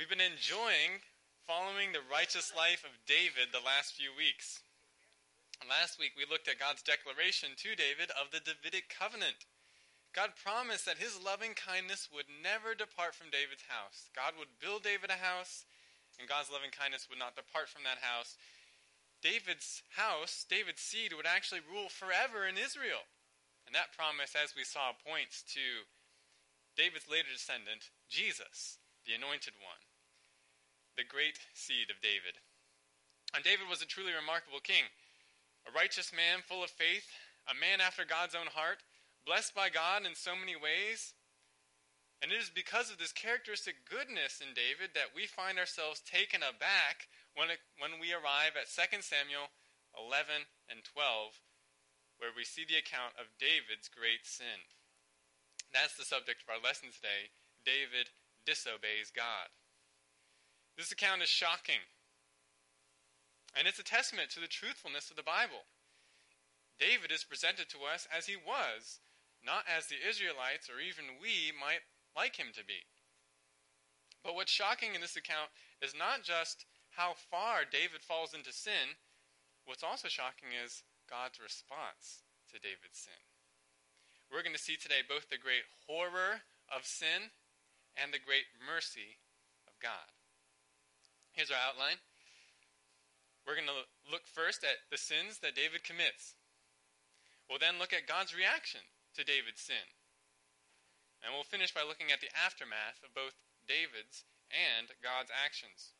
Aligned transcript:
We've 0.00 0.08
been 0.08 0.24
enjoying 0.24 1.04
following 1.44 1.92
the 1.92 2.00
righteous 2.00 2.56
life 2.56 2.88
of 2.88 3.04
David 3.04 3.52
the 3.52 3.60
last 3.60 3.92
few 3.92 4.16
weeks. 4.16 4.64
Last 5.60 6.00
week 6.00 6.16
we 6.16 6.24
looked 6.24 6.48
at 6.48 6.56
God's 6.56 6.80
declaration 6.80 7.52
to 7.60 7.76
David 7.76 8.08
of 8.16 8.32
the 8.32 8.40
Davidic 8.40 8.88
covenant. 8.88 9.44
God 10.16 10.40
promised 10.40 10.88
that 10.88 10.96
his 10.96 11.20
loving 11.20 11.52
kindness 11.52 12.08
would 12.08 12.32
never 12.32 12.72
depart 12.72 13.12
from 13.12 13.28
David's 13.28 13.68
house. 13.68 14.08
God 14.16 14.40
would 14.40 14.56
build 14.56 14.88
David 14.88 15.12
a 15.12 15.20
house, 15.20 15.68
and 16.16 16.24
God's 16.24 16.48
loving 16.48 16.72
kindness 16.72 17.04
would 17.12 17.20
not 17.20 17.36
depart 17.36 17.68
from 17.68 17.84
that 17.84 18.00
house. 18.00 18.40
David's 19.20 19.84
house, 20.00 20.48
David's 20.48 20.80
seed, 20.80 21.12
would 21.12 21.28
actually 21.28 21.60
rule 21.60 21.92
forever 21.92 22.48
in 22.48 22.56
Israel. 22.56 23.04
And 23.68 23.76
that 23.76 23.92
promise, 23.92 24.32
as 24.32 24.56
we 24.56 24.64
saw, 24.64 24.96
points 24.96 25.44
to 25.52 25.84
David's 26.72 27.04
later 27.04 27.28
descendant, 27.28 27.92
Jesus, 28.08 28.80
the 29.04 29.12
anointed 29.12 29.60
one, 29.60 29.89
the 31.00 31.08
great 31.08 31.40
seed 31.56 31.88
of 31.88 32.04
David. 32.04 32.36
And 33.32 33.40
David 33.40 33.72
was 33.72 33.80
a 33.80 33.88
truly 33.88 34.12
remarkable 34.12 34.60
king, 34.60 34.84
a 35.64 35.72
righteous 35.72 36.12
man 36.12 36.44
full 36.44 36.60
of 36.60 36.68
faith, 36.68 37.08
a 37.48 37.56
man 37.56 37.80
after 37.80 38.04
God's 38.04 38.36
own 38.36 38.52
heart, 38.52 38.84
blessed 39.24 39.56
by 39.56 39.72
God 39.72 40.04
in 40.04 40.12
so 40.12 40.36
many 40.36 40.60
ways. 40.60 41.16
And 42.20 42.28
it 42.28 42.36
is 42.36 42.52
because 42.52 42.92
of 42.92 43.00
this 43.00 43.16
characteristic 43.16 43.88
goodness 43.88 44.44
in 44.44 44.52
David 44.52 44.92
that 44.92 45.16
we 45.16 45.24
find 45.24 45.56
ourselves 45.56 46.04
taken 46.04 46.44
aback 46.44 47.08
when, 47.32 47.48
it, 47.48 47.64
when 47.80 47.96
we 47.96 48.12
arrive 48.12 48.60
at 48.60 48.68
2 48.68 49.00
Samuel 49.00 49.48
11 49.96 50.44
and 50.68 50.84
12, 50.84 51.40
where 52.20 52.36
we 52.36 52.44
see 52.44 52.68
the 52.68 52.76
account 52.76 53.16
of 53.16 53.40
David's 53.40 53.88
great 53.88 54.28
sin. 54.28 54.68
That's 55.72 55.96
the 55.96 56.04
subject 56.04 56.44
of 56.44 56.52
our 56.52 56.60
lesson 56.60 56.92
today. 56.92 57.32
David 57.64 58.12
disobeys 58.44 59.08
God. 59.08 59.48
This 60.80 60.96
account 60.96 61.20
is 61.20 61.28
shocking. 61.28 61.84
And 63.52 63.68
it's 63.68 63.76
a 63.76 63.84
testament 63.84 64.32
to 64.32 64.40
the 64.40 64.48
truthfulness 64.48 65.12
of 65.12 65.16
the 65.20 65.28
Bible. 65.28 65.68
David 66.80 67.12
is 67.12 67.20
presented 67.20 67.68
to 67.68 67.84
us 67.84 68.08
as 68.08 68.24
he 68.24 68.40
was, 68.40 69.04
not 69.44 69.68
as 69.68 69.92
the 69.92 70.00
Israelites 70.00 70.72
or 70.72 70.80
even 70.80 71.20
we 71.20 71.52
might 71.52 71.84
like 72.16 72.40
him 72.40 72.56
to 72.56 72.64
be. 72.64 72.88
But 74.24 74.32
what's 74.32 74.48
shocking 74.48 74.96
in 74.96 75.04
this 75.04 75.20
account 75.20 75.52
is 75.84 75.92
not 75.92 76.24
just 76.24 76.64
how 76.96 77.12
far 77.12 77.68
David 77.68 78.00
falls 78.00 78.32
into 78.32 78.48
sin, 78.48 78.96
what's 79.68 79.84
also 79.84 80.08
shocking 80.08 80.56
is 80.56 80.80
God's 81.04 81.36
response 81.44 82.24
to 82.48 82.56
David's 82.56 83.04
sin. 83.04 83.20
We're 84.32 84.40
going 84.40 84.56
to 84.56 84.62
see 84.62 84.80
today 84.80 85.04
both 85.04 85.28
the 85.28 85.36
great 85.36 85.68
horror 85.84 86.40
of 86.72 86.88
sin 86.88 87.36
and 88.00 88.16
the 88.16 88.24
great 88.24 88.48
mercy 88.64 89.20
of 89.68 89.76
God. 89.76 90.08
Here's 91.32 91.50
our 91.50 91.62
outline. 91.62 91.98
We're 93.46 93.56
going 93.56 93.70
to 93.70 93.86
look 94.06 94.26
first 94.28 94.62
at 94.62 94.84
the 94.90 95.00
sins 95.00 95.40
that 95.40 95.56
David 95.56 95.82
commits. 95.82 96.34
We'll 97.48 97.62
then 97.62 97.82
look 97.82 97.90
at 97.90 98.06
God's 98.06 98.36
reaction 98.36 98.84
to 99.18 99.26
David's 99.26 99.62
sin. 99.62 99.90
And 101.24 101.34
we'll 101.34 101.48
finish 101.48 101.74
by 101.74 101.82
looking 101.82 102.12
at 102.12 102.22
the 102.22 102.32
aftermath 102.32 103.02
of 103.02 103.16
both 103.16 103.34
David's 103.66 104.24
and 104.50 104.90
God's 105.02 105.30
actions. 105.34 105.94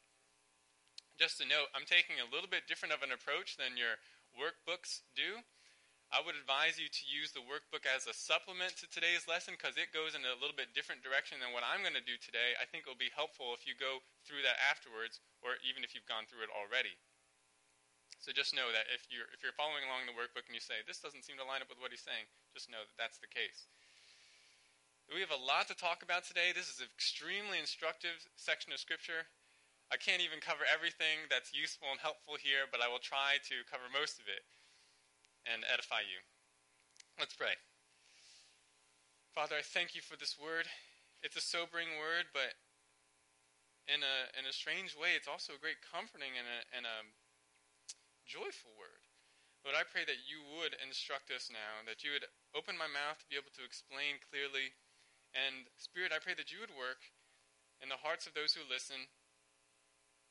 Just 1.18 1.42
a 1.42 1.46
note, 1.46 1.68
I'm 1.76 1.84
taking 1.84 2.16
a 2.16 2.30
little 2.30 2.48
bit 2.48 2.64
different 2.64 2.96
of 2.96 3.04
an 3.04 3.12
approach 3.12 3.60
than 3.60 3.76
your 3.76 4.00
workbooks 4.32 5.04
do. 5.12 5.44
I 6.10 6.18
would 6.26 6.34
advise 6.34 6.74
you 6.74 6.90
to 6.90 7.04
use 7.06 7.30
the 7.30 7.46
workbook 7.46 7.86
as 7.86 8.10
a 8.10 8.14
supplement 8.14 8.74
to 8.82 8.90
today's 8.90 9.30
lesson 9.30 9.54
because 9.54 9.78
it 9.78 9.94
goes 9.94 10.18
in 10.18 10.26
a 10.26 10.34
little 10.42 10.58
bit 10.58 10.74
different 10.74 11.06
direction 11.06 11.38
than 11.38 11.54
what 11.54 11.62
I'm 11.62 11.86
going 11.86 11.94
to 11.94 12.02
do 12.02 12.18
today. 12.18 12.58
I 12.58 12.66
think 12.66 12.82
it 12.82 12.90
will 12.90 12.98
be 12.98 13.14
helpful 13.14 13.54
if 13.54 13.62
you 13.62 13.78
go 13.78 14.02
through 14.26 14.42
that 14.42 14.58
afterwards 14.58 15.22
or 15.38 15.62
even 15.62 15.86
if 15.86 15.94
you've 15.94 16.10
gone 16.10 16.26
through 16.26 16.42
it 16.42 16.50
already. 16.50 16.98
So 18.18 18.34
just 18.34 18.58
know 18.58 18.74
that 18.74 18.90
if 18.90 19.06
you're, 19.06 19.30
if 19.30 19.46
you're 19.46 19.54
following 19.54 19.86
along 19.86 20.10
the 20.10 20.18
workbook 20.18 20.50
and 20.50 20.58
you 20.58 20.60
say, 20.60 20.82
this 20.82 20.98
doesn't 20.98 21.22
seem 21.22 21.38
to 21.38 21.46
line 21.46 21.62
up 21.62 21.70
with 21.70 21.78
what 21.78 21.94
he's 21.94 22.02
saying, 22.02 22.26
just 22.58 22.66
know 22.66 22.82
that 22.82 22.98
that's 22.98 23.22
the 23.22 23.30
case. 23.30 23.70
We 25.06 25.22
have 25.22 25.30
a 25.30 25.38
lot 25.38 25.70
to 25.70 25.78
talk 25.78 26.02
about 26.02 26.26
today. 26.26 26.50
This 26.50 26.74
is 26.74 26.82
an 26.82 26.90
extremely 26.90 27.62
instructive 27.62 28.18
section 28.34 28.74
of 28.74 28.82
Scripture. 28.82 29.30
I 29.94 29.98
can't 29.98 30.26
even 30.26 30.42
cover 30.42 30.66
everything 30.66 31.30
that's 31.30 31.54
useful 31.54 31.86
and 31.94 32.02
helpful 32.02 32.34
here, 32.34 32.66
but 32.66 32.82
I 32.82 32.90
will 32.90 33.02
try 33.02 33.38
to 33.46 33.62
cover 33.70 33.86
most 33.94 34.18
of 34.18 34.26
it 34.26 34.42
and 35.48 35.64
edify 35.68 36.04
you. 36.04 36.20
Let's 37.18 37.36
pray. 37.36 37.56
Father, 39.32 39.56
I 39.56 39.64
thank 39.64 39.94
you 39.94 40.02
for 40.02 40.16
this 40.16 40.36
word. 40.36 40.66
It's 41.22 41.36
a 41.36 41.44
sobering 41.44 42.00
word, 42.00 42.32
but 42.32 42.56
in 43.86 44.00
a 44.02 44.16
in 44.36 44.48
a 44.48 44.54
strange 44.54 44.96
way, 44.96 45.14
it's 45.14 45.30
also 45.30 45.56
a 45.56 45.62
great 45.62 45.80
comforting 45.84 46.34
and 46.36 46.48
a 46.48 46.60
and 46.72 46.84
a 46.84 46.98
joyful 48.26 48.72
word. 48.78 49.04
Lord, 49.60 49.76
I 49.76 49.84
pray 49.84 50.08
that 50.08 50.24
you 50.24 50.40
would 50.56 50.72
instruct 50.80 51.28
us 51.28 51.52
now, 51.52 51.84
that 51.84 52.00
you 52.00 52.16
would 52.16 52.24
open 52.56 52.80
my 52.80 52.88
mouth 52.88 53.20
to 53.20 53.28
be 53.28 53.36
able 53.36 53.52
to 53.60 53.66
explain 53.66 54.16
clearly. 54.24 54.72
And 55.36 55.68
Spirit, 55.76 56.16
I 56.16 56.22
pray 56.22 56.32
that 56.34 56.48
you 56.48 56.64
would 56.64 56.72
work 56.72 57.12
in 57.78 57.92
the 57.92 58.00
hearts 58.00 58.24
of 58.24 58.32
those 58.32 58.56
who 58.56 58.64
listen 58.64 59.12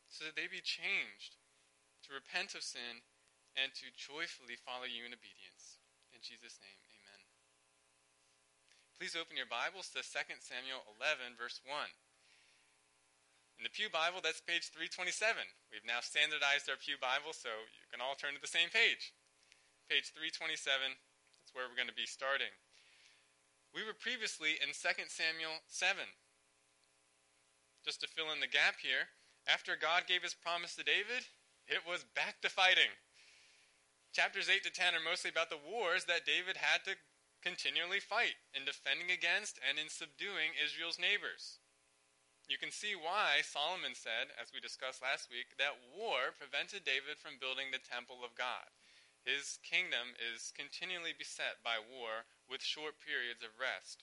so 0.10 0.26
that 0.26 0.34
they 0.34 0.50
be 0.50 0.66
changed 0.66 1.38
to 2.10 2.18
repent 2.18 2.58
of 2.58 2.66
sin 2.66 3.06
and 3.58 3.74
to 3.78 3.90
joyfully 3.96 4.60
follow 4.60 4.86
you 4.86 5.06
in 5.08 5.16
obedience. 5.16 5.82
In 6.14 6.22
Jesus' 6.22 6.60
name, 6.60 6.80
amen. 6.92 7.22
Please 9.00 9.16
open 9.16 9.40
your 9.40 9.48
Bibles 9.48 9.88
to 9.96 10.04
2 10.04 10.36
Samuel 10.44 10.84
11, 11.00 11.40
verse 11.40 11.64
1. 11.64 11.72
In 13.60 13.68
the 13.68 13.76
Pew 13.76 13.92
Bible, 13.92 14.24
that's 14.24 14.40
page 14.40 14.72
327. 14.72 15.36
We've 15.68 15.84
now 15.84 16.00
standardized 16.00 16.72
our 16.72 16.80
Pew 16.80 16.96
Bible, 17.00 17.36
so 17.36 17.52
you 17.76 17.88
can 17.92 18.00
all 18.00 18.16
turn 18.16 18.36
to 18.36 18.44
the 18.44 18.48
same 18.48 18.72
page. 18.72 19.12
Page 19.92 20.16
327, 20.16 20.96
that's 20.96 21.52
where 21.52 21.68
we're 21.68 21.76
going 21.76 21.92
to 21.92 21.96
be 21.96 22.08
starting. 22.08 22.52
We 23.76 23.84
were 23.84 23.96
previously 23.96 24.56
in 24.64 24.72
2 24.72 25.12
Samuel 25.12 25.60
7. 25.68 26.00
Just 27.84 28.00
to 28.00 28.12
fill 28.12 28.32
in 28.32 28.40
the 28.40 28.48
gap 28.48 28.80
here, 28.80 29.12
after 29.48 29.76
God 29.76 30.08
gave 30.08 30.24
his 30.24 30.36
promise 30.36 30.76
to 30.76 30.84
David, 30.84 31.28
it 31.68 31.84
was 31.84 32.08
back 32.16 32.40
to 32.44 32.50
fighting. 32.50 32.92
Chapters 34.12 34.50
8 34.50 34.64
to 34.66 34.74
10 34.74 34.96
are 34.98 35.04
mostly 35.06 35.30
about 35.30 35.54
the 35.54 35.62
wars 35.62 36.06
that 36.06 36.26
David 36.26 36.58
had 36.58 36.84
to 36.86 36.98
continually 37.46 38.02
fight 38.02 38.42
in 38.52 38.66
defending 38.66 39.14
against 39.14 39.62
and 39.62 39.78
in 39.78 39.88
subduing 39.88 40.58
Israel's 40.58 41.00
neighbors. 41.00 41.62
You 42.50 42.58
can 42.58 42.74
see 42.74 42.98
why 42.98 43.46
Solomon 43.46 43.94
said, 43.94 44.34
as 44.34 44.50
we 44.50 44.58
discussed 44.58 45.06
last 45.06 45.30
week, 45.30 45.54
that 45.62 45.78
war 45.94 46.34
prevented 46.34 46.82
David 46.82 47.22
from 47.22 47.38
building 47.38 47.70
the 47.70 47.78
temple 47.78 48.26
of 48.26 48.34
God. 48.34 48.74
His 49.22 49.62
kingdom 49.62 50.18
is 50.18 50.50
continually 50.58 51.14
beset 51.14 51.62
by 51.62 51.78
war 51.78 52.26
with 52.50 52.66
short 52.66 52.98
periods 52.98 53.46
of 53.46 53.62
rest. 53.62 54.02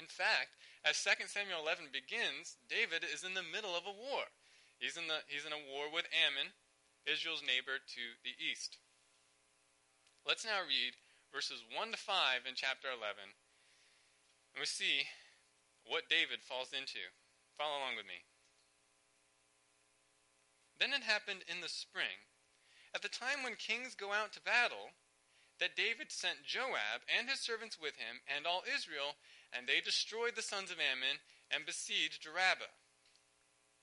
In 0.00 0.08
fact, 0.08 0.56
as 0.80 0.96
2 1.04 1.28
Samuel 1.28 1.60
11 1.60 1.92
begins, 1.92 2.56
David 2.64 3.04
is 3.04 3.20
in 3.20 3.36
the 3.36 3.44
middle 3.44 3.76
of 3.76 3.84
a 3.84 3.92
war. 3.92 4.32
He's 4.80 4.96
in, 4.96 5.10
the, 5.10 5.20
he's 5.28 5.44
in 5.44 5.52
a 5.52 5.60
war 5.60 5.92
with 5.92 6.08
Ammon, 6.08 6.56
Israel's 7.08 7.40
neighbor 7.40 7.80
to 7.80 8.04
the 8.20 8.36
east. 8.36 8.76
Let's 10.28 10.44
now 10.44 10.60
read 10.60 10.92
verses 11.32 11.64
1 11.72 11.96
to 11.96 11.96
5 11.96 12.44
in 12.44 12.52
chapter 12.52 12.92
11, 12.92 13.32
and 14.52 14.60
we 14.60 14.68
see 14.68 15.08
what 15.88 16.12
David 16.12 16.44
falls 16.44 16.76
into. 16.76 17.00
Follow 17.56 17.80
along 17.80 17.96
with 17.96 18.04
me. 18.04 18.28
Then 20.76 20.92
it 20.92 21.02
happened 21.02 21.48
in 21.48 21.64
the 21.64 21.72
spring, 21.72 22.28
at 22.94 23.02
the 23.02 23.08
time 23.08 23.42
when 23.42 23.56
kings 23.56 23.94
go 23.94 24.12
out 24.12 24.32
to 24.32 24.40
battle, 24.40 24.94
that 25.60 25.76
David 25.76 26.12
sent 26.12 26.46
Joab 26.46 27.02
and 27.10 27.28
his 27.28 27.40
servants 27.40 27.80
with 27.80 27.96
him 27.96 28.22
and 28.30 28.46
all 28.46 28.62
Israel, 28.62 29.18
and 29.52 29.66
they 29.66 29.80
destroyed 29.80 30.36
the 30.36 30.42
sons 30.42 30.70
of 30.70 30.78
Ammon 30.78 31.18
and 31.50 31.66
besieged 31.66 32.24
Rabbah. 32.26 32.70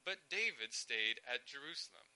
But 0.05 0.29
David 0.29 0.71
stayed 0.71 1.19
at 1.27 1.45
Jerusalem. 1.45 2.14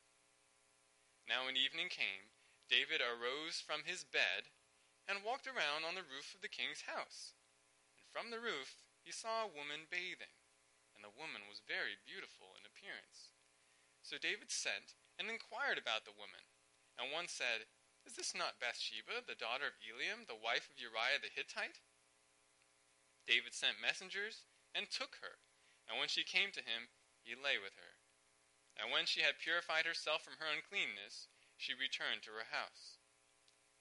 Now, 1.30 1.46
when 1.46 1.54
evening 1.54 1.94
came, 1.94 2.34
David 2.74 3.06
arose 3.06 3.62
from 3.62 3.86
his 3.86 4.02
bed 4.02 4.50
and 5.06 5.22
walked 5.22 5.46
around 5.46 5.86
on 5.86 5.94
the 5.94 6.02
roof 6.02 6.34
of 6.34 6.42
the 6.42 6.50
king's 6.50 6.90
house. 6.90 7.38
And 8.02 8.10
from 8.10 8.34
the 8.34 8.42
roof 8.42 8.81
he 9.06 9.14
saw 9.14 9.46
a 9.46 9.54
woman 9.54 9.86
bathing, 9.94 10.34
and 10.98 11.06
the 11.06 11.14
woman 11.14 11.46
was 11.46 11.62
very 11.62 12.02
beautiful 12.02 12.58
in 12.58 12.66
appearance. 12.66 13.30
So 14.02 14.18
David 14.18 14.50
sent 14.50 14.98
and 15.22 15.30
inquired 15.30 15.78
about 15.78 16.02
the 16.02 16.18
woman. 16.18 16.50
And 16.98 17.14
one 17.14 17.30
said, 17.30 17.70
Is 18.10 18.18
this 18.18 18.34
not 18.34 18.58
Bathsheba, 18.58 19.22
the 19.22 19.38
daughter 19.38 19.70
of 19.70 19.78
Eliam, 19.78 20.26
the 20.26 20.34
wife 20.34 20.66
of 20.66 20.81
Uriah 20.81 21.22
the 21.22 21.30
Hittite? 21.30 21.86
David 23.30 23.54
sent 23.54 23.78
messengers 23.78 24.50
and 24.74 24.90
took 24.90 25.22
her, 25.22 25.38
and 25.86 26.02
when 26.02 26.10
she 26.10 26.26
came 26.26 26.50
to 26.58 26.66
him, 26.66 26.90
he 27.22 27.38
lay 27.38 27.62
with 27.62 27.78
her. 27.78 27.99
And 28.80 28.88
when 28.96 29.04
she 29.04 29.28
had 29.28 29.44
purified 29.44 29.84
herself 29.84 30.24
from 30.24 30.40
her 30.40 30.48
uncleanness, 30.48 31.28
she 31.60 31.76
returned 31.76 32.24
to 32.24 32.31
her 32.31 32.48
house. 32.56 32.96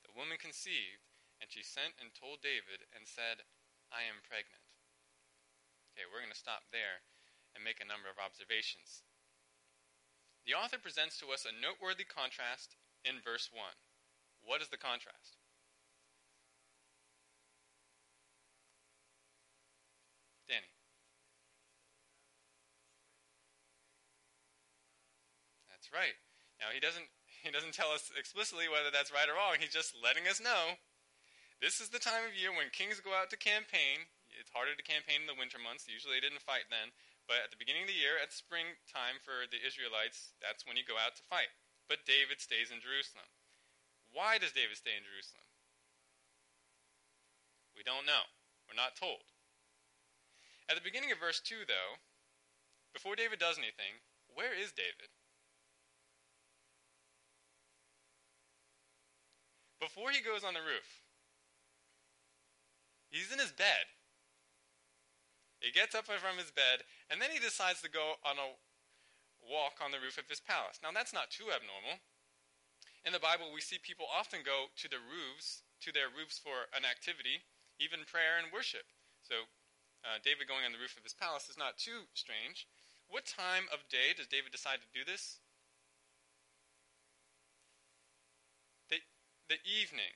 The 0.03 0.11
woman 0.11 0.43
conceived, 0.43 1.07
and 1.39 1.47
she 1.47 1.63
sent 1.63 1.95
and 2.03 2.11
told 2.11 2.43
David 2.43 2.91
and 2.91 3.07
said, 3.07 3.47
I 3.95 4.03
am 4.03 4.27
pregnant. 4.27 4.67
Okay, 5.95 6.03
we're 6.11 6.19
going 6.21 6.35
to 6.35 6.39
stop 6.39 6.67
there. 6.75 7.07
and 7.55 7.65
make 7.65 7.81
a 7.81 7.89
number 7.89 8.07
of 8.07 8.23
observations. 8.23 9.03
The 10.47 10.55
author 10.55 10.79
presents 10.79 11.19
to 11.19 11.33
us 11.35 11.45
a 11.45 11.53
noteworthy 11.53 12.05
contrast 12.05 12.77
in 13.05 13.21
verse 13.25 13.51
1. 13.53 13.61
What 14.45 14.63
is 14.63 14.69
the 14.69 14.79
contrast? 14.79 15.37
Danny. 20.49 20.71
Right. 25.93 26.17
Now 26.61 26.75
he 26.75 26.81
doesn't 26.81 27.09
he 27.45 27.51
doesn't 27.51 27.77
tell 27.77 27.91
us 27.95 28.11
explicitly 28.15 28.69
whether 28.69 28.91
that's 28.91 29.15
right 29.15 29.29
or 29.29 29.39
wrong. 29.39 29.61
He's 29.61 29.75
just 29.75 29.97
letting 29.97 30.27
us 30.27 30.43
know. 30.43 30.79
This 31.59 31.83
is 31.83 31.91
the 31.91 31.99
time 31.99 32.23
of 32.23 32.39
year 32.39 32.55
when 32.55 32.71
kings 32.71 33.03
go 33.03 33.15
out 33.15 33.35
to 33.35 33.39
campaign. 33.39 34.07
It's 34.39 34.55
harder 34.55 34.79
to 34.79 34.87
campaign 34.87 35.27
in 35.27 35.31
the 35.31 35.35
winter 35.35 35.59
months. 35.59 35.91
Usually 35.91 36.15
they 36.15 36.23
didn't 36.23 36.47
fight 36.47 36.71
then. 36.71 36.95
But 37.27 37.43
at 37.43 37.51
the 37.51 37.59
beginning 37.59 37.85
of 37.85 37.91
the 37.91 37.99
year, 37.99 38.15
at 38.17 38.31
springtime 38.31 39.19
for 39.21 39.45
the 39.51 39.59
Israelites, 39.59 40.33
that's 40.39 40.63
when 40.63 40.79
you 40.79 40.87
go 40.87 40.97
out 40.97 41.19
to 41.19 41.27
fight. 41.27 41.51
But 41.91 42.07
David 42.07 42.39
stays 42.39 42.71
in 42.71 42.79
Jerusalem. 42.79 43.27
Why 44.15 44.39
does 44.39 44.55
David 44.55 44.79
stay 44.79 44.97
in 44.97 45.05
Jerusalem? 45.05 45.45
We 47.77 47.83
don't 47.83 48.09
know. 48.09 48.31
We're 48.65 48.79
not 48.79 48.97
told. 48.97 49.29
At 50.71 50.77
the 50.77 50.85
beginning 50.85 51.13
of 51.13 51.21
verse 51.21 51.41
2, 51.41 51.69
though, 51.69 52.01
before 52.95 53.17
David 53.17 53.41
does 53.41 53.59
anything, 53.59 54.05
where 54.33 54.55
is 54.55 54.73
David? 54.73 55.13
Before 59.81 60.11
he 60.11 60.21
goes 60.21 60.43
on 60.43 60.55
the 60.55 60.61
roof, 60.61 61.03
He's 63.11 63.33
in 63.33 63.41
his 63.41 63.53
bed. 63.53 63.89
He 65.61 65.73
gets 65.73 65.97
up 65.97 66.07
from 66.07 66.39
his 66.39 66.53
bed, 66.53 66.87
and 67.11 67.19
then 67.19 67.33
he 67.33 67.41
decides 67.41 67.83
to 67.83 67.91
go 67.91 68.21
on 68.23 68.39
a 68.39 68.55
walk 69.43 69.81
on 69.83 69.91
the 69.91 69.99
roof 69.99 70.21
of 70.21 70.29
his 70.29 70.45
palace. 70.45 70.79
Now, 70.85 70.93
that's 70.93 71.17
not 71.17 71.33
too 71.33 71.51
abnormal. 71.51 71.99
In 73.03 73.17
the 73.17 73.23
Bible, 73.23 73.51
we 73.51 73.65
see 73.65 73.81
people 73.81 74.07
often 74.07 74.45
go 74.45 74.71
to 74.77 74.87
the 74.87 75.03
roofs, 75.03 75.65
to 75.83 75.91
their 75.91 76.13
roofs 76.13 76.39
for 76.39 76.69
an 76.77 76.85
activity, 76.85 77.43
even 77.81 78.07
prayer 78.07 78.39
and 78.39 78.53
worship. 78.53 78.87
So, 79.25 79.49
uh, 80.05 80.23
David 80.23 80.47
going 80.47 80.63
on 80.63 80.71
the 80.71 80.83
roof 80.83 80.95
of 80.95 81.03
his 81.03 81.17
palace 81.17 81.49
is 81.49 81.59
not 81.59 81.81
too 81.81 82.07
strange. 82.15 82.69
What 83.09 83.27
time 83.27 83.67
of 83.73 83.89
day 83.89 84.15
does 84.15 84.31
David 84.31 84.53
decide 84.53 84.85
to 84.85 84.95
do 84.95 85.03
this? 85.03 85.41
The, 89.49 89.57
evening. 89.65 90.13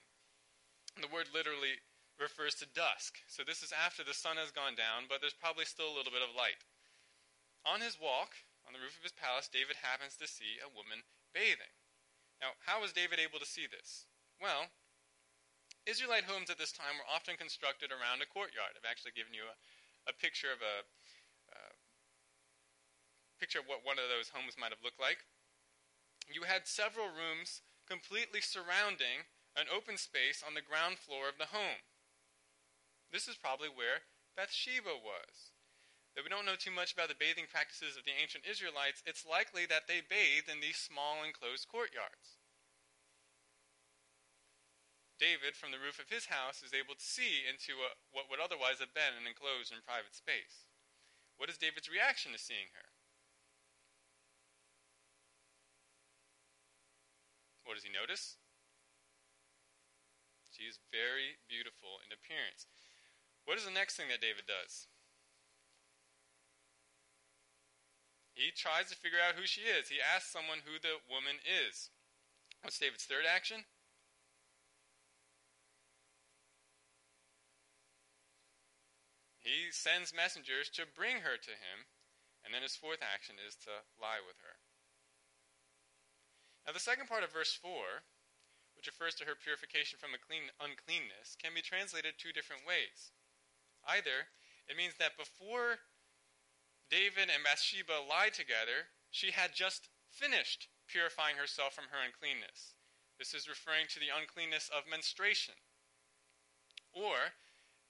The 1.00 1.08
word 1.08 1.32
literally 1.32 1.80
refers 2.20 2.54
to 2.60 2.68
dusk. 2.68 3.24
So 3.26 3.40
this 3.40 3.64
is 3.64 3.72
after 3.72 4.04
the 4.04 4.12
sun 4.12 4.36
has 4.36 4.52
gone 4.52 4.76
down, 4.76 5.08
but 5.08 5.24
there's 5.24 5.36
probably 5.36 5.64
still 5.64 5.88
a 5.88 5.96
little 5.96 6.12
bit 6.12 6.20
of 6.24 6.36
light. 6.36 6.60
On 7.64 7.80
his 7.80 7.96
walk, 7.96 8.36
on 8.68 8.76
the 8.76 8.82
roof 8.82 9.00
of 9.00 9.06
his 9.06 9.16
palace, 9.16 9.48
David 9.48 9.80
happens 9.80 10.20
to 10.20 10.28
see 10.28 10.60
a 10.60 10.68
woman 10.68 11.08
bathing. 11.32 11.72
Now, 12.44 12.58
how 12.68 12.84
was 12.84 12.92
David 12.92 13.22
able 13.22 13.40
to 13.40 13.48
see 13.48 13.64
this? 13.64 14.04
Well, 14.36 14.68
Israelite 15.86 16.28
homes 16.28 16.50
at 16.50 16.58
this 16.58 16.74
time 16.74 16.98
were 16.98 17.08
often 17.08 17.40
constructed 17.40 17.90
around 17.90 18.22
a 18.22 18.28
courtyard. 18.28 18.76
I've 18.76 18.86
actually 18.86 19.16
given 19.16 19.34
you 19.34 19.48
a, 19.48 19.56
a 20.10 20.14
picture 20.14 20.52
of 20.52 20.62
a 20.62 20.86
uh, 21.50 21.74
picture 23.40 23.58
of 23.58 23.66
what 23.66 23.82
one 23.82 23.98
of 23.98 24.06
those 24.06 24.30
homes 24.30 24.54
might 24.54 24.70
have 24.70 24.84
looked 24.84 25.02
like. 25.02 25.26
You 26.30 26.46
had 26.46 26.70
several 26.70 27.10
rooms 27.10 27.62
completely 27.92 28.40
surrounding 28.40 29.28
an 29.52 29.68
open 29.68 30.00
space 30.00 30.40
on 30.40 30.56
the 30.56 30.64
ground 30.64 30.96
floor 30.96 31.28
of 31.28 31.36
the 31.36 31.52
home. 31.52 31.84
This 33.12 33.28
is 33.28 33.36
probably 33.36 33.68
where 33.68 34.08
Bathsheba 34.32 34.96
was. 34.96 35.52
Though 36.16 36.24
we 36.24 36.32
don't 36.32 36.48
know 36.48 36.56
too 36.56 36.72
much 36.72 36.96
about 36.96 37.12
the 37.12 37.20
bathing 37.20 37.44
practices 37.52 38.00
of 38.00 38.08
the 38.08 38.16
ancient 38.16 38.48
Israelites, 38.48 39.04
it's 39.04 39.28
likely 39.28 39.68
that 39.68 39.92
they 39.92 40.00
bathed 40.00 40.48
in 40.48 40.64
these 40.64 40.80
small 40.80 41.20
enclosed 41.20 41.68
courtyards. 41.68 42.40
David, 45.20 45.52
from 45.52 45.68
the 45.68 45.80
roof 45.80 46.00
of 46.00 46.08
his 46.08 46.32
house, 46.32 46.64
is 46.64 46.72
able 46.72 46.96
to 46.96 47.04
see 47.04 47.44
into 47.44 47.76
a, 47.84 47.92
what 48.08 48.32
would 48.32 48.40
otherwise 48.40 48.80
have 48.80 48.96
been 48.96 49.20
an 49.20 49.28
enclosed 49.28 49.68
and 49.68 49.84
private 49.84 50.16
space. 50.16 50.64
What 51.36 51.52
is 51.52 51.60
David's 51.60 51.92
reaction 51.92 52.32
to 52.32 52.40
seeing 52.40 52.72
her? 52.72 52.91
What 57.72 57.80
does 57.80 57.88
he 57.88 58.00
notice? 58.04 58.36
She 60.52 60.68
is 60.68 60.76
very 60.92 61.40
beautiful 61.48 62.04
in 62.04 62.12
appearance. 62.12 62.68
What 63.48 63.56
is 63.56 63.64
the 63.64 63.72
next 63.72 63.96
thing 63.96 64.12
that 64.12 64.20
David 64.20 64.44
does? 64.44 64.92
He 68.36 68.52
tries 68.52 68.92
to 68.92 69.00
figure 69.00 69.24
out 69.24 69.40
who 69.40 69.48
she 69.48 69.64
is. 69.64 69.88
He 69.88 70.04
asks 70.04 70.28
someone 70.28 70.68
who 70.68 70.76
the 70.76 71.00
woman 71.08 71.40
is. 71.48 71.88
What's 72.60 72.76
David's 72.76 73.08
third 73.08 73.24
action? 73.24 73.64
He 79.40 79.72
sends 79.72 80.12
messengers 80.12 80.68
to 80.76 80.84
bring 80.84 81.24
her 81.24 81.40
to 81.40 81.54
him, 81.56 81.88
and 82.44 82.52
then 82.52 82.60
his 82.60 82.76
fourth 82.76 83.00
action 83.00 83.40
is 83.40 83.56
to 83.64 83.88
lie 83.96 84.20
with 84.20 84.36
her. 84.44 84.60
Now, 86.66 86.72
the 86.72 86.82
second 86.82 87.08
part 87.08 87.24
of 87.24 87.32
verse 87.32 87.54
4, 87.54 88.06
which 88.76 88.86
refers 88.86 89.14
to 89.18 89.24
her 89.26 89.34
purification 89.34 89.98
from 89.98 90.14
uncleanness, 90.14 91.34
can 91.40 91.54
be 91.54 91.62
translated 91.62 92.14
two 92.16 92.32
different 92.32 92.62
ways. 92.66 93.10
Either 93.86 94.30
it 94.68 94.76
means 94.76 94.94
that 94.98 95.18
before 95.18 95.82
David 96.90 97.30
and 97.32 97.42
Bathsheba 97.42 98.04
lied 98.06 98.34
together, 98.34 98.94
she 99.10 99.32
had 99.32 99.54
just 99.54 99.88
finished 100.10 100.68
purifying 100.86 101.36
herself 101.36 101.74
from 101.74 101.90
her 101.90 101.98
uncleanness. 102.04 102.74
This 103.18 103.34
is 103.34 103.48
referring 103.48 103.86
to 103.90 104.00
the 104.00 104.12
uncleanness 104.14 104.70
of 104.70 104.88
menstruation. 104.88 105.54
Or 106.92 107.38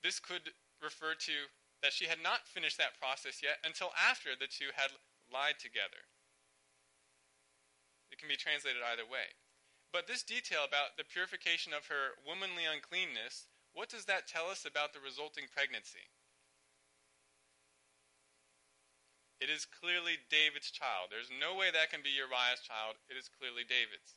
this 0.03 0.21
could 0.21 0.55
refer 0.81 1.15
to 1.15 1.51
that 1.83 1.93
she 1.93 2.07
had 2.07 2.23
not 2.23 2.47
finished 2.47 2.79
that 2.79 2.99
process 2.99 3.43
yet 3.43 3.59
until 3.65 3.91
after 3.99 4.39
the 4.39 4.47
two 4.47 4.71
had 4.75 4.95
lied 5.33 5.59
together. 5.59 6.07
Can 8.23 8.31
be 8.31 8.39
translated 8.39 8.87
either 8.87 9.03
way. 9.03 9.35
But 9.91 10.07
this 10.07 10.23
detail 10.23 10.63
about 10.63 10.95
the 10.95 11.03
purification 11.03 11.75
of 11.75 11.91
her 11.91 12.15
womanly 12.23 12.63
uncleanness 12.63 13.51
what 13.73 13.89
does 13.89 14.05
that 14.05 14.29
tell 14.29 14.53
us 14.53 14.69
about 14.69 14.93
the 14.93 15.01
resulting 15.01 15.49
pregnancy? 15.49 16.13
It 19.41 19.49
is 19.49 19.67
clearly 19.67 20.23
David's 20.31 20.71
child. 20.71 21.11
There's 21.11 21.33
no 21.33 21.57
way 21.57 21.73
that 21.73 21.91
can 21.91 22.05
be 22.05 22.15
Uriah's 22.15 22.63
child. 22.63 23.01
It 23.09 23.17
is 23.17 23.33
clearly 23.33 23.65
David's. 23.67 24.15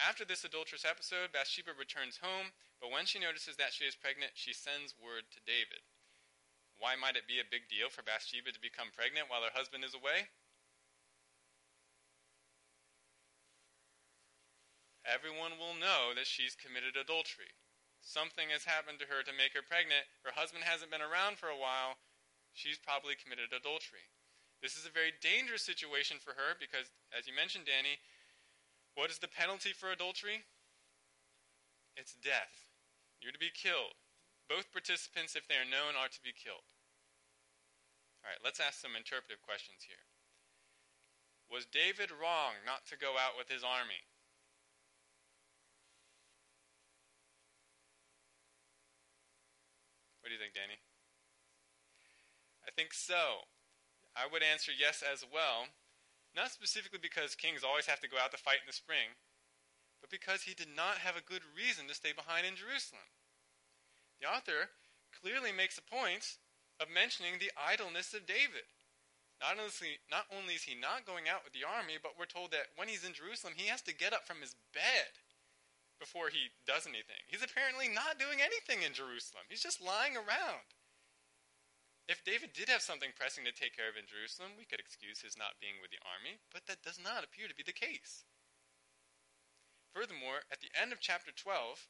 After 0.00 0.24
this 0.24 0.42
adulterous 0.42 0.88
episode, 0.88 1.30
Bathsheba 1.30 1.76
returns 1.76 2.18
home, 2.18 2.50
but 2.80 2.90
when 2.90 3.06
she 3.06 3.22
notices 3.22 3.54
that 3.60 3.76
she 3.76 3.86
is 3.86 3.94
pregnant, 3.94 4.34
she 4.34 4.56
sends 4.56 4.98
word 4.98 5.30
to 5.30 5.46
David. 5.46 5.84
Why 6.80 6.96
might 6.96 7.16
it 7.16 7.30
be 7.30 7.38
a 7.38 7.46
big 7.46 7.68
deal 7.70 7.88
for 7.88 8.02
Bathsheba 8.02 8.50
to 8.52 8.60
become 8.60 8.92
pregnant 8.92 9.30
while 9.30 9.46
her 9.46 9.54
husband 9.54 9.84
is 9.84 9.94
away? 9.94 10.32
Everyone 15.06 15.54
will 15.54 15.78
know 15.78 16.10
that 16.18 16.26
she's 16.26 16.58
committed 16.58 16.98
adultery. 16.98 17.54
Something 18.02 18.50
has 18.50 18.66
happened 18.66 18.98
to 18.98 19.06
her 19.06 19.22
to 19.22 19.34
make 19.34 19.54
her 19.54 19.62
pregnant. 19.62 20.02
Her 20.26 20.34
husband 20.34 20.66
hasn't 20.66 20.90
been 20.90 21.02
around 21.02 21.38
for 21.38 21.46
a 21.46 21.58
while. 21.58 22.02
She's 22.54 22.78
probably 22.78 23.14
committed 23.14 23.54
adultery. 23.54 24.10
This 24.58 24.74
is 24.74 24.82
a 24.82 24.94
very 24.94 25.14
dangerous 25.22 25.62
situation 25.62 26.18
for 26.18 26.34
her 26.34 26.58
because, 26.58 26.90
as 27.14 27.30
you 27.30 27.34
mentioned, 27.34 27.70
Danny, 27.70 28.02
what 28.98 29.14
is 29.14 29.22
the 29.22 29.30
penalty 29.30 29.70
for 29.70 29.94
adultery? 29.94 30.42
It's 31.94 32.18
death. 32.18 32.66
You're 33.22 33.36
to 33.36 33.42
be 33.42 33.54
killed. 33.54 33.94
Both 34.48 34.74
participants, 34.74 35.34
if 35.34 35.46
they 35.46 35.58
are 35.58 35.68
known, 35.68 35.94
are 35.94 36.10
to 36.10 36.22
be 36.22 36.34
killed. 36.34 36.66
All 38.22 38.30
right, 38.30 38.42
let's 38.42 38.58
ask 38.58 38.82
some 38.82 38.98
interpretive 38.98 39.42
questions 39.42 39.86
here. 39.86 40.02
Was 41.46 41.66
David 41.66 42.10
wrong 42.10 42.58
not 42.66 42.86
to 42.90 42.98
go 42.98 43.14
out 43.14 43.38
with 43.38 43.46
his 43.46 43.62
army? 43.62 44.02
What 50.25 50.25
do 50.25 50.25
you 50.36 50.44
think, 50.44 50.52
Danny? 50.52 50.76
I 52.60 52.70
think 52.76 52.92
so. 52.92 53.48
I 54.12 54.28
would 54.28 54.44
answer 54.44 54.68
yes 54.68 55.00
as 55.00 55.24
well. 55.24 55.72
Not 56.36 56.52
specifically 56.52 57.00
because 57.00 57.32
kings 57.32 57.64
always 57.64 57.88
have 57.88 58.04
to 58.04 58.12
go 58.12 58.20
out 58.20 58.36
to 58.36 58.40
fight 58.40 58.60
in 58.60 58.68
the 58.68 58.76
spring, 58.76 59.16
but 60.04 60.12
because 60.12 60.44
he 60.44 60.52
did 60.52 60.68
not 60.68 61.00
have 61.00 61.16
a 61.16 61.24
good 61.24 61.40
reason 61.56 61.88
to 61.88 61.96
stay 61.96 62.12
behind 62.12 62.44
in 62.44 62.60
Jerusalem. 62.60 63.08
The 64.20 64.28
author 64.28 64.76
clearly 65.08 65.56
makes 65.56 65.80
a 65.80 65.88
point 65.88 66.36
of 66.76 66.92
mentioning 66.92 67.40
the 67.40 67.52
idleness 67.56 68.12
of 68.12 68.28
David. 68.28 68.68
Not 69.40 69.56
only, 69.56 69.96
not 70.12 70.28
only 70.28 70.60
is 70.60 70.68
he 70.68 70.76
not 70.76 71.08
going 71.08 71.28
out 71.28 71.44
with 71.48 71.56
the 71.56 71.64
army, 71.64 71.96
but 71.96 72.20
we're 72.20 72.28
told 72.28 72.52
that 72.52 72.76
when 72.76 72.92
he's 72.92 73.04
in 73.04 73.16
Jerusalem, 73.16 73.56
he 73.56 73.72
has 73.72 73.80
to 73.88 73.96
get 73.96 74.12
up 74.12 74.28
from 74.28 74.44
his 74.44 74.56
bed 74.76 75.16
before 75.98 76.28
he 76.28 76.52
does 76.66 76.86
anything. 76.86 77.24
He's 77.26 77.44
apparently 77.44 77.88
not 77.88 78.20
doing 78.20 78.44
anything 78.44 78.84
in 78.84 78.92
Jerusalem. 78.92 79.48
He's 79.48 79.64
just 79.64 79.80
lying 79.80 80.16
around. 80.16 80.68
If 82.06 82.22
David 82.22 82.54
did 82.54 82.70
have 82.70 82.86
something 82.86 83.10
pressing 83.18 83.42
to 83.44 83.54
take 83.54 83.74
care 83.74 83.90
of 83.90 83.98
in 83.98 84.06
Jerusalem, 84.06 84.54
we 84.54 84.68
could 84.68 84.78
excuse 84.78 85.26
his 85.26 85.34
not 85.34 85.58
being 85.58 85.82
with 85.82 85.90
the 85.90 86.02
army, 86.06 86.38
but 86.54 86.62
that 86.70 86.86
does 86.86 87.02
not 87.02 87.26
appear 87.26 87.50
to 87.50 87.58
be 87.58 87.66
the 87.66 87.74
case. 87.74 88.22
Furthermore, 89.90 90.46
at 90.52 90.62
the 90.62 90.70
end 90.76 90.92
of 90.92 91.02
chapter 91.02 91.34
12, 91.34 91.88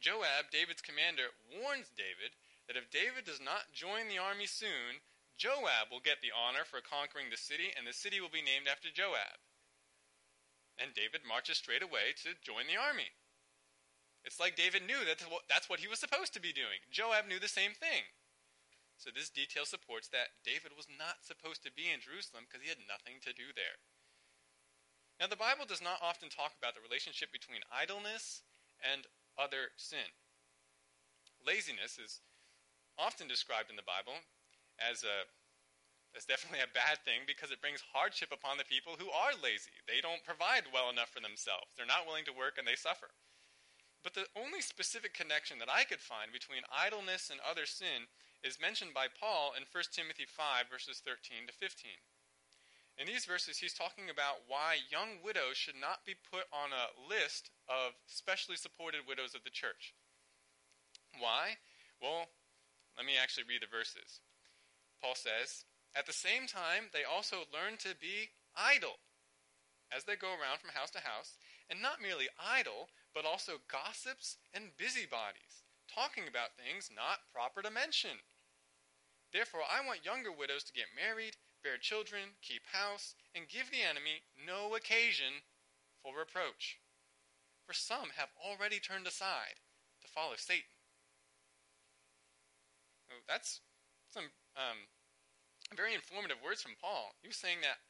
Joab, 0.00 0.50
David's 0.50 0.82
commander, 0.82 1.30
warns 1.44 1.92
David 1.94 2.34
that 2.66 2.76
if 2.80 2.90
David 2.90 3.28
does 3.28 3.38
not 3.38 3.76
join 3.76 4.08
the 4.08 4.18
army 4.18 4.48
soon, 4.48 5.04
Joab 5.36 5.92
will 5.92 6.02
get 6.02 6.18
the 6.18 6.32
honor 6.32 6.64
for 6.64 6.80
conquering 6.80 7.28
the 7.28 7.36
city, 7.36 7.70
and 7.76 7.86
the 7.86 7.92
city 7.92 8.18
will 8.18 8.32
be 8.32 8.42
named 8.42 8.66
after 8.66 8.90
Joab. 8.90 9.43
And 10.80 10.94
David 10.94 11.22
marches 11.22 11.58
straight 11.58 11.82
away 11.82 12.18
to 12.26 12.34
join 12.42 12.66
the 12.66 12.80
army. 12.80 13.14
It's 14.24 14.40
like 14.40 14.56
David 14.56 14.88
knew 14.88 15.04
that 15.04 15.20
that's 15.46 15.68
what 15.68 15.80
he 15.80 15.86
was 15.86 16.00
supposed 16.00 16.32
to 16.34 16.42
be 16.42 16.52
doing. 16.52 16.80
Joab 16.90 17.28
knew 17.28 17.38
the 17.38 17.50
same 17.50 17.76
thing. 17.76 18.08
So 18.96 19.10
this 19.12 19.28
detail 19.28 19.68
supports 19.68 20.08
that 20.10 20.40
David 20.42 20.72
was 20.72 20.88
not 20.88 21.22
supposed 21.26 21.62
to 21.62 21.74
be 21.74 21.92
in 21.92 22.00
Jerusalem 22.00 22.48
because 22.48 22.64
he 22.64 22.72
had 22.72 22.88
nothing 22.88 23.20
to 23.22 23.36
do 23.36 23.52
there. 23.52 23.78
Now, 25.20 25.30
the 25.30 25.38
Bible 25.38 25.68
does 25.68 25.82
not 25.82 26.02
often 26.02 26.26
talk 26.26 26.58
about 26.58 26.74
the 26.74 26.82
relationship 26.82 27.30
between 27.30 27.62
idleness 27.70 28.42
and 28.82 29.06
other 29.38 29.70
sin. 29.78 30.10
Laziness 31.38 32.00
is 32.02 32.24
often 32.98 33.28
described 33.28 33.70
in 33.70 33.76
the 33.78 33.86
Bible 33.86 34.24
as 34.80 35.04
a 35.04 35.30
as 36.14 36.24
definitely 36.24 36.62
a 36.62 36.70
bad 36.70 37.02
thing 37.02 37.26
because 37.26 37.50
it 37.50 37.60
brings 37.60 37.82
hardship 37.90 38.30
upon 38.30 38.56
the 38.56 38.70
people 38.70 38.94
who 38.94 39.10
are 39.10 39.34
lazy. 39.34 39.74
They 39.84 39.98
don't 39.98 40.22
provide 40.22 40.70
well 40.70 40.88
enough 40.88 41.10
for 41.10 41.18
themselves. 41.18 41.74
They're 41.74 41.90
not 41.90 42.06
willing 42.06 42.24
to 42.30 42.34
work 42.34 42.56
and 42.56 42.66
they 42.66 42.78
suffer. 42.78 43.10
But 44.06 44.14
the 44.14 44.30
only 44.36 44.60
specific 44.60 45.16
connection 45.16 45.58
that 45.58 45.72
I 45.72 45.82
could 45.82 46.00
find 46.00 46.30
between 46.30 46.68
idleness 46.70 47.32
and 47.32 47.40
other 47.42 47.66
sin 47.66 48.06
is 48.44 48.60
mentioned 48.60 48.92
by 48.92 49.08
Paul 49.08 49.56
in 49.56 49.64
1 49.64 49.96
Timothy 49.96 50.28
5, 50.28 50.68
verses 50.68 51.00
13 51.00 51.48
to 51.48 51.54
15. 51.56 51.98
In 53.00 53.08
these 53.08 53.24
verses, 53.24 53.58
he's 53.58 53.74
talking 53.74 54.06
about 54.06 54.46
why 54.46 54.78
young 54.92 55.18
widows 55.24 55.56
should 55.56 55.74
not 55.74 56.06
be 56.06 56.14
put 56.14 56.46
on 56.52 56.70
a 56.70 56.92
list 56.94 57.50
of 57.66 57.98
specially 58.06 58.54
supported 58.54 59.08
widows 59.08 59.34
of 59.34 59.42
the 59.42 59.50
church. 59.50 59.94
Why? 61.18 61.58
Well, 62.00 62.30
let 62.96 63.06
me 63.06 63.18
actually 63.18 63.48
read 63.48 63.62
the 63.62 63.72
verses. 63.72 64.20
Paul 65.02 65.16
says, 65.16 65.64
At 65.94 66.06
the 66.06 66.12
same 66.12 66.46
time, 66.46 66.90
they 66.92 67.04
also 67.04 67.46
learn 67.52 67.78
to 67.78 67.94
be 67.94 68.30
idle 68.56 68.98
as 69.94 70.04
they 70.04 70.16
go 70.16 70.34
around 70.34 70.58
from 70.58 70.74
house 70.74 70.90
to 70.90 70.98
house, 70.98 71.38
and 71.70 71.80
not 71.80 72.02
merely 72.02 72.26
idle, 72.34 72.90
but 73.14 73.24
also 73.24 73.62
gossips 73.70 74.36
and 74.52 74.76
busybodies, 74.76 75.62
talking 75.86 76.26
about 76.26 76.58
things 76.58 76.90
not 76.90 77.30
proper 77.32 77.62
to 77.62 77.70
mention. 77.70 78.18
Therefore, 79.32 79.62
I 79.62 79.86
want 79.86 80.04
younger 80.04 80.32
widows 80.32 80.64
to 80.64 80.72
get 80.72 80.94
married 80.94 81.36
bear 81.62 81.78
children, 81.78 82.36
keep 82.42 82.60
house, 82.70 83.14
and 83.34 83.48
give 83.48 83.70
the 83.70 83.80
enemy 83.80 84.20
no 84.36 84.76
occasion 84.76 85.40
for 86.02 86.12
reproach. 86.12 86.78
For 87.64 87.72
some 87.72 88.12
have 88.20 88.28
already 88.36 88.78
turned 88.78 89.06
aside 89.06 89.56
to 90.02 90.08
follow 90.12 90.36
Satan. 90.36 90.68
Oh, 93.10 93.24
that's 93.26 93.62
some 94.12 94.28
um, 94.56 94.92
very 95.72 95.96
informative 95.96 96.42
words 96.44 96.60
from 96.60 96.76
Paul. 96.76 97.16
He 97.24 97.28
was 97.28 97.40
saying 97.40 97.64
that 97.64 97.80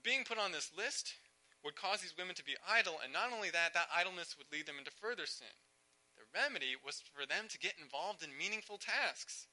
being 0.00 0.24
put 0.24 0.40
on 0.40 0.52
this 0.52 0.72
list 0.72 1.18
would 1.66 1.76
cause 1.76 2.00
these 2.00 2.16
women 2.16 2.38
to 2.38 2.46
be 2.46 2.56
idle, 2.62 3.02
and 3.02 3.12
not 3.12 3.34
only 3.34 3.50
that, 3.50 3.74
that 3.74 3.90
idleness 3.90 4.38
would 4.38 4.48
lead 4.54 4.64
them 4.64 4.78
into 4.78 4.94
further 4.94 5.26
sin. 5.26 5.50
The 6.14 6.30
remedy 6.30 6.78
was 6.78 7.02
for 7.10 7.26
them 7.26 7.50
to 7.50 7.58
get 7.58 7.76
involved 7.82 8.22
in 8.22 8.30
meaningful 8.32 8.78
tasks. 8.78 9.50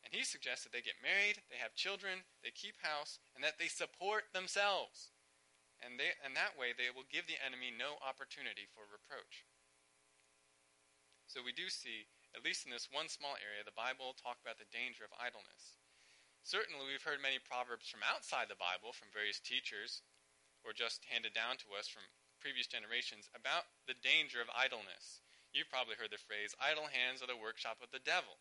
And 0.00 0.16
he 0.16 0.24
suggests 0.24 0.64
that 0.64 0.72
they 0.72 0.80
get 0.80 1.04
married, 1.04 1.44
they 1.52 1.60
have 1.60 1.76
children, 1.76 2.24
they 2.40 2.50
keep 2.50 2.80
house, 2.80 3.20
and 3.36 3.44
that 3.44 3.60
they 3.60 3.68
support 3.68 4.32
themselves. 4.32 5.12
And, 5.84 6.00
they, 6.00 6.16
and 6.24 6.32
that 6.36 6.56
way 6.56 6.72
they 6.72 6.92
will 6.92 7.08
give 7.08 7.28
the 7.28 7.40
enemy 7.40 7.72
no 7.72 8.00
opportunity 8.00 8.64
for 8.72 8.88
reproach. 8.88 9.44
So 11.28 11.44
we 11.44 11.52
do 11.52 11.68
see, 11.68 12.08
at 12.32 12.44
least 12.44 12.64
in 12.64 12.72
this 12.72 12.88
one 12.88 13.12
small 13.12 13.36
area, 13.38 13.62
the 13.62 13.76
Bible 13.76 14.16
talk 14.16 14.40
about 14.40 14.56
the 14.56 14.68
danger 14.72 15.04
of 15.04 15.12
idleness. 15.20 15.79
Certainly, 16.42 16.88
we've 16.88 17.04
heard 17.04 17.22
many 17.22 17.38
proverbs 17.38 17.86
from 17.86 18.02
outside 18.02 18.50
the 18.50 18.58
Bible, 18.58 18.90
from 18.90 19.12
various 19.12 19.38
teachers, 19.38 20.02
or 20.64 20.72
just 20.72 21.06
handed 21.06 21.32
down 21.32 21.56
to 21.62 21.76
us 21.78 21.86
from 21.86 22.02
previous 22.40 22.66
generations, 22.66 23.28
about 23.36 23.68
the 23.84 23.96
danger 24.00 24.40
of 24.40 24.48
idleness. 24.50 25.20
You've 25.52 25.68
probably 25.68 26.00
heard 26.00 26.10
the 26.10 26.22
phrase, 26.24 26.56
idle 26.56 26.88
hands 26.88 27.20
are 27.20 27.28
the 27.28 27.36
workshop 27.36 27.84
of 27.84 27.92
the 27.92 28.00
devil. 28.00 28.40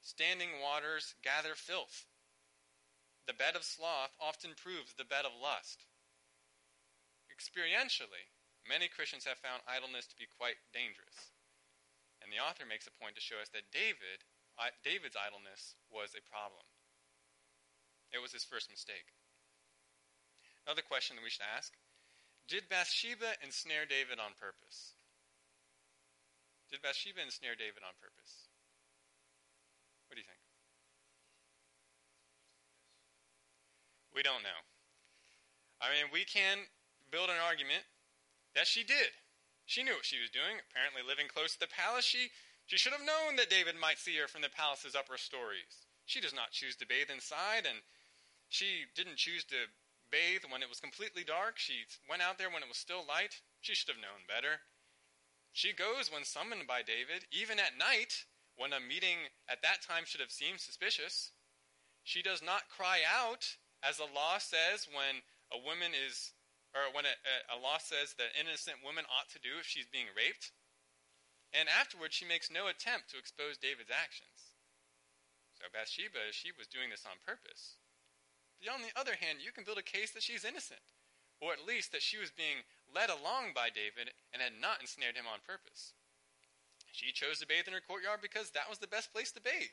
Standing 0.00 0.64
waters 0.64 1.12
gather 1.20 1.52
filth. 1.52 2.08
The 3.28 3.36
bed 3.36 3.54
of 3.54 3.68
sloth 3.68 4.16
often 4.16 4.56
proves 4.56 4.96
the 4.96 5.04
bed 5.04 5.28
of 5.28 5.36
lust. 5.36 5.84
Experientially, 7.28 8.32
many 8.64 8.88
Christians 8.88 9.28
have 9.28 9.42
found 9.44 9.60
idleness 9.68 10.08
to 10.08 10.16
be 10.16 10.24
quite 10.26 10.62
dangerous. 10.72 11.36
And 12.24 12.32
the 12.32 12.40
author 12.40 12.64
makes 12.64 12.88
a 12.88 12.96
point 12.96 13.14
to 13.16 13.24
show 13.24 13.36
us 13.42 13.52
that 13.52 13.68
David, 13.72 14.24
David's 14.84 15.20
idleness 15.20 15.76
was 15.92 16.16
a 16.16 16.24
problem. 16.24 16.64
It 18.12 18.22
was 18.22 18.32
his 18.32 18.44
first 18.44 18.70
mistake. 18.70 19.14
Another 20.66 20.82
question 20.82 21.16
that 21.16 21.24
we 21.24 21.30
should 21.30 21.46
ask 21.56 21.74
Did 22.48 22.68
Bathsheba 22.68 23.38
ensnare 23.42 23.86
David 23.86 24.18
on 24.18 24.38
purpose? 24.38 24.94
Did 26.70 26.82
Bathsheba 26.82 27.22
ensnare 27.22 27.58
David 27.58 27.82
on 27.82 27.94
purpose? 27.98 28.50
What 30.06 30.14
do 30.14 30.22
you 30.22 30.26
think? 30.26 30.42
We 34.14 34.22
don't 34.22 34.42
know. 34.42 34.60
I 35.82 35.90
mean, 35.94 36.10
we 36.12 36.26
can 36.26 36.66
build 37.10 37.30
an 37.30 37.42
argument 37.42 37.82
that 38.54 38.66
she 38.66 38.82
did. 38.82 39.14
She 39.66 39.82
knew 39.82 39.94
what 39.94 40.06
she 40.06 40.18
was 40.18 40.30
doing. 40.30 40.58
Apparently, 40.58 41.02
living 41.02 41.30
close 41.30 41.54
to 41.54 41.62
the 41.62 41.70
palace, 41.70 42.04
she, 42.04 42.30
she 42.66 42.76
should 42.76 42.92
have 42.92 43.06
known 43.06 43.38
that 43.38 43.50
David 43.50 43.78
might 43.78 44.02
see 44.02 44.18
her 44.18 44.26
from 44.26 44.42
the 44.42 44.50
palace's 44.50 44.98
upper 44.98 45.16
stories. 45.16 45.86
She 46.06 46.20
does 46.20 46.34
not 46.34 46.50
choose 46.50 46.74
to 46.82 46.90
bathe 46.90 47.10
inside, 47.10 47.70
and 47.70 47.78
she 48.50 48.90
didn't 48.94 49.16
choose 49.16 49.44
to 49.46 49.70
bathe 50.10 50.42
when 50.50 50.60
it 50.60 50.68
was 50.68 50.82
completely 50.82 51.22
dark. 51.22 51.56
She 51.56 51.86
went 52.10 52.20
out 52.20 52.36
there 52.36 52.50
when 52.50 52.66
it 52.66 52.68
was 52.68 52.82
still 52.82 53.06
light. 53.06 53.40
She 53.62 53.78
should 53.78 53.88
have 53.88 54.02
known 54.02 54.26
better. 54.26 54.66
She 55.54 55.72
goes 55.72 56.10
when 56.10 56.26
summoned 56.26 56.66
by 56.66 56.82
David, 56.82 57.30
even 57.30 57.58
at 57.62 57.78
night, 57.78 58.26
when 58.58 58.74
a 58.74 58.82
meeting 58.82 59.30
at 59.46 59.62
that 59.62 59.86
time 59.86 60.02
should 60.04 60.20
have 60.20 60.34
seemed 60.34 60.58
suspicious. 60.58 61.30
She 62.02 62.22
does 62.22 62.42
not 62.42 62.70
cry 62.70 63.06
out, 63.06 63.46
as 63.86 63.98
the 63.98 64.10
law 64.10 64.38
says 64.38 64.90
when 64.90 65.22
a 65.54 65.58
woman 65.58 65.94
is, 65.94 66.34
or 66.74 66.90
when 66.90 67.06
a, 67.06 67.14
a 67.54 67.58
law 67.58 67.78
says 67.78 68.18
that 68.18 68.34
innocent 68.38 68.82
woman 68.82 69.06
ought 69.06 69.30
to 69.30 69.42
do 69.42 69.58
if 69.62 69.66
she's 69.66 69.90
being 69.90 70.10
raped. 70.10 70.50
And 71.54 71.66
afterwards, 71.66 72.14
she 72.14 72.26
makes 72.26 72.50
no 72.50 72.66
attempt 72.66 73.10
to 73.10 73.18
expose 73.18 73.58
David's 73.58 73.90
actions. 73.90 74.54
So 75.58 75.66
Bathsheba, 75.70 76.30
she 76.30 76.54
was 76.54 76.70
doing 76.70 76.90
this 76.90 77.06
on 77.06 77.18
purpose. 77.26 77.79
But 78.60 78.72
on 78.76 78.84
the 78.84 78.92
other 78.94 79.16
hand, 79.16 79.40
you 79.40 79.52
can 79.52 79.64
build 79.64 79.80
a 79.80 79.82
case 79.82 80.12
that 80.12 80.22
she's 80.22 80.44
innocent, 80.44 80.84
or 81.40 81.56
at 81.56 81.64
least 81.64 81.92
that 81.92 82.04
she 82.04 82.20
was 82.20 82.30
being 82.30 82.68
led 82.92 83.08
along 83.08 83.56
by 83.56 83.72
David 83.72 84.12
and 84.32 84.44
had 84.44 84.60
not 84.60 84.84
ensnared 84.84 85.16
him 85.16 85.24
on 85.24 85.40
purpose. 85.40 85.96
She 86.92 87.12
chose 87.12 87.40
to 87.40 87.48
bathe 87.48 87.66
in 87.66 87.72
her 87.72 87.80
courtyard 87.80 88.20
because 88.20 88.50
that 88.52 88.68
was 88.68 88.78
the 88.78 88.90
best 88.90 89.12
place 89.12 89.32
to 89.32 89.40
bathe. 89.40 89.72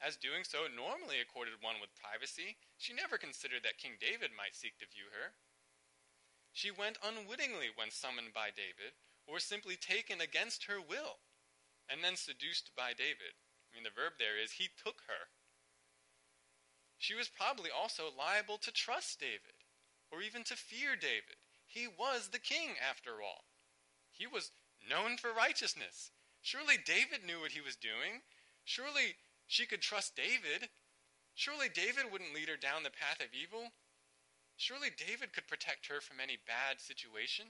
As 0.00 0.16
doing 0.16 0.44
so 0.44 0.68
normally 0.68 1.20
accorded 1.20 1.60
one 1.60 1.80
with 1.80 1.96
privacy, 1.96 2.56
she 2.76 2.92
never 2.92 3.16
considered 3.16 3.64
that 3.64 3.80
King 3.80 3.96
David 4.00 4.32
might 4.36 4.56
seek 4.56 4.76
to 4.80 4.88
view 4.88 5.12
her. 5.12 5.36
She 6.52 6.70
went 6.70 7.00
unwittingly 7.04 7.70
when 7.72 7.92
summoned 7.92 8.32
by 8.34 8.50
David, 8.50 8.96
or 9.28 9.38
simply 9.38 9.76
taken 9.76 10.20
against 10.20 10.64
her 10.64 10.80
will, 10.80 11.20
and 11.88 12.02
then 12.02 12.16
seduced 12.16 12.74
by 12.74 12.92
David. 12.92 13.38
I 13.70 13.76
mean, 13.76 13.84
the 13.84 13.94
verb 13.94 14.18
there 14.18 14.40
is 14.40 14.58
he 14.58 14.68
took 14.74 15.06
her. 15.06 15.30
She 17.00 17.14
was 17.14 17.32
probably 17.32 17.70
also 17.72 18.12
liable 18.12 18.58
to 18.58 18.70
trust 18.70 19.20
David, 19.20 19.64
or 20.12 20.20
even 20.20 20.44
to 20.44 20.54
fear 20.54 20.96
David. 21.00 21.40
He 21.66 21.88
was 21.88 22.28
the 22.28 22.38
king, 22.38 22.76
after 22.76 23.22
all. 23.24 23.48
He 24.12 24.26
was 24.26 24.52
known 24.84 25.16
for 25.16 25.32
righteousness. 25.32 26.10
Surely 26.42 26.76
David 26.76 27.24
knew 27.24 27.40
what 27.40 27.52
he 27.52 27.62
was 27.64 27.74
doing. 27.74 28.20
Surely 28.64 29.16
she 29.46 29.64
could 29.64 29.80
trust 29.80 30.14
David. 30.14 30.68
Surely 31.34 31.70
David 31.72 32.12
wouldn't 32.12 32.34
lead 32.34 32.50
her 32.50 32.60
down 32.60 32.82
the 32.82 32.90
path 32.92 33.24
of 33.24 33.32
evil. 33.32 33.72
Surely 34.58 34.90
David 34.92 35.32
could 35.32 35.48
protect 35.48 35.86
her 35.86 36.02
from 36.02 36.20
any 36.20 36.36
bad 36.36 36.84
situation. 36.84 37.46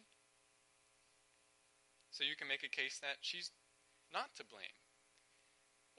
So 2.13 2.23
you 2.23 2.37
can 2.37 2.47
make 2.47 2.63
a 2.63 2.69
case 2.69 3.01
that 3.01 3.19
she's 3.21 3.51
not 4.13 4.31
to 4.37 4.45
blame. 4.45 4.79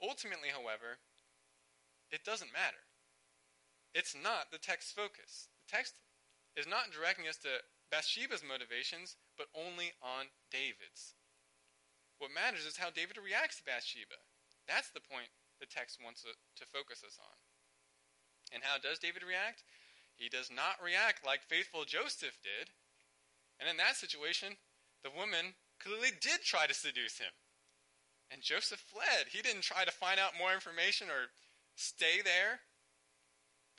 Ultimately, 0.00 0.48
however, 0.48 1.04
it 2.10 2.24
doesn't 2.24 2.52
matter. 2.52 2.80
It's 3.94 4.16
not 4.16 4.50
the 4.50 4.58
text's 4.58 4.92
focus. 4.92 5.48
The 5.68 5.76
text 5.76 5.94
is 6.56 6.66
not 6.66 6.92
directing 6.92 7.28
us 7.28 7.36
to 7.44 7.60
Bathsheba's 7.92 8.42
motivations, 8.44 9.16
but 9.36 9.52
only 9.52 9.92
on 10.00 10.32
David's. 10.48 11.12
What 12.16 12.32
matters 12.32 12.64
is 12.64 12.80
how 12.80 12.88
David 12.88 13.20
reacts 13.20 13.60
to 13.60 13.68
Bathsheba. 13.68 14.16
That's 14.64 14.88
the 14.90 15.04
point 15.04 15.28
the 15.60 15.68
text 15.68 15.98
wants 16.02 16.22
to 16.24 16.64
focus 16.72 17.04
us 17.04 17.18
on. 17.20 17.36
And 18.52 18.62
how 18.64 18.78
does 18.80 18.98
David 18.98 19.24
react? 19.24 19.64
He 20.16 20.28
does 20.28 20.48
not 20.48 20.80
react 20.80 21.26
like 21.26 21.42
faithful 21.42 21.84
Joseph 21.84 22.38
did. 22.40 22.72
And 23.58 23.68
in 23.68 23.76
that 23.76 23.96
situation, 23.96 24.56
the 25.04 25.10
woman 25.10 25.56
clearly 25.80 26.14
did 26.20 26.42
try 26.42 26.66
to 26.66 26.74
seduce 26.74 27.18
him. 27.18 27.32
And 28.30 28.40
Joseph 28.40 28.80
fled. 28.80 29.28
He 29.32 29.42
didn't 29.42 29.66
try 29.66 29.84
to 29.84 29.92
find 29.92 30.20
out 30.20 30.38
more 30.38 30.54
information 30.54 31.08
or 31.08 31.32
stay 31.76 32.22
there. 32.24 32.60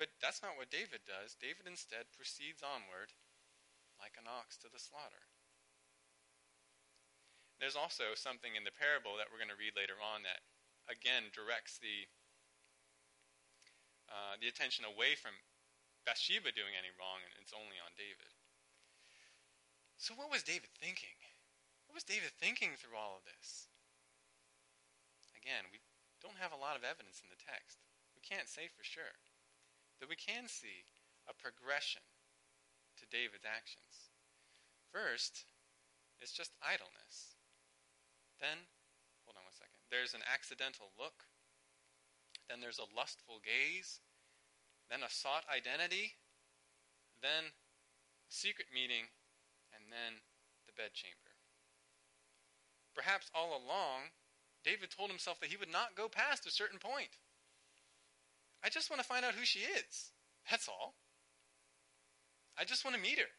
But 0.03 0.19
that's 0.19 0.43
not 0.43 0.59
what 0.59 0.67
David 0.67 1.07
does. 1.07 1.39
David 1.39 1.63
instead 1.63 2.11
proceeds 2.11 2.59
onward 2.59 3.15
like 3.95 4.19
an 4.19 4.27
ox 4.27 4.59
to 4.59 4.67
the 4.67 4.75
slaughter. 4.75 5.31
There's 7.55 7.79
also 7.79 8.11
something 8.11 8.59
in 8.59 8.67
the 8.67 8.75
parable 8.75 9.15
that 9.15 9.31
we're 9.31 9.39
going 9.39 9.55
to 9.55 9.55
read 9.55 9.79
later 9.79 9.95
on 10.03 10.27
that, 10.27 10.43
again, 10.91 11.31
directs 11.31 11.79
the 11.79 12.11
uh, 14.11 14.35
the 14.43 14.51
attention 14.51 14.83
away 14.83 15.15
from 15.15 15.39
Bathsheba 16.03 16.51
doing 16.51 16.75
any 16.75 16.91
wrong, 16.99 17.23
and 17.23 17.31
it's 17.39 17.55
only 17.55 17.79
on 17.79 17.95
David. 17.95 18.35
So, 19.95 20.11
what 20.19 20.27
was 20.27 20.43
David 20.43 20.75
thinking? 20.83 21.15
What 21.87 21.95
was 21.95 22.03
David 22.03 22.35
thinking 22.35 22.75
through 22.75 22.99
all 22.99 23.15
of 23.15 23.23
this? 23.23 23.71
Again, 25.31 25.71
we 25.71 25.79
don't 26.19 26.43
have 26.43 26.51
a 26.51 26.59
lot 26.59 26.75
of 26.75 26.83
evidence 26.83 27.23
in 27.23 27.31
the 27.31 27.39
text. 27.39 27.79
We 28.11 28.19
can't 28.19 28.51
say 28.51 28.67
for 28.67 28.83
sure. 28.83 29.15
But 29.99 30.09
we 30.09 30.15
can 30.15 30.47
see 30.47 30.85
a 31.29 31.33
progression 31.33 32.03
to 32.99 33.05
David's 33.09 33.47
actions. 33.47 34.13
First, 34.91 35.45
it's 36.21 36.33
just 36.33 36.53
idleness. 36.61 37.35
Then, 38.39 38.69
hold 39.25 39.39
on 39.39 39.47
one 39.47 39.55
second, 39.55 39.79
there's 39.89 40.13
an 40.13 40.25
accidental 40.27 40.91
look. 40.99 41.25
Then 42.49 42.59
there's 42.59 42.79
a 42.79 42.91
lustful 42.91 43.39
gaze. 43.39 43.99
Then 44.91 45.03
a 45.03 45.09
sought 45.09 45.47
identity. 45.47 46.19
Then 47.21 47.55
secret 48.29 48.67
meeting. 48.73 49.07
And 49.73 49.89
then 49.89 50.21
the 50.67 50.75
bedchamber. 50.75 51.33
Perhaps 52.93 53.31
all 53.33 53.57
along, 53.57 54.13
David 54.63 54.91
told 54.91 55.09
himself 55.09 55.39
that 55.39 55.49
he 55.49 55.57
would 55.57 55.71
not 55.71 55.95
go 55.95 56.07
past 56.07 56.45
a 56.45 56.51
certain 56.51 56.79
point. 56.79 57.17
I 58.63 58.69
just 58.69 58.89
want 58.89 59.01
to 59.01 59.07
find 59.07 59.25
out 59.25 59.35
who 59.35 59.45
she 59.45 59.59
is. 59.59 60.11
That's 60.49 60.67
all. 60.67 60.95
I 62.57 62.63
just 62.63 62.85
want 62.85 62.95
to 62.95 63.01
meet 63.01 63.19
her. 63.19 63.33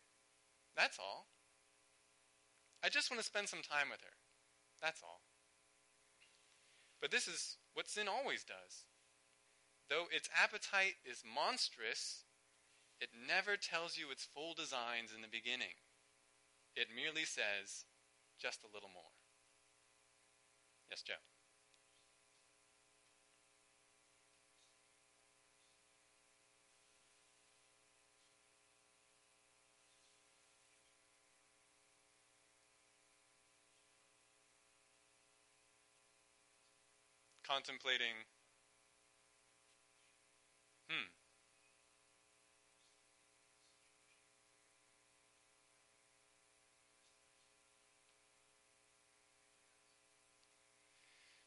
That's 0.76 0.98
all. 0.98 1.26
I 2.82 2.88
just 2.88 3.10
want 3.10 3.20
to 3.20 3.26
spend 3.26 3.48
some 3.48 3.62
time 3.62 3.88
with 3.90 4.00
her. 4.00 4.16
That's 4.82 5.00
all. 5.02 5.22
But 7.00 7.10
this 7.10 7.26
is 7.26 7.56
what 7.72 7.88
sin 7.88 8.08
always 8.08 8.44
does. 8.44 8.84
Though 9.88 10.04
its 10.10 10.28
appetite 10.32 10.96
is 11.04 11.22
monstrous, 11.24 12.24
it 13.00 13.10
never 13.12 13.56
tells 13.56 13.96
you 13.96 14.10
its 14.10 14.24
full 14.24 14.54
designs 14.54 15.12
in 15.14 15.22
the 15.22 15.28
beginning. 15.28 15.76
It 16.76 16.88
merely 16.94 17.24
says, 17.24 17.84
just 18.40 18.64
a 18.64 18.72
little 18.72 18.90
more. 18.92 19.12
Yes, 20.90 21.02
Joe. 21.02 21.20
Contemplating, 37.54 38.26
hmm, 40.90 41.06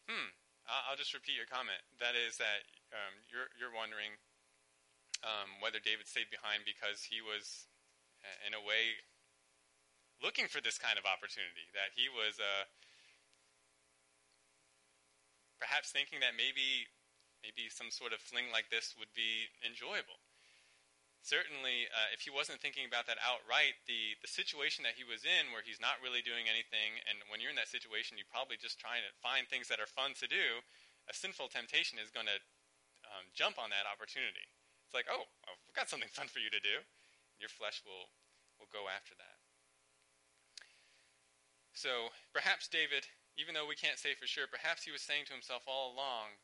Hmm. 0.07 0.31
I'll 0.87 0.95
just 0.95 1.11
repeat 1.11 1.35
your 1.35 1.47
comment. 1.51 1.83
That 1.99 2.15
is 2.15 2.39
that 2.39 2.63
um, 2.95 3.11
you're 3.27 3.51
you're 3.59 3.75
wondering 3.75 4.15
um, 5.19 5.59
whether 5.59 5.83
David 5.83 6.07
stayed 6.07 6.31
behind 6.31 6.63
because 6.63 7.03
he 7.03 7.19
was, 7.19 7.67
in 8.47 8.55
a 8.55 8.63
way, 8.63 8.95
looking 10.23 10.47
for 10.47 10.63
this 10.63 10.79
kind 10.79 10.95
of 10.95 11.03
opportunity. 11.03 11.67
That 11.75 11.91
he 11.91 12.07
was 12.07 12.39
uh, 12.39 12.63
perhaps 15.57 15.91
thinking 15.91 16.21
that 16.21 16.37
maybe 16.37 16.87
maybe 17.45 17.69
some 17.69 17.93
sort 17.93 18.13
of 18.13 18.19
fling 18.19 18.49
like 18.49 18.69
this 18.73 18.97
would 18.97 19.13
be 19.13 19.45
enjoyable. 19.61 20.17
Certainly, 21.21 21.85
uh, 21.91 22.09
if 22.15 22.23
he 22.23 22.31
wasn't 22.31 22.63
thinking 22.63 22.87
about 22.87 23.05
that 23.05 23.19
outright, 23.19 23.77
the, 23.85 24.15
the 24.23 24.31
situation 24.31 24.81
that 24.87 24.95
he 24.95 25.03
was 25.03 25.27
in, 25.27 25.51
where 25.51 25.61
he's 25.61 25.77
not 25.77 25.99
really 25.99 26.23
doing 26.23 26.47
anything, 26.47 26.97
and 27.05 27.19
when 27.27 27.43
you're 27.43 27.51
in 27.51 27.59
that 27.59 27.69
situation, 27.69 28.15
you're 28.15 28.31
probably 28.31 28.55
just 28.55 28.79
trying 28.79 29.03
to 29.03 29.11
find 29.21 29.45
things 29.45 29.67
that 29.67 29.77
are 29.77 29.89
fun 29.91 30.15
to 30.17 30.25
do, 30.25 30.63
a 31.05 31.13
sinful 31.13 31.51
temptation 31.51 31.99
is 31.99 32.09
going 32.09 32.31
to 32.31 32.39
um, 33.11 33.27
jump 33.35 33.59
on 33.59 33.69
that 33.75 33.85
opportunity. 33.85 34.47
It's 34.87 34.95
like, 34.95 35.11
oh, 35.11 35.27
I've 35.45 35.75
got 35.75 35.91
something 35.91 36.11
fun 36.11 36.31
for 36.31 36.39
you 36.39 36.47
to 36.47 36.63
do. 36.63 36.79
Your 37.43 37.51
flesh 37.51 37.83
will, 37.83 38.07
will 38.55 38.71
go 38.71 38.87
after 38.87 39.11
that. 39.19 39.37
So 41.75 42.15
perhaps 42.33 42.71
David 42.71 43.05
even 43.37 43.53
though 43.53 43.69
we 43.69 43.77
can't 43.77 44.01
say 44.01 44.17
for 44.17 44.25
sure, 44.25 44.49
perhaps 44.49 44.83
he 44.83 44.91
was 44.91 45.05
saying 45.05 45.29
to 45.29 45.37
himself 45.37 45.63
all 45.69 45.93
along, 45.93 46.41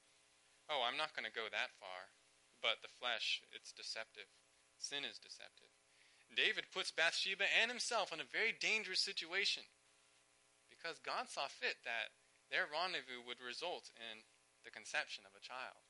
Oh, 0.71 0.85
I'm 0.85 0.95
not 0.95 1.11
going 1.11 1.27
to 1.27 1.33
go 1.33 1.51
that 1.51 1.75
far. 1.75 2.13
But 2.63 2.79
the 2.79 2.95
flesh, 3.01 3.43
it's 3.51 3.75
deceptive. 3.75 4.31
Sin 4.79 5.03
is 5.03 5.19
deceptive. 5.19 5.73
David 6.31 6.71
puts 6.71 6.89
Bathsheba 6.89 7.45
and 7.51 7.69
himself 7.69 8.15
in 8.15 8.23
a 8.23 8.25
very 8.25 8.55
dangerous 8.55 9.03
situation 9.03 9.67
because 10.71 10.97
God 11.03 11.29
saw 11.29 11.45
fit 11.45 11.83
that 11.85 12.15
their 12.49 12.65
rendezvous 12.65 13.21
would 13.21 13.43
result 13.43 13.93
in 13.93 14.25
the 14.65 14.73
conception 14.73 15.27
of 15.27 15.35
a 15.37 15.43
child. 15.43 15.83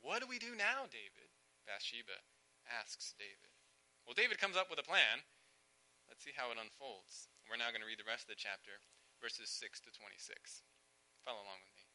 What 0.00 0.24
do 0.24 0.26
we 0.30 0.40
do 0.40 0.56
now, 0.56 0.88
David? 0.88 1.28
Bathsheba 1.68 2.22
asks 2.66 3.14
David. 3.18 3.52
Well, 4.06 4.16
David 4.16 4.40
comes 4.40 4.56
up 4.56 4.70
with 4.70 4.82
a 4.82 4.86
plan. 4.86 5.22
Let's 6.08 6.24
see 6.24 6.34
how 6.34 6.50
it 6.50 6.58
unfolds. 6.58 7.30
We're 7.46 7.60
now 7.60 7.70
going 7.70 7.84
to 7.84 7.90
read 7.90 8.00
the 8.00 8.08
rest 8.08 8.26
of 8.26 8.32
the 8.34 8.40
chapter 8.40 8.82
verses 9.22 9.46
6 9.54 9.78
to 9.86 9.94
26. 9.94 10.66
Follow 11.22 11.46
along 11.46 11.62
with 11.62 11.78
me. 11.78 11.86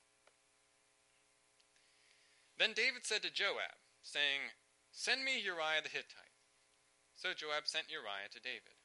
Then 2.55 2.71
David 2.71 3.03
said 3.03 3.21
to 3.27 3.29
Joab, 3.29 3.75
saying, 3.99 4.55
Send 4.89 5.27
me 5.27 5.35
Uriah 5.37 5.83
the 5.83 5.91
Hittite. 5.91 6.39
So 7.13 7.35
Joab 7.35 7.67
sent 7.67 7.91
Uriah 7.91 8.31
to 8.31 8.39
David. 8.39 8.79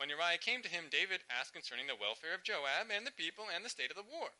When 0.00 0.08
Uriah 0.08 0.40
came 0.40 0.64
to 0.64 0.72
him, 0.72 0.88
David 0.88 1.28
asked 1.28 1.52
concerning 1.52 1.86
the 1.86 2.00
welfare 2.00 2.32
of 2.32 2.42
Joab 2.42 2.88
and 2.88 3.04
the 3.04 3.14
people 3.14 3.52
and 3.52 3.60
the 3.60 3.72
state 3.72 3.92
of 3.92 4.00
the 4.00 4.06
war. 4.06 4.32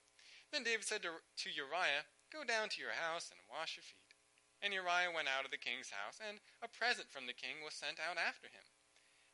Then 0.51 0.65
David 0.65 0.89
said 0.89 1.05
to, 1.05 1.21
to 1.21 1.49
Uriah, 1.53 2.09
Go 2.33 2.43
down 2.43 2.73
to 2.75 2.83
your 2.83 2.97
house 2.97 3.31
and 3.31 3.39
wash 3.47 3.79
your 3.79 3.87
feet. 3.87 4.19
And 4.59 4.75
Uriah 4.75 5.15
went 5.15 5.29
out 5.29 5.45
of 5.45 5.53
the 5.53 5.61
king's 5.61 5.95
house, 5.95 6.19
and 6.19 6.41
a 6.65 6.67
present 6.67 7.13
from 7.13 7.29
the 7.29 7.37
king 7.37 7.63
was 7.63 7.77
sent 7.77 8.01
out 8.01 8.19
after 8.19 8.49
him. 8.49 8.67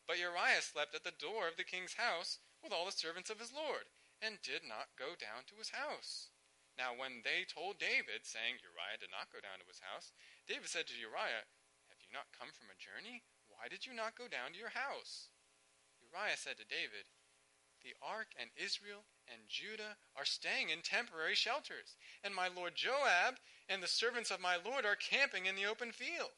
But 0.06 0.18
Uriah 0.18 0.60
slept 0.60 0.94
at 0.94 1.06
the 1.06 1.14
door 1.14 1.46
of 1.46 1.56
the 1.56 1.64
king's 1.64 1.94
house, 1.94 2.42
with 2.62 2.72
all 2.72 2.86
the 2.86 2.94
servants 2.94 3.28
of 3.28 3.42
his 3.42 3.52
lord, 3.52 3.90
and 4.22 4.38
did 4.42 4.62
not 4.62 4.94
go 4.94 5.18
down 5.18 5.42
to 5.50 5.58
his 5.58 5.74
house. 5.74 6.30
Now, 6.78 6.96
when 6.96 7.20
they 7.20 7.44
told 7.44 7.76
David, 7.76 8.24
saying 8.24 8.62
Uriah 8.62 8.96
did 8.96 9.12
not 9.12 9.28
go 9.28 9.42
down 9.44 9.60
to 9.60 9.68
his 9.68 9.84
house, 9.84 10.14
David 10.48 10.70
said 10.72 10.88
to 10.88 10.96
Uriah, 10.96 11.44
Have 11.92 12.00
you 12.00 12.08
not 12.14 12.32
come 12.32 12.48
from 12.54 12.72
a 12.72 12.80
journey? 12.80 13.26
Why 13.50 13.68
did 13.68 13.84
you 13.84 13.92
not 13.92 14.16
go 14.16 14.24
down 14.24 14.56
to 14.56 14.62
your 14.62 14.72
house? 14.72 15.28
Uriah 16.00 16.40
said 16.40 16.56
to 16.58 16.64
David, 16.64 17.12
The 17.84 17.92
ark 18.00 18.32
and 18.40 18.48
Israel 18.56 19.04
and 19.28 19.48
Judah 19.48 20.00
are 20.16 20.24
staying 20.24 20.70
in 20.70 20.80
temporary 20.80 21.34
shelters, 21.34 21.96
and 22.24 22.34
my 22.34 22.48
lord 22.48 22.74
Joab 22.74 23.36
and 23.68 23.82
the 23.82 23.88
servants 23.90 24.30
of 24.30 24.40
my 24.40 24.56
lord 24.56 24.86
are 24.86 24.96
camping 24.96 25.46
in 25.46 25.56
the 25.56 25.66
open 25.66 25.92
field. 25.92 26.32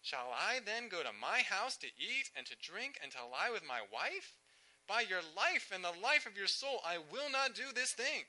Shall 0.00 0.32
I 0.32 0.60
then 0.60 0.88
go 0.88 1.02
to 1.02 1.12
my 1.12 1.40
house 1.40 1.76
to 1.78 1.88
eat 1.88 2.30
and 2.36 2.44
to 2.46 2.56
drink 2.56 2.98
and 3.02 3.12
to 3.12 3.24
lie 3.24 3.50
with 3.50 3.64
my 3.64 3.80
wife? 3.80 4.36
By 4.84 5.00
your 5.08 5.24
life 5.32 5.72
and 5.72 5.80
the 5.80 5.96
life 5.96 6.28
of 6.28 6.36
your 6.36 6.50
soul, 6.50 6.84
I 6.84 7.00
will 7.00 7.32
not 7.32 7.56
do 7.56 7.72
this 7.72 7.96
thing. 7.96 8.28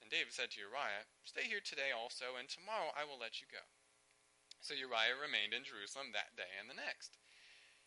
And 0.00 0.08
David 0.08 0.32
said 0.32 0.56
to 0.56 0.64
Uriah, 0.64 1.04
Stay 1.28 1.44
here 1.44 1.60
today 1.60 1.92
also, 1.92 2.40
and 2.40 2.48
tomorrow 2.48 2.96
I 2.96 3.04
will 3.04 3.20
let 3.20 3.44
you 3.44 3.46
go. 3.52 3.60
So 4.64 4.72
Uriah 4.72 5.20
remained 5.20 5.52
in 5.52 5.68
Jerusalem 5.68 6.16
that 6.16 6.32
day 6.32 6.48
and 6.56 6.64
the 6.64 6.80
next. 6.80 7.20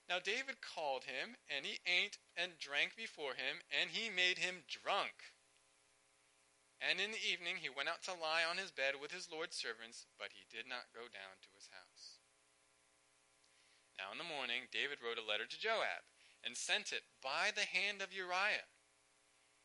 Now 0.06 0.22
David 0.22 0.62
called 0.62 1.10
him, 1.10 1.34
and 1.50 1.66
he 1.66 1.82
ate 1.82 2.22
and 2.38 2.62
drank 2.62 2.94
before 2.94 3.34
him, 3.34 3.66
and 3.74 3.90
he 3.90 4.14
made 4.14 4.38
him 4.38 4.62
drunk. 4.70 5.34
And 6.78 7.02
in 7.02 7.10
the 7.10 7.26
evening 7.26 7.58
he 7.58 7.74
went 7.74 7.90
out 7.90 8.06
to 8.06 8.14
lie 8.14 8.46
on 8.46 8.62
his 8.62 8.70
bed 8.70 9.02
with 9.02 9.10
his 9.10 9.34
Lord's 9.34 9.58
servants, 9.58 10.06
but 10.22 10.38
he 10.38 10.46
did 10.46 10.70
not 10.70 10.94
go 10.94 11.10
down 11.10 11.42
to 11.42 11.50
his 11.58 11.74
house. 11.74 12.22
Now 13.98 14.14
in 14.14 14.22
the 14.22 14.28
morning 14.28 14.70
David 14.70 15.02
wrote 15.02 15.18
a 15.18 15.26
letter 15.26 15.50
to 15.50 15.58
Joab 15.58 16.11
and 16.44 16.58
sent 16.58 16.92
it 16.92 17.06
by 17.22 17.54
the 17.54 17.70
hand 17.70 18.02
of 18.02 18.14
Uriah. 18.14 18.70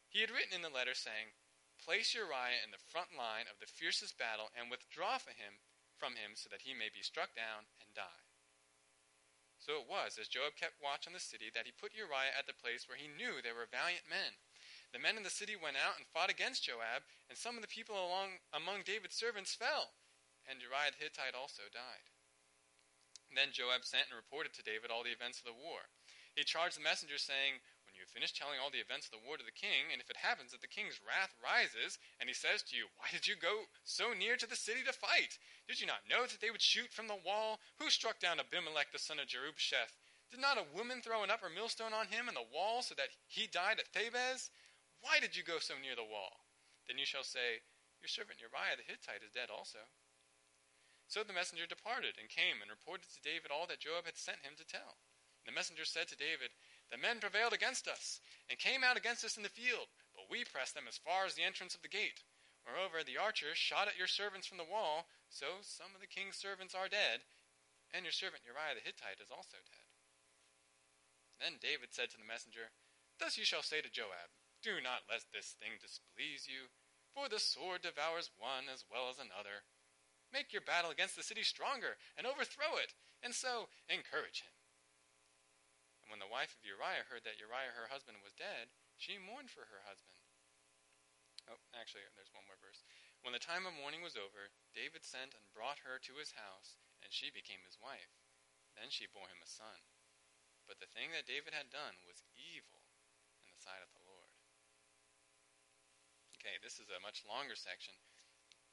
He 0.08 0.20
had 0.20 0.30
written 0.30 0.54
in 0.54 0.62
the 0.62 0.72
letter 0.72 0.94
saying, 0.94 1.36
place 1.76 2.16
Uriah 2.16 2.64
in 2.64 2.72
the 2.72 2.82
front 2.82 3.12
line 3.14 3.48
of 3.48 3.60
the 3.60 3.68
fiercest 3.68 4.16
battle 4.16 4.50
and 4.56 4.72
withdraw 4.72 5.20
from 5.20 5.36
him, 5.36 5.60
from 5.96 6.16
him 6.16 6.34
so 6.34 6.48
that 6.48 6.64
he 6.64 6.72
may 6.72 6.88
be 6.88 7.04
struck 7.04 7.36
down 7.36 7.68
and 7.80 7.92
die. 7.92 8.24
So 9.60 9.80
it 9.80 9.88
was, 9.88 10.20
as 10.20 10.28
Joab 10.28 10.54
kept 10.54 10.78
watch 10.78 11.08
on 11.08 11.16
the 11.16 11.22
city, 11.22 11.50
that 11.50 11.66
he 11.66 11.74
put 11.74 11.96
Uriah 11.96 12.36
at 12.36 12.46
the 12.46 12.56
place 12.56 12.86
where 12.86 13.00
he 13.00 13.10
knew 13.10 13.40
there 13.40 13.56
were 13.56 13.66
valiant 13.66 14.06
men. 14.06 14.38
The 14.92 15.02
men 15.02 15.16
in 15.16 15.24
the 15.26 15.32
city 15.32 15.58
went 15.58 15.80
out 15.80 15.98
and 15.98 16.06
fought 16.06 16.30
against 16.30 16.64
Joab, 16.68 17.02
and 17.26 17.36
some 17.36 17.58
of 17.58 17.64
the 17.64 17.72
people 17.72 17.98
along, 17.98 18.44
among 18.54 18.86
David's 18.86 19.18
servants 19.18 19.56
fell, 19.56 19.96
and 20.46 20.62
Uriah 20.62 20.94
the 20.94 21.02
Hittite 21.02 21.34
also 21.34 21.66
died. 21.72 22.06
Then 23.34 23.50
Joab 23.50 23.82
sent 23.82 24.08
and 24.08 24.16
reported 24.16 24.54
to 24.54 24.62
David 24.62 24.94
all 24.94 25.02
the 25.02 25.12
events 25.12 25.42
of 25.42 25.48
the 25.50 25.56
war. 25.56 25.90
He 26.36 26.44
charged 26.44 26.76
the 26.76 26.84
messenger, 26.84 27.16
saying, 27.16 27.64
When 27.88 27.96
you 27.96 28.04
have 28.04 28.12
finished 28.12 28.36
telling 28.36 28.60
all 28.60 28.68
the 28.68 28.84
events 28.84 29.08
of 29.08 29.16
the 29.16 29.24
war 29.24 29.40
to 29.40 29.42
the 29.42 29.56
king, 29.56 29.88
and 29.88 30.04
if 30.04 30.12
it 30.12 30.20
happens 30.20 30.52
that 30.52 30.60
the 30.60 30.68
king's 30.68 31.00
wrath 31.00 31.32
rises, 31.40 31.96
and 32.20 32.28
he 32.28 32.36
says 32.36 32.60
to 32.68 32.76
you, 32.76 32.92
Why 33.00 33.08
did 33.08 33.24
you 33.24 33.40
go 33.40 33.72
so 33.88 34.12
near 34.12 34.36
to 34.36 34.44
the 34.44 34.54
city 34.54 34.84
to 34.84 34.92
fight? 34.92 35.40
Did 35.64 35.80
you 35.80 35.88
not 35.88 36.04
know 36.04 36.28
that 36.28 36.44
they 36.44 36.52
would 36.52 36.60
shoot 36.60 36.92
from 36.92 37.08
the 37.08 37.16
wall? 37.16 37.58
Who 37.80 37.88
struck 37.88 38.20
down 38.20 38.36
Abimelech 38.36 38.92
the 38.92 39.00
son 39.00 39.16
of 39.16 39.32
Jerubbesheth? 39.32 39.96
Did 40.30 40.44
not 40.44 40.60
a 40.60 40.68
woman 40.76 41.00
throw 41.00 41.24
an 41.24 41.32
upper 41.32 41.48
millstone 41.48 41.96
on 41.96 42.12
him 42.12 42.28
in 42.28 42.36
the 42.36 42.52
wall 42.52 42.84
so 42.84 42.94
that 43.00 43.16
he 43.26 43.48
died 43.48 43.80
at 43.80 43.88
Thebez? 43.96 44.52
Why 45.00 45.16
did 45.18 45.32
you 45.32 45.42
go 45.42 45.56
so 45.56 45.80
near 45.80 45.96
the 45.96 46.04
wall? 46.04 46.44
Then 46.84 46.98
you 46.98 47.08
shall 47.08 47.24
say, 47.24 47.64
Your 48.04 48.12
servant 48.12 48.44
Uriah 48.44 48.76
the 48.76 48.84
Hittite 48.84 49.24
is 49.24 49.32
dead 49.32 49.48
also. 49.48 49.88
So 51.08 51.22
the 51.22 51.32
messenger 51.32 51.64
departed 51.64 52.18
and 52.18 52.28
came 52.28 52.60
and 52.60 52.68
reported 52.68 53.08
to 53.14 53.22
David 53.22 53.54
all 53.54 53.66
that 53.70 53.80
Joab 53.80 54.04
had 54.04 54.18
sent 54.18 54.42
him 54.42 54.58
to 54.58 54.66
tell. 54.66 54.98
The 55.46 55.54
messenger 55.54 55.86
said 55.86 56.08
to 56.08 56.16
David, 56.18 56.50
The 56.90 56.98
men 56.98 57.22
prevailed 57.22 57.54
against 57.54 57.86
us, 57.86 58.20
and 58.50 58.58
came 58.58 58.82
out 58.82 58.98
against 58.98 59.24
us 59.24 59.36
in 59.38 59.42
the 59.46 59.48
field, 59.48 59.86
but 60.14 60.26
we 60.28 60.44
pressed 60.44 60.74
them 60.74 60.90
as 60.90 60.98
far 60.98 61.24
as 61.24 61.34
the 61.34 61.46
entrance 61.46 61.74
of 61.74 61.82
the 61.82 61.88
gate. 61.88 62.26
Moreover, 62.66 63.06
the 63.06 63.16
archers 63.16 63.56
shot 63.56 63.86
at 63.86 63.96
your 63.96 64.10
servants 64.10 64.46
from 64.46 64.58
the 64.58 64.66
wall, 64.66 65.06
so 65.30 65.62
some 65.62 65.94
of 65.94 66.02
the 66.02 66.10
king's 66.10 66.34
servants 66.34 66.74
are 66.74 66.90
dead, 66.90 67.22
and 67.94 68.02
your 68.02 68.12
servant 68.12 68.42
Uriah 68.42 68.74
the 68.74 68.82
Hittite 68.82 69.22
is 69.22 69.30
also 69.30 69.62
dead. 69.62 69.86
Then 71.38 71.62
David 71.62 71.94
said 71.94 72.10
to 72.10 72.18
the 72.18 72.26
messenger, 72.26 72.74
Thus 73.22 73.38
you 73.38 73.46
shall 73.46 73.62
say 73.62 73.80
to 73.80 73.92
Joab, 73.92 74.34
Do 74.66 74.82
not 74.82 75.06
let 75.06 75.30
this 75.30 75.54
thing 75.54 75.78
displease 75.78 76.50
you, 76.50 76.74
for 77.14 77.30
the 77.30 77.38
sword 77.38 77.86
devours 77.86 78.34
one 78.34 78.66
as 78.66 78.82
well 78.90 79.06
as 79.06 79.22
another. 79.22 79.62
Make 80.32 80.50
your 80.50 80.66
battle 80.66 80.90
against 80.90 81.14
the 81.14 81.22
city 81.22 81.46
stronger, 81.46 82.02
and 82.18 82.26
overthrow 82.26 82.82
it, 82.82 82.98
and 83.22 83.30
so 83.30 83.70
encourage 83.86 84.42
him. 84.42 84.55
And 86.06 86.14
when 86.14 86.22
the 86.22 86.30
wife 86.30 86.54
of 86.54 86.62
Uriah 86.62 87.10
heard 87.10 87.26
that 87.26 87.42
Uriah 87.42 87.74
her 87.74 87.90
husband 87.90 88.22
was 88.22 88.30
dead, 88.38 88.70
she 88.94 89.18
mourned 89.18 89.50
for 89.50 89.66
her 89.66 89.82
husband. 89.90 90.22
Oh, 91.50 91.58
actually, 91.74 92.06
there's 92.14 92.30
one 92.30 92.46
more 92.46 92.62
verse. 92.62 92.86
When 93.26 93.34
the 93.34 93.42
time 93.42 93.66
of 93.66 93.74
mourning 93.74 94.06
was 94.06 94.14
over, 94.14 94.54
David 94.70 95.02
sent 95.02 95.34
and 95.34 95.50
brought 95.50 95.82
her 95.82 95.98
to 95.98 96.22
his 96.22 96.38
house, 96.38 96.78
and 97.02 97.10
she 97.10 97.34
became 97.34 97.66
his 97.66 97.82
wife. 97.82 98.14
Then 98.78 98.86
she 98.94 99.10
bore 99.10 99.26
him 99.26 99.42
a 99.42 99.50
son. 99.50 99.82
But 100.70 100.78
the 100.78 100.86
thing 100.86 101.10
that 101.10 101.26
David 101.26 101.50
had 101.50 101.74
done 101.74 101.98
was 102.06 102.22
evil 102.38 102.86
in 103.42 103.50
the 103.50 103.58
sight 103.58 103.82
of 103.82 103.90
the 103.90 104.06
Lord. 104.06 104.30
Okay, 106.38 106.62
this 106.62 106.78
is 106.78 106.86
a 106.86 107.02
much 107.02 107.26
longer 107.26 107.58
section. 107.58 107.98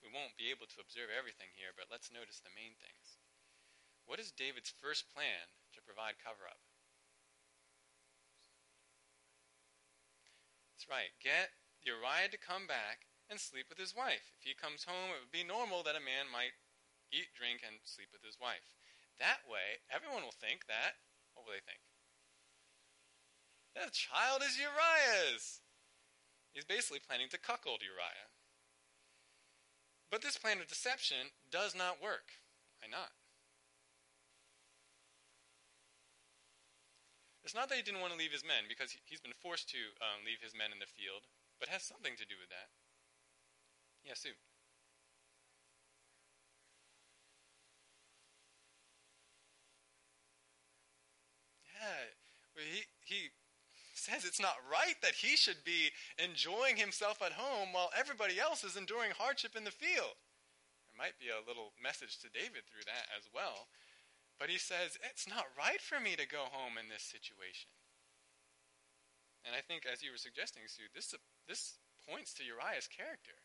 We 0.06 0.14
won't 0.14 0.38
be 0.38 0.54
able 0.54 0.70
to 0.70 0.82
observe 0.86 1.10
everything 1.10 1.50
here, 1.58 1.74
but 1.74 1.90
let's 1.90 2.14
notice 2.14 2.46
the 2.46 2.54
main 2.54 2.78
things. 2.78 3.18
What 4.06 4.22
is 4.22 4.36
David's 4.36 4.70
first 4.70 5.10
plan 5.10 5.50
to 5.74 5.82
provide 5.82 6.22
cover 6.22 6.46
up? 6.46 6.62
That's 10.84 11.00
right. 11.00 11.16
Get 11.24 11.56
Uriah 11.88 12.28
to 12.28 12.36
come 12.36 12.68
back 12.68 13.08
and 13.32 13.40
sleep 13.40 13.72
with 13.72 13.80
his 13.80 13.96
wife. 13.96 14.36
If 14.36 14.44
he 14.44 14.52
comes 14.52 14.84
home, 14.84 15.16
it 15.16 15.24
would 15.24 15.32
be 15.32 15.48
normal 15.48 15.80
that 15.88 15.96
a 15.96 16.04
man 16.04 16.28
might 16.28 16.60
eat, 17.08 17.32
drink, 17.32 17.64
and 17.64 17.80
sleep 17.88 18.12
with 18.12 18.20
his 18.20 18.36
wife. 18.36 18.76
That 19.16 19.48
way, 19.48 19.80
everyone 19.88 20.28
will 20.28 20.36
think 20.36 20.68
that. 20.68 21.00
What 21.32 21.48
will 21.48 21.56
they 21.56 21.64
think? 21.64 21.80
That 23.80 23.96
child 23.96 24.44
is 24.44 24.60
Uriah's. 24.60 25.64
He's 26.52 26.68
basically 26.68 27.00
planning 27.00 27.32
to 27.32 27.40
cuckold 27.40 27.80
Uriah. 27.80 28.36
But 30.12 30.20
this 30.20 30.36
plan 30.36 30.60
of 30.60 30.68
deception 30.68 31.32
does 31.48 31.72
not 31.72 32.04
work. 32.04 32.44
Why 32.84 32.92
not? 32.92 33.16
It's 37.44 37.56
not 37.56 37.68
that 37.70 37.76
he 37.76 37.84
didn't 37.84 38.00
want 38.00 38.14
to 38.14 38.20
leave 38.20 38.32
his 38.32 38.48
men, 38.48 38.72
because 38.72 38.96
he's 39.04 39.20
been 39.20 39.36
forced 39.44 39.70
to 39.76 39.92
um, 40.00 40.24
leave 40.24 40.40
his 40.40 40.56
men 40.56 40.72
in 40.72 40.80
the 40.80 40.88
field, 40.88 41.28
but 41.60 41.68
has 41.68 41.84
something 41.84 42.16
to 42.16 42.26
do 42.26 42.40
with 42.40 42.50
that. 42.50 42.72
Yeah, 44.04 44.16
Sue. 44.16 44.36
Yeah, 51.84 52.16
he 52.56 52.84
he 53.04 53.30
says 53.94 54.24
it's 54.24 54.40
not 54.40 54.56
right 54.72 54.96
that 55.02 55.16
he 55.16 55.36
should 55.36 55.64
be 55.64 55.92
enjoying 56.18 56.78
himself 56.78 57.22
at 57.22 57.34
home 57.34 57.72
while 57.72 57.92
everybody 57.98 58.40
else 58.40 58.64
is 58.64 58.76
enduring 58.76 59.12
hardship 59.18 59.56
in 59.56 59.64
the 59.64 59.72
field. 59.72 60.16
There 60.88 61.00
might 61.00 61.20
be 61.20 61.28
a 61.28 61.44
little 61.48 61.72
message 61.82 62.20
to 62.20 62.32
David 62.32 62.64
through 62.68 62.88
that 62.88 63.08
as 63.16 63.28
well. 63.34 63.68
But 64.44 64.52
he 64.52 64.60
says, 64.60 65.00
It's 65.00 65.24
not 65.24 65.48
right 65.56 65.80
for 65.80 66.04
me 66.04 66.20
to 66.20 66.28
go 66.28 66.52
home 66.52 66.76
in 66.76 66.92
this 66.92 67.08
situation. 67.08 67.72
And 69.48 69.56
I 69.56 69.64
think, 69.64 69.88
as 69.88 70.04
you 70.04 70.12
were 70.12 70.20
suggesting, 70.20 70.68
Sue, 70.68 70.92
this, 70.92 71.16
this 71.48 71.80
points 72.04 72.36
to 72.36 72.44
Uriah's 72.44 72.92
character. 72.92 73.40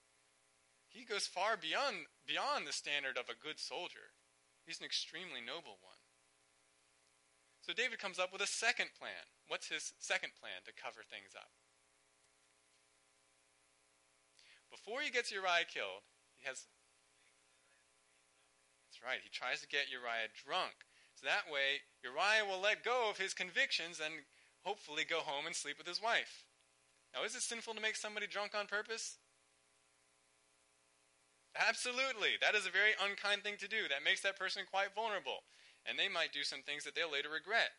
He 0.91 1.07
goes 1.07 1.31
far 1.31 1.55
beyond, 1.55 2.11
beyond 2.27 2.67
the 2.67 2.75
standard 2.75 3.15
of 3.15 3.31
a 3.31 3.39
good 3.39 3.63
soldier. 3.63 4.11
He's 4.67 4.83
an 4.83 4.91
extremely 4.91 5.39
noble 5.39 5.79
one. 5.87 6.03
So 7.63 7.71
David 7.71 8.03
comes 8.03 8.19
up 8.19 8.35
with 8.35 8.43
a 8.43 8.51
second 8.51 8.91
plan. 8.99 9.31
What's 9.47 9.71
his 9.71 9.95
second 10.03 10.35
plan 10.35 10.67
to 10.67 10.75
cover 10.75 11.07
things 11.07 11.31
up? 11.39 11.55
Before 14.67 14.99
he 14.99 15.15
gets 15.15 15.31
Uriah 15.31 15.71
killed, 15.71 16.03
he 16.35 16.43
has. 16.51 16.67
That's 18.91 18.99
right, 18.99 19.23
he 19.23 19.31
tries 19.31 19.63
to 19.63 19.71
get 19.71 19.95
Uriah 19.95 20.35
drunk. 20.35 20.88
So 21.19 21.27
that 21.27 21.51
way, 21.51 21.83
Uriah 22.07 22.47
will 22.47 22.63
let 22.63 22.87
go 22.87 23.11
of 23.11 23.19
his 23.19 23.35
convictions 23.35 23.99
and 23.99 24.23
hopefully 24.63 25.03
go 25.03 25.19
home 25.19 25.51
and 25.51 25.57
sleep 25.57 25.75
with 25.75 25.91
his 25.91 25.99
wife. 25.99 26.47
Now, 27.11 27.27
is 27.27 27.35
it 27.35 27.43
sinful 27.43 27.75
to 27.75 27.83
make 27.83 27.97
somebody 27.97 28.31
drunk 28.31 28.55
on 28.55 28.71
purpose? 28.71 29.19
Absolutely. 31.59 32.39
That 32.41 32.55
is 32.55 32.71
a 32.71 32.71
very 32.71 32.95
unkind 33.03 33.43
thing 33.43 33.59
to 33.59 33.67
do. 33.67 33.91
That 33.91 34.07
makes 34.07 34.23
that 34.23 34.39
person 34.39 34.63
quite 34.71 34.95
vulnerable 34.95 35.43
and 35.83 35.99
they 35.99 36.07
might 36.07 36.31
do 36.31 36.47
some 36.47 36.63
things 36.63 36.85
that 36.85 36.95
they'll 36.95 37.11
later 37.11 37.35
regret. 37.35 37.75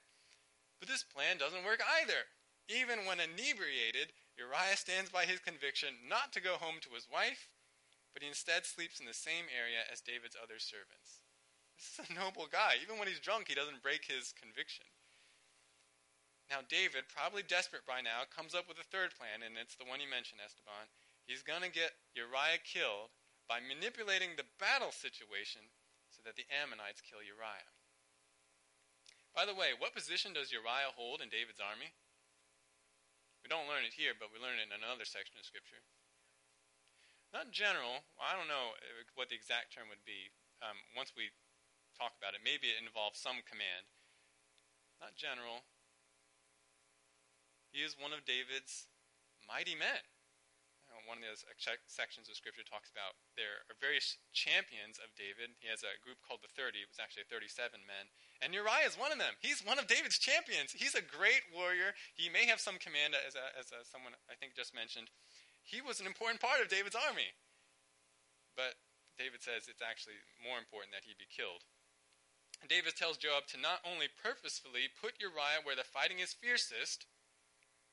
But 0.83 0.91
this 0.91 1.07
plan 1.07 1.39
doesn't 1.39 1.63
work 1.63 1.79
either. 1.79 2.27
Even 2.67 3.07
when 3.07 3.23
inebriated, 3.23 4.11
Uriah 4.35 4.75
stands 4.75 5.07
by 5.15 5.23
his 5.23 5.39
conviction 5.39 5.95
not 6.03 6.35
to 6.35 6.43
go 6.43 6.59
home 6.59 6.83
to 6.83 6.91
his 6.91 7.07
wife, 7.07 7.47
but 8.11 8.21
he 8.21 8.27
instead 8.27 8.65
sleeps 8.65 8.99
in 8.99 9.07
the 9.07 9.15
same 9.15 9.47
area 9.47 9.87
as 9.87 10.03
David's 10.03 10.35
other 10.35 10.59
servants. 10.59 11.18
This 11.79 11.95
is 11.95 12.11
a 12.11 12.19
noble 12.19 12.51
guy. 12.51 12.75
Even 12.83 12.99
when 12.99 13.07
he's 13.07 13.23
drunk, 13.23 13.47
he 13.47 13.55
doesn't 13.55 13.79
break 13.79 14.03
his 14.03 14.35
conviction. 14.35 14.83
Now, 16.51 16.59
David, 16.67 17.07
probably 17.07 17.45
desperate 17.45 17.87
by 17.87 18.03
now, 18.03 18.27
comes 18.27 18.51
up 18.51 18.67
with 18.67 18.81
a 18.83 18.91
third 18.91 19.15
plan, 19.15 19.47
and 19.47 19.55
it's 19.55 19.79
the 19.79 19.87
one 19.87 20.03
you 20.03 20.11
mentioned, 20.11 20.43
Esteban. 20.43 20.91
He's 21.23 21.45
going 21.45 21.63
to 21.63 21.71
get 21.71 21.95
Uriah 22.17 22.59
killed 22.67 23.15
by 23.47 23.63
manipulating 23.63 24.35
the 24.35 24.49
battle 24.59 24.91
situation 24.91 25.61
so 26.11 26.19
that 26.25 26.35
the 26.35 26.49
Ammonites 26.51 27.05
kill 27.05 27.23
Uriah. 27.23 27.69
By 29.31 29.45
the 29.45 29.55
way, 29.55 29.77
what 29.77 29.95
position 29.95 30.33
does 30.33 30.51
Uriah 30.51 30.91
hold 30.97 31.21
in 31.21 31.29
David's 31.29 31.61
army? 31.61 31.93
We 33.45 33.47
don't 33.47 33.69
learn 33.69 33.85
it 33.87 33.95
here, 33.95 34.17
but 34.17 34.33
we 34.33 34.41
learn 34.41 34.59
it 34.59 34.67
in 34.67 34.75
another 34.75 35.07
section 35.07 35.37
of 35.39 35.47
Scripture. 35.47 35.79
Not 37.29 37.53
general. 37.53 38.03
I 38.17 38.33
don't 38.33 38.49
know 38.49 38.73
uh, 38.73 39.05
what 39.13 39.29
the 39.29 39.37
exact 39.37 39.69
term 39.69 39.85
would 39.93 40.01
be. 40.01 40.33
Um, 40.65 40.75
once 40.97 41.13
we 41.13 41.29
talk 41.99 42.15
about 42.15 42.31
it, 42.31 42.39
maybe 42.39 42.71
it 42.71 42.79
involves 42.79 43.19
some 43.19 43.43
command. 43.43 43.91
Not 45.03 45.19
general. 45.19 45.67
He 47.75 47.83
is 47.83 47.99
one 47.99 48.15
of 48.15 48.23
David's 48.23 48.87
mighty 49.43 49.75
men 49.75 50.07
uh, 50.89 51.01
one 51.05 51.21
of 51.21 51.25
those 51.25 51.45
sections 51.85 52.27
of 52.27 52.35
Scripture 52.35 52.65
talks 52.65 52.89
about 52.89 53.13
there 53.37 53.61
are 53.69 53.77
various 53.77 54.17
champions 54.33 54.97
of 54.97 55.13
David. 55.13 55.53
He 55.61 55.69
has 55.69 55.85
a 55.85 55.97
group 56.01 56.17
called 56.25 56.41
the 56.41 56.51
30. 56.57 56.81
It 56.81 56.89
was 56.89 57.01
actually 57.01 57.29
37 57.29 57.85
men. 57.85 58.09
And 58.41 58.57
Uriah 58.57 58.89
is 58.89 58.97
one 58.97 59.13
of 59.13 59.21
them. 59.21 59.37
He's 59.39 59.61
one 59.61 59.77
of 59.77 59.85
David's 59.85 60.17
champions. 60.17 60.73
He's 60.73 60.97
a 60.97 61.05
great 61.05 61.45
warrior. 61.53 61.93
He 62.17 62.27
may 62.27 62.49
have 62.49 62.59
some 62.59 62.81
command, 62.81 63.13
as, 63.13 63.37
a, 63.37 63.45
as 63.53 63.69
a, 63.69 63.85
someone 63.85 64.17
I 64.27 64.35
think 64.37 64.57
just 64.57 64.73
mentioned. 64.73 65.13
He 65.61 65.79
was 65.79 66.01
an 66.01 66.09
important 66.09 66.41
part 66.41 66.59
of 66.59 66.73
David's 66.73 66.97
army. 66.97 67.37
But 68.57 68.81
David 69.21 69.45
says 69.45 69.69
it's 69.69 69.85
actually 69.85 70.17
more 70.41 70.57
important 70.57 70.95
that 70.97 71.05
he 71.05 71.13
be 71.13 71.29
killed. 71.29 71.61
David 72.67 72.99
tells 72.99 73.17
Joab 73.17 73.47
to 73.49 73.57
not 73.57 73.79
only 73.87 74.11
purposefully 74.11 74.91
put 74.91 75.17
Uriah 75.17 75.63
where 75.63 75.79
the 75.79 75.87
fighting 75.87 76.19
is 76.19 76.35
fiercest, 76.35 77.07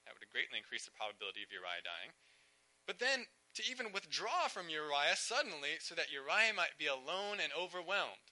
that 0.04 0.12
would 0.12 0.28
greatly 0.28 0.58
increase 0.58 0.84
the 0.84 0.92
probability 0.92 1.46
of 1.46 1.54
Uriah 1.54 1.86
dying, 1.86 2.12
but 2.84 2.98
then 2.98 3.30
to 3.56 3.64
even 3.64 3.94
withdraw 3.94 4.52
from 4.52 4.68
Uriah 4.68 5.16
suddenly 5.16 5.80
so 5.80 5.96
that 5.96 6.12
Uriah 6.12 6.52
might 6.52 6.76
be 6.76 6.86
alone 6.86 7.40
and 7.40 7.50
overwhelmed. 7.56 8.30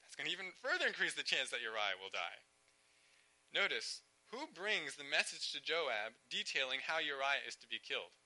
That's 0.00 0.14
going 0.14 0.30
to 0.30 0.36
even 0.36 0.54
further 0.62 0.86
increase 0.86 1.18
the 1.18 1.26
chance 1.26 1.50
that 1.50 1.64
Uriah 1.64 1.98
will 1.98 2.14
die. 2.14 2.46
Notice, 3.50 4.06
who 4.30 4.48
brings 4.48 4.96
the 4.96 5.04
message 5.04 5.52
to 5.52 5.60
Joab 5.60 6.16
detailing 6.30 6.80
how 6.86 7.02
Uriah 7.02 7.44
is 7.44 7.58
to 7.60 7.68
be 7.68 7.82
killed? 7.82 8.16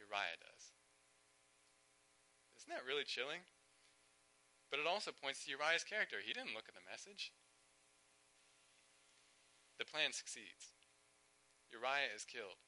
Uriah 0.00 0.40
does. 0.40 0.74
Isn't 2.58 2.72
that 2.72 2.88
really 2.88 3.04
chilling? 3.04 3.44
But 4.74 4.82
it 4.82 4.90
also 4.90 5.14
points 5.14 5.46
to 5.46 5.54
Uriah's 5.54 5.86
character. 5.86 6.18
He 6.18 6.34
didn't 6.34 6.50
look 6.50 6.66
at 6.66 6.74
the 6.74 6.82
message. 6.90 7.30
The 9.78 9.86
plan 9.86 10.10
succeeds. 10.10 10.74
Uriah 11.70 12.10
is 12.10 12.26
killed. 12.26 12.58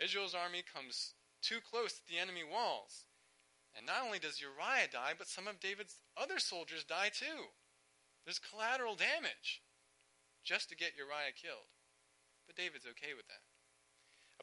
Israel's 0.00 0.32
army 0.32 0.64
comes 0.64 1.12
too 1.44 1.60
close 1.60 1.92
to 1.92 2.08
the 2.08 2.16
enemy 2.16 2.40
walls. 2.40 3.04
And 3.76 3.84
not 3.84 4.00
only 4.00 4.16
does 4.16 4.40
Uriah 4.40 4.88
die, 4.88 5.12
but 5.12 5.28
some 5.28 5.44
of 5.44 5.60
David's 5.60 6.00
other 6.16 6.40
soldiers 6.40 6.88
die 6.88 7.12
too. 7.12 7.52
There's 8.24 8.40
collateral 8.40 8.96
damage 8.96 9.60
just 10.40 10.72
to 10.72 10.74
get 10.74 10.96
Uriah 10.96 11.36
killed. 11.36 11.68
But 12.48 12.56
David's 12.56 12.88
okay 12.96 13.12
with 13.12 13.28
that. 13.28 13.44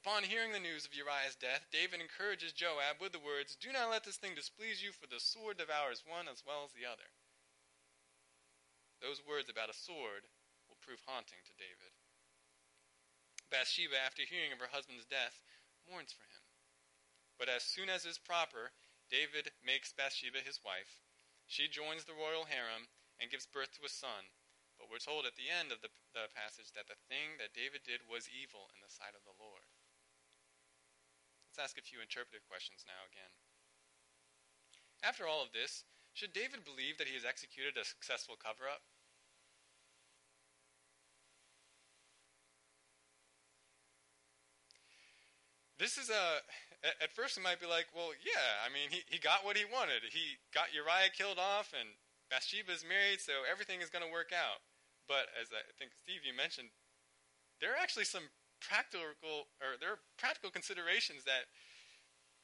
Upon 0.07 0.23
hearing 0.23 0.55
the 0.55 0.63
news 0.63 0.87
of 0.87 0.95
Uriah's 0.95 1.35
death, 1.35 1.67
David 1.67 1.99
encourages 1.99 2.55
Joab 2.55 3.03
with 3.03 3.11
the 3.11 3.19
words, 3.19 3.59
Do 3.59 3.75
not 3.75 3.91
let 3.91 4.07
this 4.07 4.15
thing 4.15 4.39
displease 4.39 4.79
you, 4.79 4.95
for 4.95 5.03
the 5.03 5.19
sword 5.19 5.59
devours 5.59 6.07
one 6.07 6.31
as 6.31 6.47
well 6.47 6.63
as 6.63 6.71
the 6.71 6.87
other. 6.87 7.11
Those 9.03 9.19
words 9.19 9.51
about 9.51 9.67
a 9.67 9.75
sword 9.75 10.31
will 10.71 10.79
prove 10.79 11.03
haunting 11.03 11.43
to 11.43 11.59
David. 11.59 11.91
Bathsheba, 13.51 13.99
after 13.99 14.23
hearing 14.23 14.55
of 14.55 14.63
her 14.63 14.71
husband's 14.71 15.03
death, 15.03 15.43
mourns 15.83 16.15
for 16.15 16.23
him. 16.23 16.47
But 17.35 17.51
as 17.51 17.67
soon 17.67 17.91
as 17.91 18.07
is 18.07 18.15
proper, 18.15 18.71
David 19.11 19.51
makes 19.59 19.91
Bathsheba 19.91 20.39
his 20.39 20.63
wife. 20.63 21.03
She 21.51 21.67
joins 21.67 22.07
the 22.07 22.15
royal 22.15 22.47
harem 22.47 22.87
and 23.19 23.27
gives 23.27 23.43
birth 23.43 23.75
to 23.75 23.83
a 23.83 23.91
son, 23.91 24.31
but 24.79 24.87
we're 24.87 25.03
told 25.03 25.27
at 25.27 25.35
the 25.35 25.51
end 25.51 25.75
of 25.75 25.83
the, 25.83 25.91
the 26.15 26.31
passage 26.31 26.71
that 26.79 26.87
the 26.87 26.95
thing 27.11 27.35
that 27.43 27.51
David 27.51 27.83
did 27.83 28.07
was 28.07 28.31
evil 28.31 28.71
in 28.71 28.79
the 28.79 28.87
sight 28.87 29.11
of 29.11 29.27
the 29.27 29.35
Lord. 29.35 29.46
Let's 31.57 31.73
ask 31.73 31.81
a 31.81 31.89
few 31.89 31.97
interpretive 32.05 32.45
questions 32.45 32.85
now 32.85 33.01
again. 33.09 33.33
After 35.01 35.25
all 35.25 35.41
of 35.41 35.49
this, 35.57 35.89
should 36.13 36.29
David 36.29 36.61
believe 36.61 37.01
that 37.01 37.09
he 37.09 37.17
has 37.17 37.25
executed 37.25 37.81
a 37.81 37.85
successful 37.85 38.37
cover 38.37 38.69
up? 38.69 38.85
This 45.81 45.97
is 45.97 46.13
a. 46.13 46.45
At 47.01 47.09
first, 47.09 47.41
it 47.41 47.41
might 47.41 47.57
be 47.57 47.65
like, 47.65 47.89
well, 47.89 48.13
yeah, 48.21 48.61
I 48.61 48.69
mean, 48.69 48.93
he, 48.93 49.01
he 49.09 49.17
got 49.17 49.41
what 49.41 49.57
he 49.57 49.65
wanted. 49.65 50.05
He 50.13 50.37
got 50.53 50.77
Uriah 50.77 51.09
killed 51.09 51.41
off, 51.41 51.73
and 51.73 51.89
Bathsheba 52.29 52.69
is 52.69 52.85
married, 52.85 53.17
so 53.17 53.33
everything 53.49 53.81
is 53.81 53.89
going 53.89 54.05
to 54.05 54.13
work 54.13 54.29
out. 54.29 54.61
But 55.09 55.33
as 55.33 55.49
I 55.49 55.65
think 55.81 55.97
Steve 55.97 56.21
you 56.21 56.37
mentioned, 56.37 56.69
there 57.57 57.73
are 57.73 57.81
actually 57.81 58.05
some 58.05 58.29
practical 58.59 59.47
or 59.61 59.77
there 59.79 59.97
are 59.97 60.03
practical 60.17 60.49
considerations 60.49 61.23
that 61.23 61.49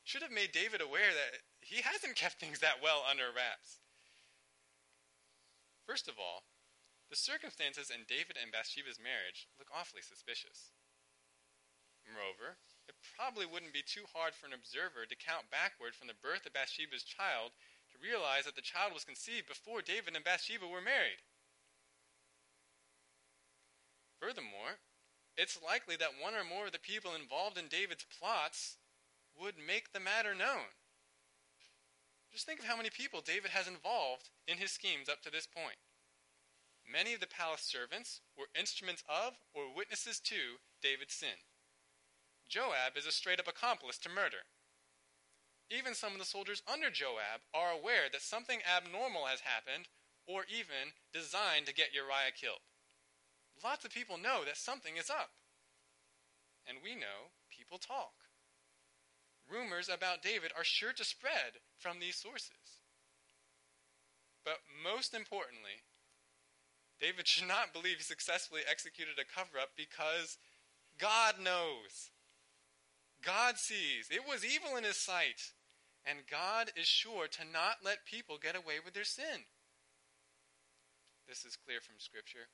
should 0.03 0.21
have 0.21 0.35
made 0.35 0.51
David 0.51 0.83
aware 0.83 1.15
that 1.15 1.41
he 1.63 1.79
hasn't 1.79 2.19
kept 2.19 2.39
things 2.39 2.59
that 2.59 2.83
well 2.83 3.07
under 3.07 3.31
wraps. 3.31 3.79
First 5.87 6.07
of 6.07 6.19
all, 6.19 6.43
the 7.09 7.15
circumstances 7.15 7.91
in 7.91 8.07
David 8.07 8.39
and 8.39 8.51
Bathsheba's 8.51 8.99
marriage 8.99 9.47
look 9.59 9.71
awfully 9.71 10.01
suspicious. 10.01 10.71
Moreover, 12.03 12.59
it 12.87 12.99
probably 13.15 13.47
wouldn't 13.47 13.71
be 13.71 13.83
too 13.83 14.03
hard 14.11 14.35
for 14.35 14.47
an 14.47 14.55
observer 14.55 15.07
to 15.07 15.15
count 15.15 15.51
backward 15.51 15.95
from 15.95 16.11
the 16.11 16.19
birth 16.19 16.43
of 16.43 16.51
Bathsheba's 16.51 17.07
child 17.07 17.55
to 17.91 18.01
realize 18.01 18.43
that 18.43 18.59
the 18.59 18.65
child 18.65 18.91
was 18.91 19.07
conceived 19.07 19.47
before 19.47 19.79
David 19.79 20.15
and 20.15 20.23
Bathsheba 20.23 20.67
were 20.67 20.83
married. 20.83 21.23
Furthermore, 24.19 24.83
it's 25.37 25.59
likely 25.61 25.95
that 25.97 26.21
one 26.21 26.35
or 26.35 26.43
more 26.43 26.67
of 26.67 26.71
the 26.71 26.79
people 26.79 27.11
involved 27.13 27.57
in 27.57 27.67
David's 27.67 28.05
plots 28.05 28.77
would 29.39 29.55
make 29.57 29.91
the 29.91 29.99
matter 29.99 30.35
known. 30.35 30.73
Just 32.31 32.45
think 32.45 32.59
of 32.59 32.65
how 32.65 32.77
many 32.77 32.89
people 32.89 33.21
David 33.21 33.51
has 33.51 33.67
involved 33.67 34.29
in 34.47 34.57
his 34.57 34.71
schemes 34.71 35.09
up 35.09 35.21
to 35.21 35.31
this 35.31 35.47
point. 35.47 35.77
Many 36.85 37.13
of 37.13 37.21
the 37.21 37.27
palace 37.27 37.61
servants 37.61 38.21
were 38.37 38.49
instruments 38.57 39.03
of 39.07 39.33
or 39.53 39.73
witnesses 39.73 40.19
to 40.21 40.59
David's 40.81 41.13
sin. 41.13 41.45
Joab 42.49 42.97
is 42.97 43.05
a 43.05 43.11
straight 43.11 43.39
up 43.39 43.47
accomplice 43.47 43.97
to 43.99 44.09
murder. 44.09 44.45
Even 45.71 45.95
some 45.95 46.13
of 46.13 46.19
the 46.19 46.25
soldiers 46.25 46.61
under 46.71 46.89
Joab 46.89 47.41
are 47.53 47.71
aware 47.71 48.09
that 48.11 48.21
something 48.21 48.59
abnormal 48.61 49.25
has 49.25 49.41
happened 49.41 49.87
or 50.27 50.45
even 50.49 50.93
designed 51.13 51.65
to 51.65 51.73
get 51.73 51.93
Uriah 51.93 52.35
killed. 52.35 52.61
Lots 53.63 53.85
of 53.85 53.91
people 53.91 54.17
know 54.17 54.43
that 54.45 54.57
something 54.57 54.97
is 54.97 55.09
up. 55.09 55.31
And 56.67 56.77
we 56.83 56.95
know 56.95 57.31
people 57.49 57.77
talk. 57.77 58.13
Rumors 59.49 59.89
about 59.89 60.21
David 60.21 60.51
are 60.57 60.63
sure 60.63 60.93
to 60.93 61.03
spread 61.03 61.59
from 61.77 61.99
these 61.99 62.15
sources. 62.15 62.81
But 64.43 64.59
most 64.83 65.13
importantly, 65.13 65.83
David 66.99 67.27
should 67.27 67.47
not 67.47 67.73
believe 67.73 67.97
he 67.97 68.03
successfully 68.03 68.61
executed 68.69 69.15
a 69.19 69.27
cover 69.27 69.59
up 69.61 69.71
because 69.75 70.37
God 70.99 71.35
knows. 71.41 72.11
God 73.23 73.57
sees. 73.57 74.09
It 74.11 74.27
was 74.27 74.45
evil 74.45 74.77
in 74.77 74.83
his 74.83 74.97
sight. 74.97 75.51
And 76.05 76.27
God 76.29 76.71
is 76.75 76.87
sure 76.87 77.27
to 77.27 77.43
not 77.43 77.77
let 77.83 78.05
people 78.05 78.37
get 78.41 78.55
away 78.55 78.83
with 78.83 78.93
their 78.93 79.05
sin. 79.05 79.47
This 81.27 81.45
is 81.45 81.55
clear 81.55 81.79
from 81.79 81.95
Scripture. 81.97 82.51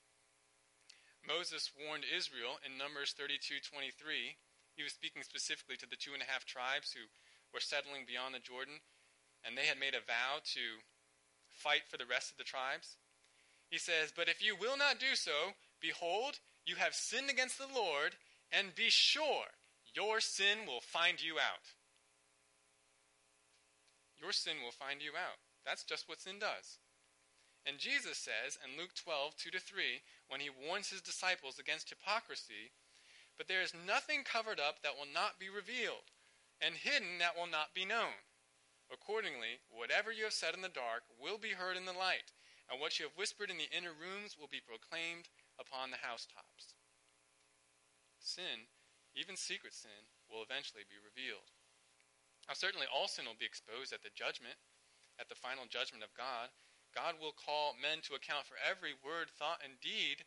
Moses 1.26 1.72
warned 1.76 2.06
Israel 2.06 2.60
in 2.66 2.78
Numbers 2.78 3.14
32:23. 3.14 4.38
He 4.76 4.84
was 4.84 4.94
speaking 4.94 5.24
specifically 5.24 5.78
to 5.78 5.86
the 5.86 5.98
two 5.98 6.14
and 6.14 6.22
a 6.24 6.26
half 6.26 6.46
tribes 6.46 6.94
who 6.94 7.10
were 7.54 7.60
settling 7.60 8.06
beyond 8.06 8.34
the 8.34 8.40
Jordan, 8.40 8.82
and 9.44 9.58
they 9.58 9.66
had 9.66 9.78
made 9.78 9.96
a 9.96 10.02
vow 10.02 10.40
to 10.54 10.84
fight 11.48 11.88
for 11.88 11.98
the 11.98 12.06
rest 12.06 12.32
of 12.32 12.38
the 12.38 12.44
tribes. 12.44 12.98
He 13.70 13.78
says, 13.78 14.14
But 14.16 14.30
if 14.30 14.42
you 14.42 14.56
will 14.56 14.78
not 14.78 15.00
do 15.00 15.16
so, 15.16 15.54
behold, 15.80 16.40
you 16.66 16.76
have 16.76 16.96
sinned 16.96 17.30
against 17.30 17.58
the 17.58 17.68
Lord, 17.68 18.16
and 18.52 18.76
be 18.76 18.90
sure 18.90 19.46
your 19.94 20.20
sin 20.20 20.66
will 20.66 20.82
find 20.82 21.22
you 21.22 21.40
out. 21.40 21.74
Your 24.20 24.32
sin 24.32 24.58
will 24.64 24.72
find 24.72 25.02
you 25.02 25.12
out. 25.12 25.40
That's 25.66 25.84
just 25.84 26.08
what 26.08 26.22
sin 26.22 26.40
does. 26.40 26.80
And 27.70 27.78
Jesus 27.78 28.18
says 28.18 28.58
in 28.66 28.82
Luke 28.82 28.98
12, 28.98 29.38
2 29.38 29.54
to 29.54 29.62
3, 29.62 30.02
when 30.26 30.42
he 30.42 30.50
warns 30.50 30.90
his 30.90 31.06
disciples 31.06 31.62
against 31.62 31.94
hypocrisy, 31.94 32.74
But 33.38 33.46
there 33.46 33.62
is 33.62 33.78
nothing 33.78 34.26
covered 34.26 34.58
up 34.58 34.82
that 34.82 34.98
will 34.98 35.06
not 35.06 35.38
be 35.38 35.54
revealed, 35.54 36.10
and 36.58 36.74
hidden 36.74 37.22
that 37.22 37.38
will 37.38 37.46
not 37.46 37.78
be 37.78 37.86
known. 37.86 38.26
Accordingly, 38.90 39.62
whatever 39.70 40.10
you 40.10 40.26
have 40.26 40.34
said 40.34 40.58
in 40.58 40.66
the 40.66 40.74
dark 40.74 41.06
will 41.22 41.38
be 41.38 41.54
heard 41.54 41.78
in 41.78 41.86
the 41.86 41.94
light, 41.94 42.34
and 42.66 42.82
what 42.82 42.98
you 42.98 43.06
have 43.06 43.14
whispered 43.14 43.54
in 43.54 43.62
the 43.62 43.70
inner 43.70 43.94
rooms 43.94 44.34
will 44.34 44.50
be 44.50 44.66
proclaimed 44.66 45.30
upon 45.62 45.94
the 45.94 46.02
housetops. 46.02 46.74
Sin, 48.18 48.66
even 49.14 49.38
secret 49.38 49.78
sin, 49.78 50.10
will 50.26 50.42
eventually 50.42 50.90
be 50.90 50.98
revealed. 50.98 51.54
Now, 52.50 52.58
certainly 52.58 52.90
all 52.90 53.06
sin 53.06 53.30
will 53.30 53.38
be 53.38 53.46
exposed 53.46 53.94
at 53.94 54.02
the 54.02 54.10
judgment, 54.18 54.58
at 55.22 55.30
the 55.30 55.38
final 55.38 55.70
judgment 55.70 56.02
of 56.02 56.18
God, 56.18 56.50
God 56.96 57.16
will 57.22 57.34
call 57.34 57.78
men 57.78 58.02
to 58.10 58.18
account 58.18 58.46
for 58.46 58.58
every 58.60 58.94
word, 58.94 59.30
thought, 59.30 59.62
and 59.64 59.80
deed 59.80 60.26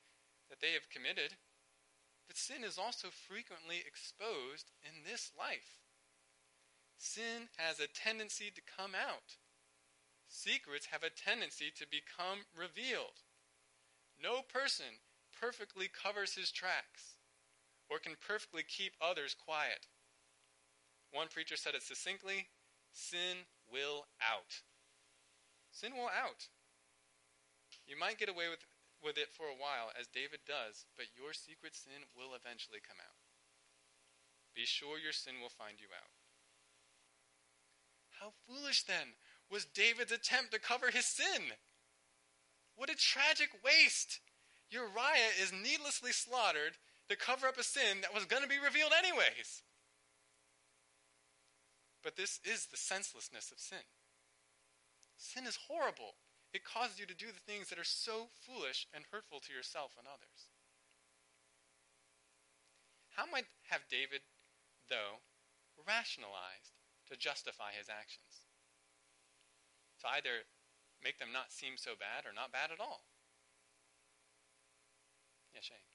that 0.49 0.61
they 0.61 0.73
have 0.73 0.93
committed. 0.93 1.37
But 2.27 2.37
sin 2.37 2.65
is 2.65 2.79
also 2.79 3.09
frequently 3.11 3.83
exposed 3.85 4.71
in 4.83 5.03
this 5.03 5.33
life. 5.37 5.83
Sin 6.99 7.51
has 7.59 7.81
a 7.81 7.91
tendency 7.91 8.51
to 8.55 8.63
come 8.63 8.95
out. 8.95 9.43
Secrets 10.29 10.87
have 10.87 11.03
a 11.03 11.11
tendency 11.11 11.73
to 11.75 11.85
become 11.85 12.47
revealed. 12.55 13.27
No 14.23 14.41
person 14.41 15.03
perfectly 15.35 15.91
covers 15.91 16.35
his 16.35 16.53
tracks 16.53 17.17
or 17.91 17.99
can 17.99 18.15
perfectly 18.17 18.63
keep 18.63 18.93
others 19.01 19.35
quiet. 19.35 19.89
One 21.11 21.29
preacher 21.29 21.57
said 21.57 21.75
it 21.75 21.83
succinctly 21.83 22.49
sin 22.93 23.45
will 23.71 24.07
out. 24.23 24.63
Sin 25.73 25.97
will 25.97 26.13
out. 26.13 26.47
You 27.89 27.99
might 27.99 28.21
get 28.21 28.29
away 28.29 28.53
with, 28.53 28.61
with 29.03 29.17
it 29.17 29.33
for 29.33 29.49
a 29.49 29.59
while, 29.59 29.91
as 29.99 30.07
David 30.07 30.45
does, 30.47 30.85
but 30.97 31.11
your 31.17 31.33
secret 31.33 31.75
sin 31.75 32.05
will 32.15 32.37
eventually 32.37 32.79
come 32.79 33.01
out. 33.01 33.19
Be 34.55 34.69
sure 34.69 35.01
your 35.01 35.17
sin 35.17 35.41
will 35.41 35.51
find 35.51 35.81
you 35.81 35.89
out. 35.97 36.13
How 38.21 38.37
foolish, 38.47 38.85
then, 38.85 39.17
was 39.51 39.65
David's 39.65 40.13
attempt 40.13 40.53
to 40.53 40.61
cover 40.61 40.93
his 40.93 41.07
sin? 41.07 41.57
What 42.77 42.91
a 42.91 42.95
tragic 42.95 43.51
waste! 43.65 44.21
Uriah 44.71 45.33
is 45.41 45.53
needlessly 45.53 46.13
slaughtered 46.13 46.77
to 47.09 47.17
cover 47.17 47.47
up 47.47 47.59
a 47.59 47.65
sin 47.65 48.01
that 48.03 48.15
was 48.15 48.25
going 48.25 48.43
to 48.43 48.49
be 48.49 48.63
revealed 48.63 48.93
anyways. 48.97 49.63
But 52.03 52.17
this 52.17 52.41
is 52.45 52.67
the 52.67 52.77
senselessness 52.77 53.51
of 53.51 53.59
sin. 53.59 53.85
Sin 55.23 55.47
is 55.47 55.71
horrible. 55.71 56.19
It 56.51 56.67
causes 56.67 56.99
you 56.99 57.07
to 57.07 57.15
do 57.15 57.31
the 57.31 57.47
things 57.47 57.71
that 57.71 57.79
are 57.79 57.87
so 57.87 58.35
foolish 58.43 58.91
and 58.91 59.07
hurtful 59.15 59.39
to 59.47 59.55
yourself 59.55 59.95
and 59.97 60.11
others. 60.11 60.51
How 63.15 63.25
might 63.31 63.47
have 63.71 63.87
David, 63.89 64.27
though, 64.91 65.23
rationalized 65.79 66.75
to 67.07 67.17
justify 67.17 67.71
his 67.71 67.87
actions? 67.87 68.51
To 70.03 70.11
either 70.11 70.51
make 70.99 71.23
them 71.23 71.31
not 71.33 71.55
seem 71.55 71.79
so 71.79 71.93
bad 71.95 72.27
or 72.27 72.35
not 72.35 72.51
bad 72.51 72.75
at 72.75 72.83
all. 72.83 73.07
Yeah, 75.55 75.63
Shane. 75.63 75.92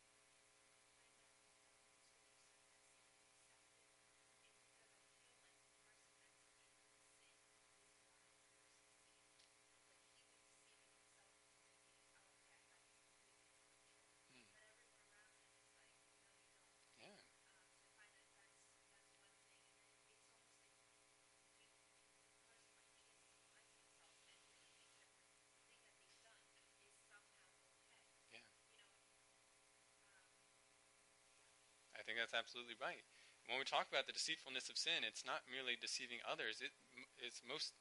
Think 32.08 32.16
that's 32.16 32.32
absolutely 32.32 32.80
right. 32.80 33.04
When 33.52 33.60
we 33.60 33.68
talk 33.68 33.92
about 33.92 34.08
the 34.08 34.16
deceitfulness 34.16 34.72
of 34.72 34.80
sin, 34.80 35.04
it's 35.04 35.28
not 35.28 35.44
merely 35.52 35.76
deceiving 35.76 36.24
others, 36.24 36.64
it, 36.64 36.72
it's 37.20 37.44
most 37.44 37.76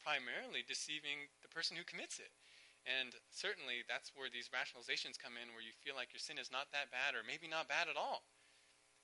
primarily 0.00 0.64
deceiving 0.64 1.28
the 1.44 1.52
person 1.52 1.76
who 1.76 1.84
commits 1.84 2.16
it. 2.16 2.32
And 2.88 3.12
certainly 3.28 3.84
that's 3.84 4.16
where 4.16 4.32
these 4.32 4.48
rationalizations 4.48 5.20
come 5.20 5.36
in, 5.36 5.52
where 5.52 5.64
you 5.64 5.76
feel 5.76 5.98
like 5.98 6.16
your 6.16 6.24
sin 6.24 6.40
is 6.40 6.48
not 6.48 6.72
that 6.72 6.88
bad 6.88 7.12
or 7.12 7.26
maybe 7.26 7.50
not 7.50 7.68
bad 7.68 7.90
at 7.92 8.00
all. 8.00 8.24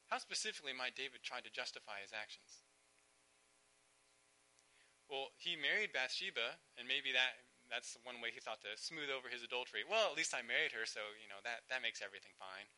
How 0.08 0.22
specifically 0.22 0.72
might 0.72 0.96
David 0.96 1.20
try 1.26 1.44
to 1.44 1.52
justify 1.52 2.00
his 2.00 2.14
actions? 2.14 2.64
Well, 5.11 5.35
he 5.37 5.61
married 5.61 5.92
Bathsheba, 5.92 6.56
and 6.80 6.88
maybe 6.88 7.12
that 7.12 7.37
that's 7.68 7.96
one 8.04 8.20
way 8.20 8.28
he 8.28 8.40
thought 8.40 8.61
to 8.64 8.76
smooth 8.76 9.08
over 9.08 9.32
his 9.32 9.40
adultery. 9.40 9.80
Well, 9.85 10.12
at 10.12 10.16
least 10.16 10.37
I 10.37 10.44
married 10.44 10.76
her, 10.76 10.85
so 10.85 11.00
you 11.16 11.28
know 11.28 11.40
that 11.44 11.64
that 11.72 11.80
makes 11.80 12.04
everything 12.04 12.37
fine. 12.37 12.68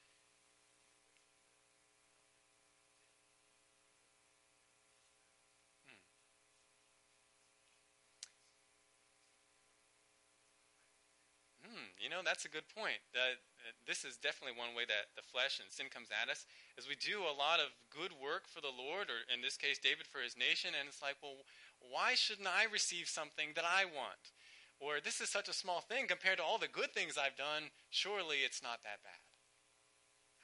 You 11.99 12.09
know, 12.09 12.23
that's 12.25 12.45
a 12.45 12.53
good 12.53 12.69
point. 12.71 13.01
That 13.13 13.41
uh, 13.65 13.75
this 13.87 14.05
is 14.05 14.17
definitely 14.17 14.57
one 14.57 14.77
way 14.77 14.85
that 14.87 15.13
the 15.17 15.25
flesh 15.25 15.61
and 15.61 15.71
sin 15.71 15.89
comes 15.89 16.09
at 16.13 16.31
us, 16.31 16.47
is 16.77 16.89
we 16.89 16.97
do 16.97 17.25
a 17.25 17.35
lot 17.35 17.61
of 17.61 17.75
good 17.91 18.13
work 18.17 18.47
for 18.47 18.61
the 18.61 18.73
Lord, 18.73 19.09
or 19.09 19.25
in 19.33 19.41
this 19.43 19.57
case, 19.57 19.79
David 19.79 20.07
for 20.07 20.21
his 20.23 20.37
nation, 20.37 20.73
and 20.77 20.87
it's 20.87 21.03
like, 21.03 21.19
well, 21.23 21.45
why 21.81 22.15
shouldn't 22.15 22.49
I 22.51 22.71
receive 22.71 23.09
something 23.09 23.53
that 23.55 23.67
I 23.67 23.85
want? 23.85 24.35
Or 24.83 24.99
this 24.99 25.21
is 25.21 25.31
such 25.31 25.49
a 25.49 25.57
small 25.57 25.81
thing 25.81 26.07
compared 26.07 26.39
to 26.39 26.45
all 26.45 26.59
the 26.59 26.71
good 26.71 26.93
things 26.93 27.17
I've 27.17 27.39
done. 27.39 27.71
Surely 27.91 28.43
it's 28.45 28.63
not 28.63 28.83
that 28.83 29.05
bad. 29.07 29.23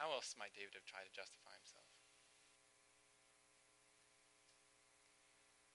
How 0.00 0.12
else 0.16 0.32
might 0.38 0.56
David 0.56 0.72
have 0.78 0.88
tried 0.88 1.04
to 1.04 1.12
justify 1.12 1.52
himself? 1.60 1.84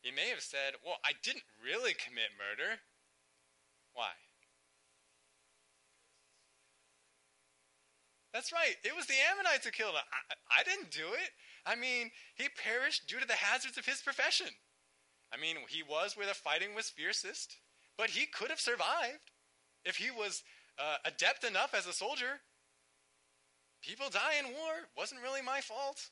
He 0.01 0.09
may 0.09 0.29
have 0.29 0.41
said, 0.41 0.81
Well, 0.85 0.97
I 1.05 1.13
didn't 1.21 1.45
really 1.61 1.93
commit 1.93 2.33
murder. 2.37 2.81
Why? 3.93 4.13
That's 8.35 8.51
right. 8.51 8.75
It 8.83 8.91
was 8.93 9.07
the 9.07 9.15
Ammonites 9.31 9.63
who 9.63 9.71
killed 9.71 9.95
him. 9.95 10.03
I, 10.11 10.59
I, 10.59 10.63
didn't 10.67 10.91
do 10.91 11.07
it. 11.15 11.31
I 11.65 11.79
mean, 11.79 12.11
he 12.35 12.51
perished 12.51 13.07
due 13.07 13.21
to 13.21 13.25
the 13.25 13.39
hazards 13.39 13.77
of 13.77 13.85
his 13.85 14.01
profession. 14.01 14.51
I 15.31 15.39
mean, 15.39 15.55
he 15.69 15.83
was 15.87 16.17
where 16.17 16.27
the 16.27 16.33
fighting 16.33 16.75
was 16.75 16.89
fiercest, 16.89 17.55
but 17.97 18.09
he 18.09 18.25
could 18.25 18.49
have 18.49 18.59
survived 18.59 19.31
if 19.85 19.95
he 19.95 20.11
was 20.11 20.43
uh, 20.77 20.97
adept 21.05 21.45
enough 21.45 21.73
as 21.73 21.87
a 21.87 21.93
soldier. 21.93 22.43
People 23.81 24.11
die 24.11 24.35
in 24.37 24.51
war. 24.51 24.83
It 24.83 24.91
wasn't 24.99 25.23
really 25.23 25.41
my 25.41 25.61
fault. 25.61 26.11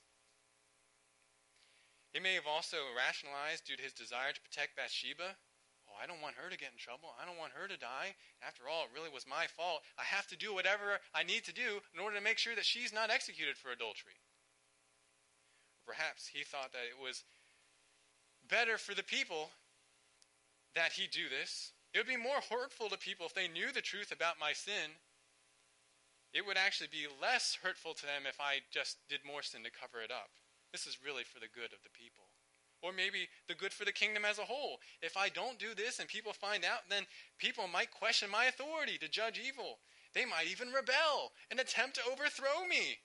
He 2.13 2.21
may 2.21 2.35
have 2.35 2.47
also 2.47 2.77
rationalized 2.95 3.67
due 3.67 3.75
to 3.75 3.83
his 3.83 3.91
desire 3.91 4.31
to 4.31 4.39
protect 4.39 4.77
Bathsheba 4.77 5.35
I 6.03 6.05
don't 6.05 6.19
want 6.19 6.35
her 6.35 6.51
to 6.51 6.59
get 6.59 6.75
in 6.75 6.77
trouble. 6.77 7.15
I 7.15 7.23
don't 7.23 7.39
want 7.39 7.55
her 7.55 7.63
to 7.63 7.79
die. 7.79 8.19
After 8.43 8.67
all, 8.67 8.83
it 8.83 8.91
really 8.91 9.07
was 9.07 9.23
my 9.23 9.47
fault. 9.47 9.87
I 9.95 10.03
have 10.03 10.27
to 10.27 10.35
do 10.35 10.51
whatever 10.51 10.99
I 11.15 11.23
need 11.23 11.47
to 11.47 11.55
do 11.55 11.79
in 11.95 12.03
order 12.03 12.19
to 12.19 12.23
make 12.23 12.37
sure 12.37 12.59
that 12.59 12.67
she's 12.67 12.91
not 12.91 13.07
executed 13.07 13.55
for 13.55 13.71
adultery. 13.71 14.19
Perhaps 15.87 16.27
he 16.27 16.43
thought 16.43 16.75
that 16.75 16.91
it 16.91 16.99
was 16.99 17.23
better 18.43 18.77
for 18.77 18.91
the 18.91 19.07
people 19.07 19.55
that 20.75 20.99
he 20.99 21.07
do 21.07 21.31
this. 21.31 21.71
It 21.95 22.03
would 22.03 22.11
be 22.11 22.19
more 22.19 22.43
hurtful 22.51 22.89
to 22.89 22.97
people 22.99 23.25
if 23.25 23.33
they 23.33 23.47
knew 23.47 23.71
the 23.71 23.79
truth 23.79 24.11
about 24.11 24.35
my 24.35 24.51
sin. 24.51 24.99
It 26.33 26.43
would 26.45 26.57
actually 26.57 26.91
be 26.91 27.07
less 27.07 27.59
hurtful 27.63 27.93
to 27.93 28.03
them 28.03 28.27
if 28.27 28.41
I 28.41 28.59
just 28.75 28.97
did 29.07 29.23
more 29.23 29.43
sin 29.43 29.63
to 29.63 29.71
cover 29.71 30.03
it 30.03 30.11
up. 30.11 30.35
This 30.73 30.83
is 30.83 30.99
really 30.99 31.23
for 31.23 31.39
the 31.39 31.47
good 31.47 31.71
of 31.71 31.79
the 31.85 31.93
people 31.95 32.22
or 32.83 32.91
maybe 32.91 33.29
the 33.47 33.55
good 33.55 33.73
for 33.73 33.85
the 33.85 33.91
kingdom 33.91 34.25
as 34.25 34.37
a 34.37 34.43
whole. 34.43 34.77
If 35.01 35.15
I 35.15 35.29
don't 35.29 35.57
do 35.57 35.73
this 35.73 35.99
and 35.99 36.07
people 36.07 36.33
find 36.33 36.65
out, 36.65 36.89
then 36.89 37.03
people 37.39 37.67
might 37.67 37.91
question 37.91 38.29
my 38.29 38.45
authority 38.45 38.97
to 38.99 39.07
judge 39.07 39.39
evil. 39.39 39.79
They 40.13 40.25
might 40.25 40.47
even 40.51 40.71
rebel 40.71 41.31
and 41.49 41.59
attempt 41.59 41.95
to 41.95 42.11
overthrow 42.11 42.67
me. 42.69 42.99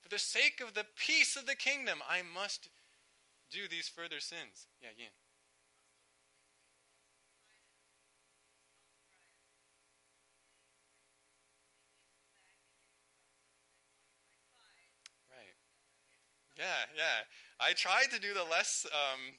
For 0.00 0.08
the 0.08 0.18
sake 0.18 0.60
of 0.62 0.74
the 0.74 0.86
peace 0.96 1.36
of 1.36 1.46
the 1.46 1.56
kingdom, 1.56 1.98
I 2.08 2.22
must 2.22 2.68
do 3.50 3.68
these 3.68 3.88
further 3.88 4.20
sins. 4.20 4.68
Yeah, 4.80 4.88
Yin. 4.96 5.08
Right. 5.08 5.23
Yeah, 16.56 16.86
yeah. 16.94 17.26
I 17.58 17.72
tried 17.72 18.10
to 18.14 18.20
do 18.20 18.32
the 18.34 18.46
less 18.46 18.86
um, 18.86 19.34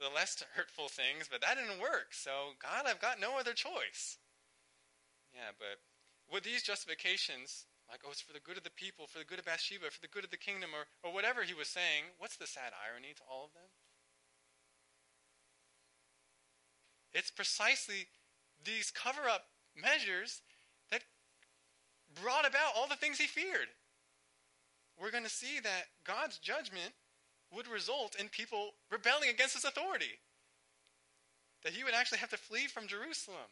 the 0.00 0.08
less 0.08 0.42
hurtful 0.56 0.88
things, 0.88 1.28
but 1.30 1.40
that 1.42 1.56
didn't 1.56 1.80
work. 1.80 2.12
So 2.12 2.56
God, 2.60 2.84
I've 2.88 3.00
got 3.00 3.20
no 3.20 3.38
other 3.38 3.52
choice. 3.52 4.18
Yeah, 5.34 5.52
but 5.58 5.80
with 6.32 6.44
these 6.44 6.62
justifications, 6.62 7.66
like 7.90 8.00
oh, 8.06 8.10
it's 8.10 8.20
for 8.20 8.32
the 8.32 8.40
good 8.40 8.56
of 8.56 8.64
the 8.64 8.72
people, 8.72 9.06
for 9.06 9.18
the 9.18 9.24
good 9.24 9.38
of 9.38 9.44
Bathsheba, 9.44 9.90
for 9.90 10.00
the 10.00 10.08
good 10.08 10.24
of 10.24 10.30
the 10.30 10.40
kingdom, 10.40 10.70
or 10.72 10.88
or 11.04 11.12
whatever 11.12 11.42
he 11.42 11.54
was 11.54 11.68
saying, 11.68 12.16
what's 12.18 12.36
the 12.36 12.46
sad 12.46 12.72
irony 12.72 13.12
to 13.16 13.22
all 13.28 13.44
of 13.44 13.52
them? 13.52 13.68
It's 17.12 17.30
precisely 17.30 18.08
these 18.64 18.90
cover 18.90 19.28
up 19.28 19.44
measures 19.76 20.40
that 20.90 21.02
brought 22.22 22.48
about 22.48 22.72
all 22.76 22.88
the 22.88 22.96
things 22.96 23.18
he 23.18 23.26
feared 23.26 23.68
we're 25.02 25.10
going 25.10 25.26
to 25.26 25.30
see 25.30 25.58
that 25.58 25.90
God's 26.06 26.38
judgment 26.38 26.94
would 27.50 27.66
result 27.66 28.14
in 28.14 28.28
people 28.28 28.70
rebelling 28.88 29.28
against 29.28 29.58
his 29.58 29.64
authority. 29.64 30.22
That 31.64 31.72
he 31.72 31.82
would 31.82 31.94
actually 31.94 32.18
have 32.18 32.30
to 32.30 32.38
flee 32.38 32.68
from 32.68 32.86
Jerusalem. 32.86 33.50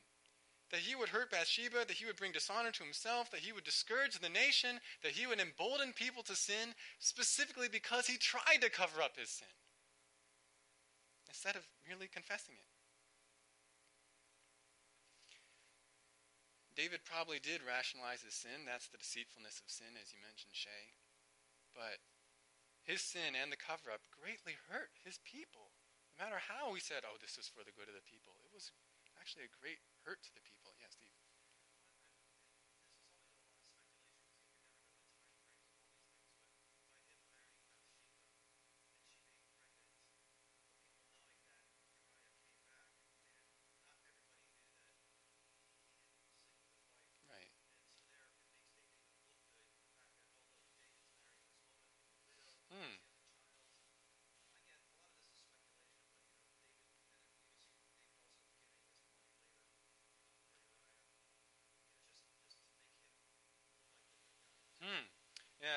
That 0.70 0.86
he 0.86 0.94
would 0.94 1.08
hurt 1.08 1.32
Bathsheba, 1.32 1.82
that 1.82 1.98
he 1.98 2.06
would 2.06 2.14
bring 2.14 2.30
dishonor 2.30 2.70
to 2.70 2.84
himself, 2.84 3.32
that 3.32 3.42
he 3.42 3.50
would 3.50 3.64
discourage 3.64 4.16
the 4.16 4.30
nation, 4.30 4.78
that 5.02 5.18
he 5.18 5.26
would 5.26 5.40
embolden 5.40 5.92
people 5.92 6.22
to 6.30 6.36
sin 6.36 6.78
specifically 7.00 7.66
because 7.66 8.06
he 8.06 8.16
tried 8.16 8.62
to 8.62 8.70
cover 8.70 9.02
up 9.02 9.18
his 9.18 9.30
sin 9.30 9.50
instead 11.26 11.56
of 11.56 11.66
merely 11.86 12.06
confessing 12.06 12.54
it. 12.54 12.70
David 16.78 17.00
probably 17.04 17.42
did 17.42 17.60
rationalize 17.66 18.22
his 18.22 18.34
sin. 18.34 18.62
That's 18.66 18.86
the 18.86 18.98
deceitfulness 18.98 19.58
of 19.58 19.66
sin, 19.66 19.98
as 20.00 20.14
you 20.14 20.18
mentioned, 20.22 20.54
Shay. 20.54 20.94
But 21.72 22.04
his 22.84 23.00
sin 23.00 23.32
and 23.32 23.48
the 23.48 23.56
cover 23.56 23.88
up 23.88 24.04
greatly 24.12 24.60
hurt 24.68 24.92
his 25.00 25.16
people. 25.24 25.72
No 26.18 26.28
matter 26.28 26.42
how 26.42 26.76
he 26.76 26.82
said, 26.84 27.08
oh, 27.08 27.16
this 27.16 27.40
is 27.40 27.48
for 27.48 27.64
the 27.64 27.72
good 27.72 27.88
of 27.88 27.96
the 27.96 28.04
people, 28.04 28.36
it 28.44 28.52
was 28.52 28.68
actually 29.16 29.48
a 29.48 29.56
great 29.56 29.80
hurt 30.04 30.20
to 30.28 30.34
the 30.36 30.44
people. 30.44 30.59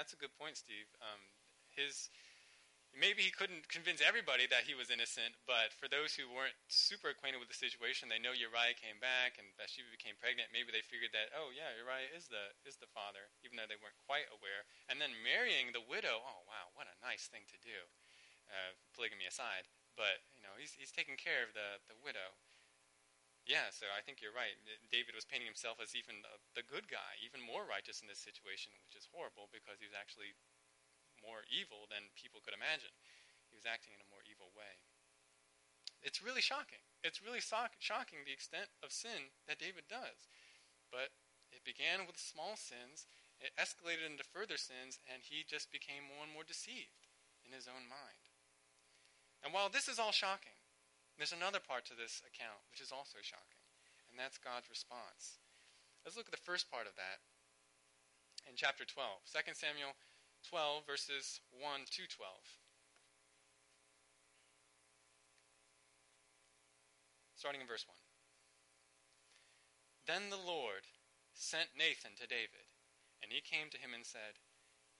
That's 0.03 0.11
a 0.11 0.19
good 0.19 0.35
point, 0.35 0.59
Steve. 0.59 0.91
Um, 0.99 1.31
his 1.71 2.11
maybe 2.91 3.23
he 3.23 3.31
couldn't 3.31 3.71
convince 3.71 4.03
everybody 4.03 4.51
that 4.51 4.67
he 4.67 4.75
was 4.75 4.91
innocent, 4.91 5.31
but 5.47 5.71
for 5.71 5.87
those 5.87 6.11
who 6.11 6.27
weren't 6.27 6.59
super 6.67 7.07
acquainted 7.07 7.39
with 7.39 7.47
the 7.47 7.55
situation, 7.55 8.11
they 8.11 8.19
know 8.19 8.35
Uriah 8.35 8.75
came 8.75 8.99
back 8.99 9.39
and 9.39 9.47
Bathsheba 9.55 9.87
became 9.95 10.19
pregnant. 10.19 10.51
Maybe 10.51 10.75
they 10.75 10.83
figured 10.83 11.15
that, 11.15 11.31
oh 11.31 11.55
yeah, 11.55 11.71
Uriah 11.79 12.11
is 12.11 12.27
the 12.27 12.51
is 12.67 12.75
the 12.83 12.91
father, 12.91 13.31
even 13.47 13.55
though 13.55 13.63
they 13.71 13.79
weren't 13.79 13.95
quite 14.03 14.27
aware. 14.27 14.67
And 14.91 14.99
then 14.99 15.15
marrying 15.23 15.71
the 15.71 15.79
widow, 15.79 16.19
oh 16.19 16.43
wow, 16.43 16.75
what 16.75 16.91
a 16.91 16.99
nice 16.99 17.31
thing 17.31 17.47
to 17.47 17.57
do. 17.63 17.87
Uh, 18.51 18.75
polygamy 18.91 19.23
aside, 19.23 19.71
but 19.95 20.19
you 20.35 20.43
know 20.43 20.51
he's 20.59 20.75
he's 20.75 20.91
taking 20.91 21.15
care 21.15 21.47
of 21.47 21.55
the 21.55 21.79
the 21.87 21.95
widow. 22.03 22.35
Yeah, 23.43 23.67
so 23.75 23.91
I 23.91 23.99
think 23.99 24.23
you're 24.23 24.35
right. 24.35 24.55
David 24.87 25.19
was 25.19 25.27
painting 25.27 25.51
himself 25.51 25.83
as 25.83 25.99
even 25.99 26.23
the, 26.55 26.63
good 26.63 26.87
guy, 26.87 27.19
even 27.19 27.43
more 27.43 27.67
righteous 27.67 27.99
in 27.99 28.07
this 28.07 28.23
situation, 28.23 28.71
which 28.87 28.95
is 28.95 29.11
horrible 29.11 29.51
because 29.51 29.83
he 29.83 29.87
was 29.87 29.95
actually 29.95 30.31
more 31.19 31.43
evil 31.51 31.91
than 31.91 32.07
people 32.15 32.39
could 32.39 32.55
imagine. 32.55 32.95
He 33.51 33.55
was 33.55 33.67
acting 33.67 33.91
in 33.91 33.99
a 33.99 34.07
more 34.07 34.23
evil 34.23 34.55
way. 34.55 34.79
It's 35.99 36.23
really 36.23 36.43
shocking. 36.43 36.83
It's 37.03 37.19
really 37.19 37.43
so- 37.43 37.71
shocking 37.83 38.23
the 38.23 38.35
extent 38.35 38.71
of 38.79 38.95
sin 38.95 39.35
that 39.47 39.59
David 39.59 39.91
does. 39.91 40.31
But 40.87 41.11
it 41.51 41.67
began 41.67 42.07
with 42.07 42.19
small 42.19 42.55
sins, 42.55 43.07
it 43.43 43.51
escalated 43.59 44.07
into 44.07 44.23
further 44.23 44.55
sins, 44.55 45.03
and 45.03 45.23
he 45.23 45.43
just 45.43 45.71
became 45.71 46.07
more 46.07 46.23
and 46.23 46.31
more 46.31 46.47
deceived 46.47 47.11
in 47.43 47.51
his 47.51 47.67
own 47.67 47.87
mind. 47.91 48.23
And 49.43 49.51
while 49.51 49.67
this 49.67 49.91
is 49.91 49.99
all 49.99 50.15
shocking, 50.15 50.52
there's 51.17 51.35
another 51.35 51.61
part 51.61 51.85
to 51.87 51.95
this 51.97 52.21
account 52.25 52.63
which 52.69 52.81
is 52.81 52.91
also 52.91 53.21
shocking, 53.21 53.61
and 54.09 54.17
that's 54.17 54.41
God's 54.41 54.69
response. 54.69 55.39
Let's 56.03 56.17
look 56.17 56.27
at 56.27 56.35
the 56.35 56.47
first 56.47 56.69
part 56.69 56.89
of 56.89 56.97
that 56.99 57.23
in 58.49 58.55
chapter 58.55 58.83
12. 58.83 59.23
2 59.29 59.53
Samuel 59.55 59.95
12, 60.43 60.85
verses 60.85 61.39
1 61.55 61.87
to 61.95 62.03
12. 62.09 62.59
Starting 67.35 67.61
in 67.61 67.67
verse 67.67 67.85
1. 67.87 67.95
Then 70.07 70.27
the 70.27 70.39
Lord 70.39 70.87
sent 71.31 71.75
Nathan 71.75 72.15
to 72.19 72.27
David, 72.27 72.67
and 73.23 73.31
he 73.31 73.39
came 73.39 73.71
to 73.71 73.79
him 73.79 73.95
and 73.95 74.03
said, 74.03 74.39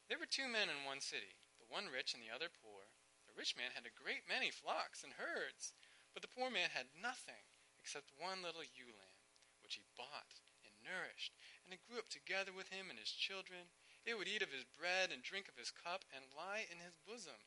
There 0.07 0.20
were 0.20 0.30
two 0.30 0.47
men 0.47 0.72
in 0.72 0.88
one 0.88 1.03
city, 1.03 1.39
the 1.59 1.68
one 1.68 1.91
rich 1.91 2.16
and 2.16 2.24
the 2.24 2.32
other 2.32 2.47
poor. 2.51 2.91
The 3.28 3.36
rich 3.36 3.55
man 3.55 3.76
had 3.76 3.88
a 3.88 3.95
great 3.95 4.28
many 4.28 4.51
flocks 4.51 5.03
and 5.03 5.20
herds, 5.20 5.76
but 6.14 6.22
the 6.22 6.32
poor 6.32 6.49
man 6.49 6.70
had 6.72 6.93
nothing 6.93 7.49
except 7.82 8.14
one 8.16 8.45
little 8.45 8.64
ewe 8.64 8.93
lamb, 8.93 9.26
which 9.61 9.76
he 9.76 9.84
bought 9.97 10.39
and 10.64 10.74
nourished, 10.86 11.36
and 11.66 11.74
it 11.74 11.84
grew 11.84 11.99
up 11.99 12.07
together 12.07 12.53
with 12.55 12.70
him 12.70 12.88
and 12.89 12.97
his 12.97 13.11
children 13.11 13.74
it 14.05 14.20
would 14.20 14.28
eat 14.28 14.43
of 14.43 14.51
his 14.51 14.68
bread 14.76 15.16
and 15.16 15.24
drink 15.24 15.47
of 15.47 15.55
his 15.55 15.72
cup 15.72 16.03
and 16.11 16.36
lie 16.36 16.68
in 16.68 16.84
his 16.84 16.99
bosom. 17.07 17.39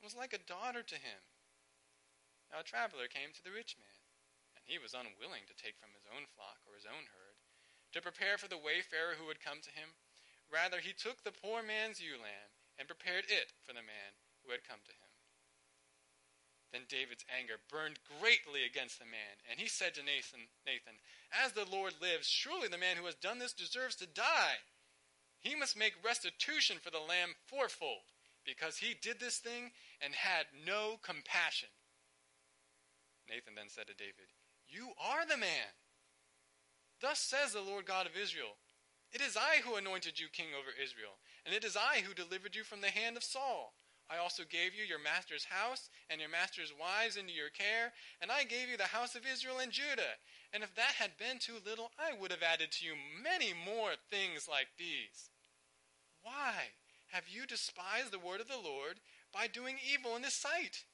It 0.00 0.04
was 0.04 0.16
like 0.16 0.36
a 0.36 0.48
daughter 0.48 0.84
to 0.84 1.00
him. 1.00 1.20
Now 2.52 2.60
a 2.60 2.66
traveler 2.66 3.08
came 3.08 3.32
to 3.32 3.42
the 3.42 3.56
rich 3.56 3.80
man, 3.80 4.04
and 4.52 4.68
he 4.68 4.76
was 4.76 4.92
unwilling 4.92 5.48
to 5.48 5.56
take 5.56 5.80
from 5.80 5.96
his 5.96 6.04
own 6.04 6.28
flock 6.36 6.60
or 6.68 6.76
his 6.76 6.84
own 6.84 7.08
herd, 7.08 7.40
to 7.96 8.04
prepare 8.04 8.36
for 8.36 8.52
the 8.52 8.60
wayfarer 8.60 9.16
who 9.16 9.24
would 9.24 9.40
come 9.40 9.64
to 9.64 9.72
him. 9.72 9.96
Rather, 10.52 10.84
he 10.84 10.92
took 10.92 11.24
the 11.24 11.32
poor 11.32 11.64
man's 11.64 12.04
ewe 12.04 12.20
lamb 12.20 12.52
and 12.76 12.84
prepared 12.84 13.24
it 13.32 13.56
for 13.64 13.72
the 13.72 13.82
man 13.82 14.12
who 14.44 14.52
had 14.52 14.68
come 14.68 14.84
to 14.84 14.92
him. 14.92 15.03
Then 16.74 16.90
David's 16.90 17.24
anger 17.30 17.62
burned 17.70 18.02
greatly 18.18 18.66
against 18.66 18.98
the 18.98 19.06
man, 19.06 19.38
and 19.48 19.62
he 19.62 19.70
said 19.70 19.94
to 19.94 20.02
Nathan, 20.02 20.50
Nathan, 20.66 20.98
As 21.30 21.54
the 21.54 21.70
Lord 21.70 21.94
lives, 22.02 22.26
surely 22.26 22.66
the 22.66 22.82
man 22.82 22.98
who 22.98 23.06
has 23.06 23.14
done 23.14 23.38
this 23.38 23.54
deserves 23.54 23.94
to 24.02 24.10
die 24.10 24.58
he 25.44 25.54
must 25.54 25.76
make 25.76 25.92
restitution 26.02 26.78
for 26.82 26.90
the 26.90 26.98
lamb 26.98 27.36
fourfold, 27.46 28.08
because 28.46 28.78
he 28.78 28.96
did 29.00 29.20
this 29.20 29.36
thing 29.36 29.72
and 30.00 30.14
had 30.14 30.46
no 30.66 30.98
compassion. 31.02 31.68
Nathan 33.28 33.54
then 33.54 33.68
said 33.68 33.86
to 33.88 33.94
David, 33.94 34.32
You 34.66 34.92
are 34.98 35.26
the 35.26 35.36
man. 35.36 35.76
Thus 37.00 37.20
says 37.20 37.52
the 37.52 37.60
Lord 37.60 37.84
God 37.84 38.06
of 38.06 38.16
Israel 38.16 38.56
It 39.12 39.20
is 39.20 39.36
I 39.36 39.60
who 39.62 39.76
anointed 39.76 40.18
you 40.18 40.28
king 40.32 40.56
over 40.58 40.70
Israel, 40.82 41.20
and 41.44 41.54
it 41.54 41.62
is 41.62 41.76
I 41.76 42.00
who 42.00 42.14
delivered 42.14 42.56
you 42.56 42.64
from 42.64 42.80
the 42.80 42.90
hand 42.90 43.18
of 43.18 43.22
Saul. 43.22 43.74
I 44.10 44.18
also 44.18 44.42
gave 44.44 44.74
you 44.74 44.84
your 44.84 44.98
master's 44.98 45.44
house 45.44 45.88
and 46.10 46.20
your 46.20 46.30
master's 46.30 46.72
wives 46.78 47.16
into 47.16 47.32
your 47.32 47.48
care, 47.48 47.92
and 48.20 48.30
I 48.30 48.44
gave 48.44 48.68
you 48.68 48.76
the 48.76 48.92
house 48.92 49.14
of 49.14 49.24
Israel 49.24 49.58
and 49.60 49.72
Judah. 49.72 50.20
And 50.52 50.62
if 50.62 50.74
that 50.74 51.00
had 51.00 51.16
been 51.16 51.38
too 51.38 51.56
little, 51.64 51.90
I 51.98 52.12
would 52.12 52.30
have 52.30 52.42
added 52.42 52.70
to 52.72 52.86
you 52.86 52.92
many 53.22 53.52
more 53.54 53.96
things 54.10 54.46
like 54.48 54.68
these. 54.78 55.30
Why 56.22 56.76
have 57.12 57.24
you 57.28 57.46
despised 57.46 58.12
the 58.12 58.18
word 58.18 58.40
of 58.40 58.48
the 58.48 58.60
Lord 58.62 59.00
by 59.32 59.46
doing 59.46 59.76
evil 59.80 60.16
in 60.16 60.22
his 60.22 60.34
sight? 60.34 60.84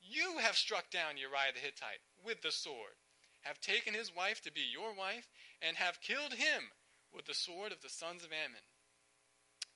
You 0.00 0.38
have 0.38 0.56
struck 0.56 0.90
down 0.90 1.16
Uriah 1.16 1.54
the 1.54 1.60
Hittite 1.60 2.02
with 2.24 2.42
the 2.42 2.52
sword, 2.52 3.00
have 3.42 3.60
taken 3.60 3.94
his 3.94 4.14
wife 4.14 4.42
to 4.42 4.52
be 4.52 4.62
your 4.62 4.94
wife, 4.94 5.30
and 5.60 5.76
have 5.76 6.00
killed 6.00 6.34
him 6.34 6.74
with 7.14 7.26
the 7.26 7.34
sword 7.34 7.72
of 7.72 7.80
the 7.80 7.88
sons 7.88 8.24
of 8.24 8.30
Ammon. 8.32 8.66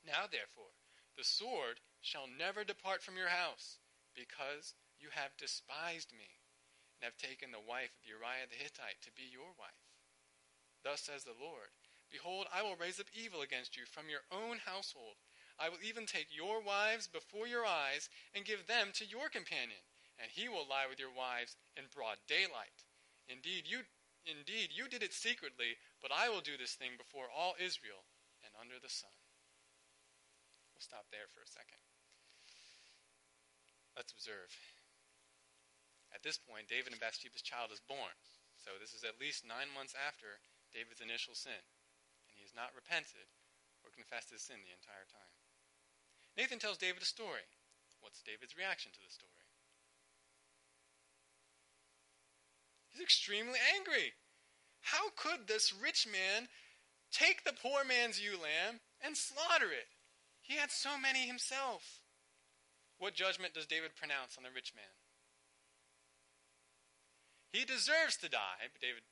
Now, 0.04 0.26
therefore, 0.30 0.74
the 1.16 1.24
sword 1.24 1.80
shall 2.06 2.30
never 2.30 2.62
depart 2.62 3.02
from 3.02 3.18
your 3.18 3.34
house, 3.34 3.82
because 4.14 4.78
you 5.02 5.10
have 5.10 5.34
despised 5.34 6.14
me, 6.14 6.38
and 6.94 7.02
have 7.02 7.18
taken 7.18 7.50
the 7.50 7.58
wife 7.58 7.90
of 7.98 8.06
Uriah 8.06 8.46
the 8.46 8.54
Hittite 8.54 9.02
to 9.02 9.10
be 9.18 9.26
your 9.26 9.50
wife. 9.58 9.82
Thus 10.86 11.02
says 11.02 11.26
the 11.26 11.34
Lord 11.34 11.74
Behold, 12.06 12.46
I 12.54 12.62
will 12.62 12.78
raise 12.78 13.02
up 13.02 13.10
evil 13.10 13.42
against 13.42 13.74
you 13.74 13.82
from 13.82 14.06
your 14.06 14.22
own 14.30 14.62
household. 14.62 15.18
I 15.58 15.66
will 15.66 15.82
even 15.82 16.06
take 16.06 16.30
your 16.30 16.62
wives 16.62 17.10
before 17.10 17.50
your 17.50 17.66
eyes 17.66 18.06
and 18.30 18.46
give 18.46 18.70
them 18.70 18.94
to 18.94 19.04
your 19.04 19.26
companion, 19.26 19.82
and 20.22 20.30
he 20.30 20.46
will 20.46 20.62
lie 20.62 20.86
with 20.86 21.02
your 21.02 21.10
wives 21.10 21.58
in 21.74 21.90
broad 21.90 22.22
daylight. 22.30 22.86
Indeed, 23.26 23.66
you 23.66 23.82
indeed 24.22 24.70
you 24.70 24.86
did 24.86 25.02
it 25.02 25.10
secretly, 25.12 25.74
but 25.98 26.14
I 26.14 26.30
will 26.30 26.44
do 26.44 26.54
this 26.54 26.78
thing 26.78 26.94
before 26.94 27.26
all 27.26 27.58
Israel 27.58 28.06
and 28.46 28.54
under 28.54 28.78
the 28.78 28.92
sun. 28.92 29.10
We'll 30.70 30.86
stop 30.86 31.10
there 31.10 31.26
for 31.34 31.42
a 31.42 31.50
second. 31.50 31.82
Let's 33.96 34.12
observe. 34.12 34.52
At 36.12 36.22
this 36.22 36.36
point, 36.36 36.68
David 36.68 36.92
and 36.92 37.00
Bathsheba's 37.00 37.42
child 37.42 37.72
is 37.72 37.80
born. 37.80 38.12
So 38.60 38.76
this 38.76 38.92
is 38.92 39.02
at 39.04 39.20
least 39.20 39.48
nine 39.48 39.72
months 39.72 39.96
after 39.96 40.44
David's 40.72 41.00
initial 41.00 41.32
sin 41.32 41.56
And 41.56 42.32
he 42.36 42.44
has 42.44 42.52
not 42.52 42.76
repented 42.76 43.32
or 43.80 43.94
confessed 43.94 44.30
his 44.32 44.44
sin 44.44 44.60
the 44.60 44.76
entire 44.76 45.08
time. 45.08 45.32
Nathan 46.36 46.60
tells 46.60 46.76
David 46.76 47.00
a 47.00 47.08
story. 47.08 47.48
What's 48.04 48.20
David's 48.20 48.56
reaction 48.56 48.92
to 48.92 49.02
the 49.02 49.10
story? 49.10 49.32
He's 52.92 53.00
extremely 53.00 53.58
angry. 53.76 54.12
How 54.80 55.10
could 55.16 55.48
this 55.48 55.72
rich 55.72 56.06
man 56.06 56.48
take 57.10 57.44
the 57.44 57.56
poor 57.56 57.84
man's 57.84 58.20
ewe 58.20 58.36
lamb 58.36 58.80
and 59.00 59.16
slaughter 59.16 59.72
it? 59.72 59.88
He 60.40 60.56
had 60.56 60.70
so 60.70 60.98
many 60.98 61.26
himself. 61.26 62.05
What 62.98 63.14
judgment 63.14 63.52
does 63.52 63.66
David 63.66 63.92
pronounce 63.94 64.36
on 64.36 64.44
the 64.44 64.54
rich 64.54 64.72
man? 64.74 64.96
He 67.52 67.64
deserves 67.64 68.16
to 68.20 68.28
die, 68.28 68.68
but 68.72 68.80
David, 68.80 69.04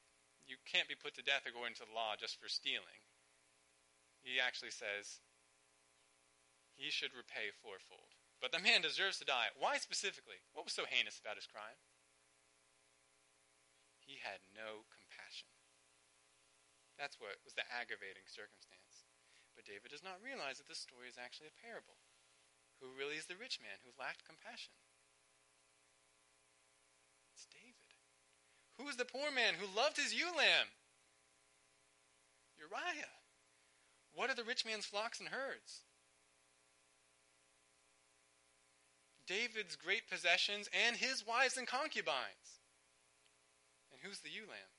you 0.47 0.57
can't 0.65 0.89
be 0.89 0.97
put 0.97 1.15
to 1.17 1.23
death 1.23 1.45
according 1.49 1.77
to 1.81 1.87
the 1.89 1.95
law 1.95 2.17
just 2.19 2.41
for 2.41 2.49
stealing 2.49 3.05
he 4.25 4.41
actually 4.41 4.73
says 4.73 5.21
he 6.73 6.89
should 6.89 7.13
repay 7.13 7.53
fourfold. 7.53 8.17
But 8.41 8.51
the 8.51 8.65
man 8.65 8.81
deserves 8.81 9.21
to 9.21 9.29
die. 9.29 9.53
Why 9.55 9.77
specifically? 9.79 10.41
What 10.57 10.65
was 10.65 10.75
so 10.75 10.89
heinous 10.89 11.21
about 11.21 11.39
his 11.39 11.47
crime? 11.47 11.79
He 14.01 14.21
had 14.21 14.43
no 14.53 14.89
compassion. 14.91 15.49
That's 16.99 17.21
what 17.21 17.41
was 17.45 17.55
the 17.57 17.69
aggravating 17.69 18.27
circumstance. 18.27 19.07
But 19.57 19.69
David 19.69 19.93
does 19.93 20.05
not 20.05 20.21
realize 20.21 20.59
that 20.59 20.69
this 20.69 20.83
story 20.83 21.09
is 21.09 21.21
actually 21.21 21.53
a 21.53 21.63
parable. 21.63 22.04
Who 22.85 22.99
really 23.01 23.17
is 23.17 23.25
the 23.25 23.41
rich 23.41 23.61
man 23.63 23.81
who 23.81 23.97
lacked 23.99 24.29
compassion? 24.29 24.77
It's 27.33 27.49
David. 27.49 27.97
Who 28.77 28.87
is 28.89 28.97
the 28.97 29.09
poor 29.09 29.33
man 29.33 29.55
who 29.55 29.65
loved 29.75 29.97
his 29.97 30.13
ewe 30.13 30.37
lamb? 30.37 30.69
Uriah. 32.59 33.25
What 34.13 34.29
are 34.29 34.35
the 34.35 34.45
rich 34.45 34.67
man's 34.67 34.85
flocks 34.85 35.19
and 35.19 35.31
herds? 35.31 35.85
David's 39.27 39.77
great 39.77 40.07
possessions 40.11 40.69
and 40.87 40.95
his 40.95 41.27
wives 41.27 41.57
and 41.57 41.67
concubines. 41.67 42.61
And 43.93 44.01
who's 44.03 44.21
the 44.21 44.29
ewe 44.29 44.43
lamb? 44.43 44.75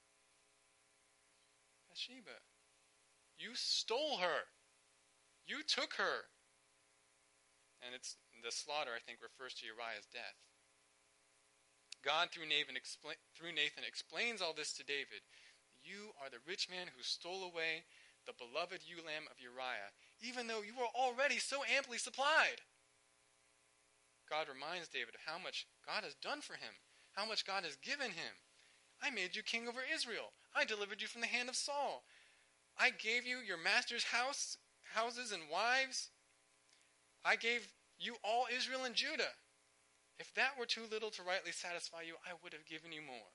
Bathsheba. 1.90 2.38
You 3.40 3.56
stole 3.56 4.18
her. 4.18 4.46
You 5.48 5.64
took 5.68 5.96
her. 5.96 6.30
And 7.84 7.96
it's 7.96 8.16
the 8.44 8.52
slaughter, 8.52 8.92
I 8.96 9.04
think, 9.04 9.20
refers 9.24 9.54
to 9.60 9.68
Uriah's 9.68 10.08
death. 10.12 10.38
God, 12.06 12.30
through 12.30 12.46
Nathan, 12.46 12.78
through 13.34 13.58
Nathan, 13.58 13.82
explains 13.82 14.42
all 14.42 14.54
this 14.54 14.74
to 14.78 14.86
David. 14.86 15.26
You 15.82 16.14
are 16.22 16.30
the 16.30 16.44
rich 16.46 16.70
man 16.70 16.94
who 16.94 17.02
stole 17.02 17.42
away 17.42 17.86
the 18.26 18.38
beloved 18.38 18.82
ewe 18.86 19.02
lamb 19.06 19.30
of 19.30 19.42
Uriah, 19.42 19.94
even 20.22 20.46
though 20.46 20.62
you 20.62 20.74
were 20.78 20.90
already 20.94 21.38
so 21.38 21.62
amply 21.66 21.98
supplied. 21.98 22.62
God 24.30 24.50
reminds 24.50 24.90
David 24.90 25.14
of 25.14 25.26
how 25.26 25.38
much 25.38 25.68
God 25.86 26.04
has 26.04 26.18
done 26.18 26.42
for 26.42 26.54
him, 26.54 26.74
how 27.14 27.26
much 27.26 27.46
God 27.46 27.64
has 27.64 27.78
given 27.78 28.10
him. 28.10 28.34
I 29.02 29.10
made 29.10 29.36
you 29.36 29.44
king 29.44 29.68
over 29.68 29.82
Israel. 29.86 30.34
I 30.56 30.66
delivered 30.66 31.02
you 31.02 31.08
from 31.08 31.22
the 31.22 31.28
hand 31.28 31.50
of 31.50 31.56
Saul. 31.56 32.04
I 32.78 32.90
gave 32.90 33.26
you 33.26 33.38
your 33.38 33.58
master's 33.58 34.06
house, 34.06 34.58
houses 34.94 35.32
and 35.32 35.44
wives. 35.52 36.10
I 37.26 37.36
gave 37.36 37.68
you 37.98 38.16
all 38.24 38.46
Israel 38.54 38.86
and 38.86 38.94
Judah. 38.94 39.34
If 40.22 40.32
that 40.38 40.56
were 40.56 40.70
too 40.70 40.86
little 40.88 41.10
to 41.18 41.26
rightly 41.26 41.52
satisfy 41.52 42.06
you, 42.06 42.16
I 42.24 42.38
would 42.40 42.54
have 42.54 42.70
given 42.70 42.94
you 42.94 43.02
more. 43.02 43.34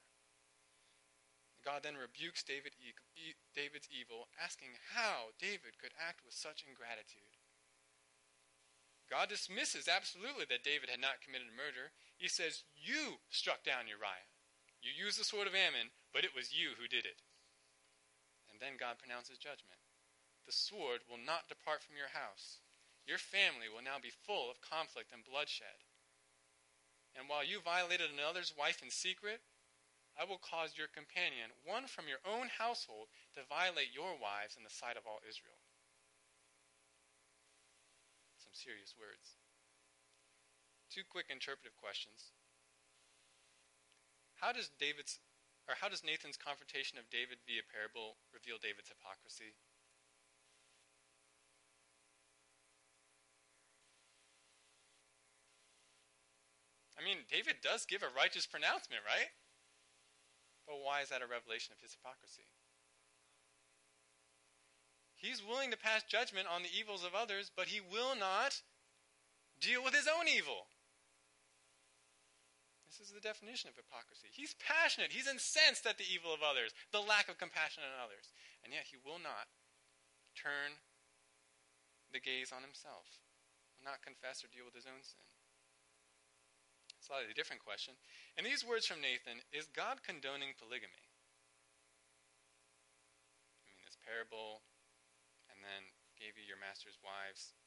God 1.61 1.83
then 1.85 1.99
rebukes 1.99 2.41
David 2.41 2.73
David's 3.53 3.91
evil, 3.93 4.33
asking 4.41 4.81
how 4.97 5.37
David 5.37 5.77
could 5.77 5.93
act 6.01 6.25
with 6.25 6.33
such 6.33 6.65
ingratitude. 6.65 7.37
God 9.11 9.29
dismisses 9.29 9.91
absolutely 9.91 10.47
that 10.49 10.65
David 10.65 10.89
had 10.89 11.03
not 11.03 11.21
committed 11.21 11.51
murder. 11.53 11.91
He 12.17 12.31
says, 12.31 12.63
You 12.79 13.19
struck 13.29 13.67
down 13.67 13.91
Uriah. 13.91 14.31
You 14.81 14.95
used 14.95 15.19
the 15.19 15.27
sword 15.27 15.51
of 15.51 15.59
Ammon, 15.59 15.93
but 16.15 16.25
it 16.25 16.33
was 16.33 16.55
you 16.55 16.79
who 16.79 16.89
did 16.89 17.05
it. 17.05 17.21
And 18.49 18.63
then 18.63 18.81
God 18.81 19.03
pronounces 19.03 19.37
judgment. 19.37 19.83
The 20.47 20.57
sword 20.57 21.05
will 21.11 21.21
not 21.21 21.51
depart 21.51 21.83
from 21.83 21.99
your 21.99 22.15
house. 22.17 22.60
Your 23.07 23.19
family 23.19 23.67
will 23.67 23.83
now 23.83 23.99
be 23.99 24.13
full 24.13 24.51
of 24.51 24.61
conflict 24.61 25.13
and 25.13 25.25
bloodshed. 25.25 25.83
And 27.17 27.27
while 27.27 27.43
you 27.43 27.59
violated 27.59 28.11
another's 28.13 28.55
wife 28.55 28.83
in 28.83 28.91
secret, 28.91 29.43
I 30.15 30.25
will 30.25 30.39
cause 30.39 30.79
your 30.79 30.91
companion, 30.91 31.51
one 31.65 31.87
from 31.87 32.07
your 32.07 32.23
own 32.23 32.51
household, 32.51 33.09
to 33.35 33.47
violate 33.47 33.95
your 33.95 34.15
wives 34.19 34.55
in 34.55 34.63
the 34.63 34.73
sight 34.73 35.01
of 35.01 35.07
all 35.07 35.23
Israel. 35.27 35.59
Some 38.39 38.55
serious 38.55 38.95
words. 38.99 39.41
Two 40.91 41.07
quick 41.07 41.31
interpretive 41.31 41.79
questions. 41.79 42.35
How 44.41 44.53
does 44.53 44.71
David's 44.81 45.21
or 45.69 45.79
how 45.79 45.87
does 45.87 46.03
Nathan's 46.03 46.41
confrontation 46.41 46.99
of 46.99 47.07
David 47.15 47.39
via 47.47 47.63
parable 47.63 48.19
reveal 48.35 48.59
David's 48.59 48.91
hypocrisy? 48.91 49.55
I 57.01 57.05
mean, 57.05 57.25
David 57.33 57.65
does 57.65 57.89
give 57.89 58.05
a 58.05 58.13
righteous 58.13 58.45
pronouncement, 58.45 59.01
right? 59.09 59.33
But 60.69 60.85
why 60.85 61.01
is 61.01 61.09
that 61.09 61.25
a 61.25 61.31
revelation 61.31 61.73
of 61.73 61.81
his 61.81 61.97
hypocrisy? 61.97 62.45
He's 65.17 65.41
willing 65.41 65.73
to 65.73 65.81
pass 65.81 66.05
judgment 66.05 66.45
on 66.45 66.61
the 66.61 66.73
evils 66.73 67.01
of 67.01 67.17
others, 67.17 67.49
but 67.49 67.73
he 67.73 67.81
will 67.81 68.13
not 68.13 68.61
deal 69.65 69.81
with 69.81 69.97
his 69.97 70.09
own 70.09 70.29
evil. 70.29 70.69
This 72.89 73.01
is 73.01 73.17
the 73.17 73.25
definition 73.25 73.73
of 73.73 73.81
hypocrisy. 73.81 74.29
He's 74.29 74.57
passionate. 74.61 75.17
He's 75.17 75.29
incensed 75.29 75.89
at 75.89 75.97
the 75.97 76.09
evil 76.09 76.37
of 76.37 76.45
others, 76.45 76.77
the 76.93 77.01
lack 77.01 77.33
of 77.33 77.41
compassion 77.41 77.81
on 77.81 77.97
others. 77.97 78.29
And 78.61 78.77
yet 78.77 78.93
he 78.93 79.01
will 79.01 79.21
not 79.21 79.49
turn 80.37 80.77
the 82.13 82.21
gaze 82.21 82.53
on 82.53 82.61
himself, 82.61 83.25
will 83.77 83.89
not 83.89 84.05
confess 84.05 84.45
or 84.45 84.53
deal 84.53 84.69
with 84.69 84.77
his 84.77 84.89
own 84.89 85.01
sin 85.01 85.25
slightly 87.11 87.35
different 87.35 87.59
question. 87.59 87.99
And 88.39 88.47
these 88.47 88.63
words 88.63 88.87
from 88.87 89.03
Nathan 89.03 89.43
is 89.51 89.67
God 89.67 90.07
condoning 90.07 90.55
polygamy? 90.55 91.11
I 93.67 93.75
mean, 93.75 93.83
this 93.83 93.99
parable, 93.99 94.63
and 95.51 95.59
then 95.59 95.91
gave 96.15 96.39
you 96.39 96.47
your 96.47 96.63
master's 96.63 97.03
wives. 97.03 97.59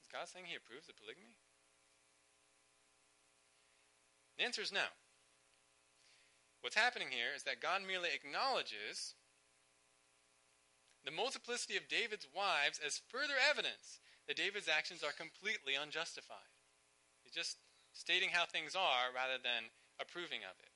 Is 0.00 0.08
God 0.08 0.24
saying 0.24 0.48
he 0.48 0.56
approves 0.56 0.88
of 0.88 0.96
polygamy? 0.96 1.36
The 4.40 4.48
answer 4.48 4.64
is 4.64 4.72
no. 4.72 4.88
What's 6.64 6.80
happening 6.80 7.12
here 7.12 7.36
is 7.36 7.44
that 7.44 7.60
God 7.60 7.84
merely 7.84 8.08
acknowledges 8.16 9.20
the 11.04 11.12
multiplicity 11.12 11.76
of 11.76 11.92
David's 11.92 12.30
wives 12.32 12.80
as 12.80 13.04
further 13.12 13.36
evidence 13.36 14.00
that 14.24 14.40
David's 14.40 14.70
actions 14.70 15.04
are 15.04 15.12
completely 15.12 15.76
unjustified. 15.76 16.56
He 17.20 17.28
just 17.28 17.60
stating 17.92 18.32
how 18.32 18.44
things 18.44 18.74
are 18.74 19.12
rather 19.14 19.36
than 19.40 19.70
approving 20.00 20.42
of 20.42 20.56
it. 20.58 20.72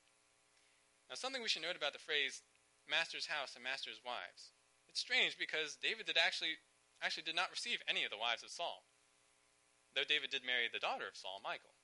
Now, 1.09 1.17
something 1.17 1.43
we 1.43 1.49
should 1.49 1.65
note 1.65 1.77
about 1.79 1.93
the 1.93 2.03
phrase 2.03 2.43
master's 2.89 3.27
house 3.27 3.55
and 3.55 3.65
master's 3.65 4.01
wives. 4.05 4.55
It's 4.89 5.03
strange 5.03 5.37
because 5.37 5.77
David 5.77 6.07
did 6.07 6.17
actually 6.17 6.63
actually 7.05 7.29
did 7.29 7.37
not 7.37 7.53
receive 7.53 7.85
any 7.85 8.09
of 8.09 8.11
the 8.11 8.17
wives 8.17 8.41
of 8.41 8.49
Saul, 8.49 8.89
though 9.93 10.09
David 10.09 10.33
did 10.33 10.47
marry 10.47 10.65
the 10.73 10.81
daughter 10.81 11.05
of 11.05 11.19
Saul, 11.19 11.45
Michal. 11.45 11.77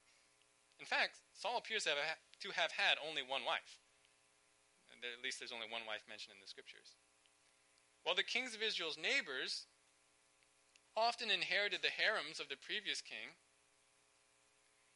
In 0.81 0.89
fact, 0.89 1.21
Saul 1.37 1.61
appears 1.61 1.85
to 1.85 1.93
have, 1.93 2.17
to 2.41 2.51
have 2.57 2.73
had 2.73 2.97
only 2.97 3.21
one 3.21 3.45
wife. 3.45 3.77
At 4.89 5.21
least 5.21 5.43
there's 5.43 5.53
only 5.53 5.69
one 5.69 5.85
wife 5.85 6.07
mentioned 6.09 6.39
in 6.39 6.41
the 6.41 6.49
scriptures. 6.49 6.97
While 8.07 8.15
the 8.15 8.27
kings 8.27 8.55
of 8.55 8.63
Israel's 8.63 8.97
neighbors 8.97 9.67
often 10.97 11.31
inherited 11.31 11.83
the 11.83 11.93
harems 11.93 12.39
of 12.39 12.49
the 12.49 12.57
previous 12.57 13.03
king, 13.03 13.37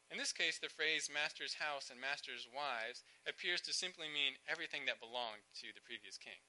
in 0.07 0.15
this 0.15 0.31
case, 0.31 0.55
the 0.55 0.71
phrase 0.71 1.11
master's 1.11 1.59
house 1.59 1.91
and 1.91 1.99
master's 1.99 2.47
wives 2.47 3.03
appears 3.27 3.59
to 3.67 3.75
simply 3.75 4.07
mean 4.07 4.39
everything 4.47 4.87
that 4.87 5.03
belonged 5.03 5.43
to 5.59 5.75
the 5.75 5.83
previous 5.83 6.15
king. 6.15 6.39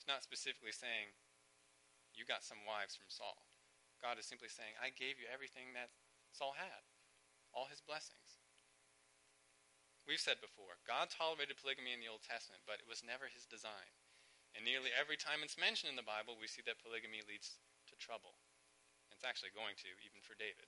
It's 0.00 0.08
not 0.08 0.24
specifically 0.24 0.72
saying, 0.72 1.12
you 2.16 2.24
got 2.24 2.40
some 2.40 2.64
wives 2.64 2.96
from 2.96 3.12
Saul. 3.12 3.44
God 4.00 4.16
is 4.16 4.24
simply 4.24 4.48
saying, 4.48 4.80
I 4.80 4.96
gave 4.96 5.20
you 5.20 5.28
everything 5.28 5.76
that 5.76 5.92
Saul 6.32 6.56
had, 6.56 6.88
all 7.52 7.68
his 7.68 7.84
blessings. 7.84 8.40
We've 10.08 10.22
said 10.22 10.40
before, 10.40 10.80
God 10.88 11.12
tolerated 11.12 11.60
polygamy 11.60 11.92
in 11.92 12.00
the 12.00 12.08
Old 12.08 12.24
Testament, 12.24 12.64
but 12.64 12.80
it 12.80 12.88
was 12.88 13.04
never 13.04 13.28
his 13.28 13.44
design. 13.44 13.92
And 14.56 14.64
nearly 14.64 14.90
every 14.90 15.20
time 15.20 15.44
it's 15.44 15.60
mentioned 15.60 15.92
in 15.92 16.00
the 16.00 16.08
Bible, 16.08 16.40
we 16.40 16.48
see 16.48 16.64
that 16.64 16.80
polygamy 16.80 17.20
leads 17.28 17.60
to 17.92 17.94
trouble. 18.00 18.40
It's 19.12 19.22
actually 19.22 19.52
going 19.52 19.76
to, 19.84 19.90
even 20.00 20.24
for 20.24 20.32
David. 20.40 20.66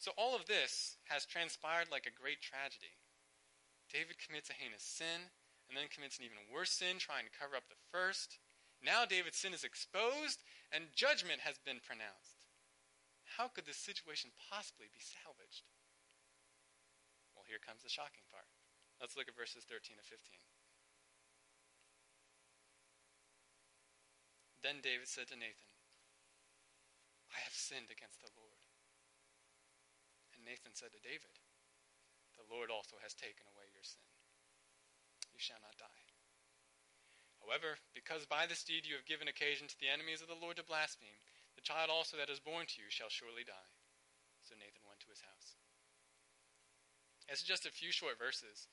So 0.00 0.16
all 0.16 0.32
of 0.32 0.48
this 0.48 0.96
has 1.12 1.28
transpired 1.28 1.92
like 1.92 2.08
a 2.08 2.20
great 2.20 2.40
tragedy. 2.40 2.96
David 3.92 4.16
commits 4.16 4.48
a 4.48 4.56
heinous 4.56 4.80
sin, 4.80 5.28
and 5.68 5.76
then 5.76 5.92
commits 5.92 6.16
an 6.16 6.24
even 6.24 6.40
worse 6.48 6.72
sin, 6.72 6.96
trying 6.96 7.28
to 7.28 7.36
cover 7.36 7.52
up 7.52 7.68
the 7.68 7.84
first. 7.92 8.40
Now 8.80 9.04
David's 9.04 9.36
sin 9.36 9.52
is 9.52 9.60
exposed, 9.60 10.40
and 10.72 10.96
judgment 10.96 11.44
has 11.44 11.60
been 11.60 11.84
pronounced. 11.84 12.48
How 13.36 13.52
could 13.52 13.68
this 13.68 13.76
situation 13.76 14.32
possibly 14.48 14.88
be 14.88 15.04
salvaged? 15.04 15.68
Well, 17.36 17.44
here 17.44 17.60
comes 17.60 17.84
the 17.84 17.92
shocking 17.92 18.24
part. 18.32 18.48
Let's 19.04 19.20
look 19.20 19.28
at 19.28 19.36
verses 19.36 19.68
13 19.68 20.00
to 20.00 20.04
15. 20.08 20.16
Then 24.64 24.80
David 24.80 25.12
said 25.12 25.28
to 25.28 25.36
Nathan, 25.36 25.72
I 27.32 27.44
have 27.44 27.52
sinned 27.52 27.92
against 27.92 28.24
the 28.24 28.32
Lord. 28.32 28.59
And 30.40 30.48
Nathan 30.48 30.72
said 30.72 30.96
to 30.96 31.04
David, 31.04 31.36
The 32.40 32.48
Lord 32.48 32.72
also 32.72 32.96
has 33.04 33.12
taken 33.12 33.44
away 33.52 33.68
your 33.76 33.84
sin. 33.84 34.08
You 35.36 35.36
shall 35.36 35.60
not 35.60 35.76
die. 35.76 36.04
However, 37.44 37.76
because 37.92 38.24
by 38.24 38.48
this 38.48 38.64
deed 38.64 38.88
you 38.88 38.96
have 38.96 39.04
given 39.04 39.28
occasion 39.28 39.68
to 39.68 39.76
the 39.76 39.92
enemies 39.92 40.24
of 40.24 40.32
the 40.32 40.40
Lord 40.40 40.56
to 40.56 40.64
blaspheme, 40.64 41.20
the 41.60 41.64
child 41.68 41.92
also 41.92 42.16
that 42.16 42.32
is 42.32 42.40
born 42.40 42.64
to 42.72 42.80
you 42.80 42.88
shall 42.88 43.12
surely 43.12 43.44
die. 43.44 43.68
So 44.40 44.56
Nathan 44.56 44.88
went 44.88 45.04
to 45.04 45.12
his 45.12 45.20
house. 45.20 45.60
It's 47.28 47.44
just 47.44 47.68
a 47.68 47.76
few 47.76 47.92
short 47.92 48.16
verses, 48.16 48.64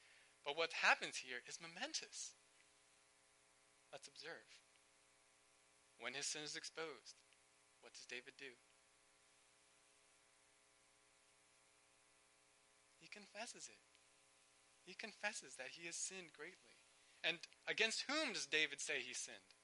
but 0.47 0.55
what 0.55 0.71
happens 0.71 1.19
here 1.19 1.43
is 1.51 1.59
momentous. 1.59 2.31
Let's 3.91 4.07
observe. 4.07 4.47
When 5.99 6.15
his 6.15 6.31
sin 6.31 6.47
is 6.47 6.55
exposed, 6.55 7.19
what 7.83 7.91
does 7.91 8.07
David 8.07 8.39
do? 8.39 8.55
Confesses 13.17 13.65
it. 13.65 13.81
He 14.85 14.93
confesses 14.93 15.57
that 15.57 15.73
he 15.73 15.89
has 15.89 15.97
sinned 15.97 16.37
greatly. 16.37 16.77
And 17.25 17.41
against 17.65 18.05
whom 18.05 18.37
does 18.37 18.45
David 18.45 18.77
say 18.77 19.01
he 19.01 19.17
sinned? 19.17 19.57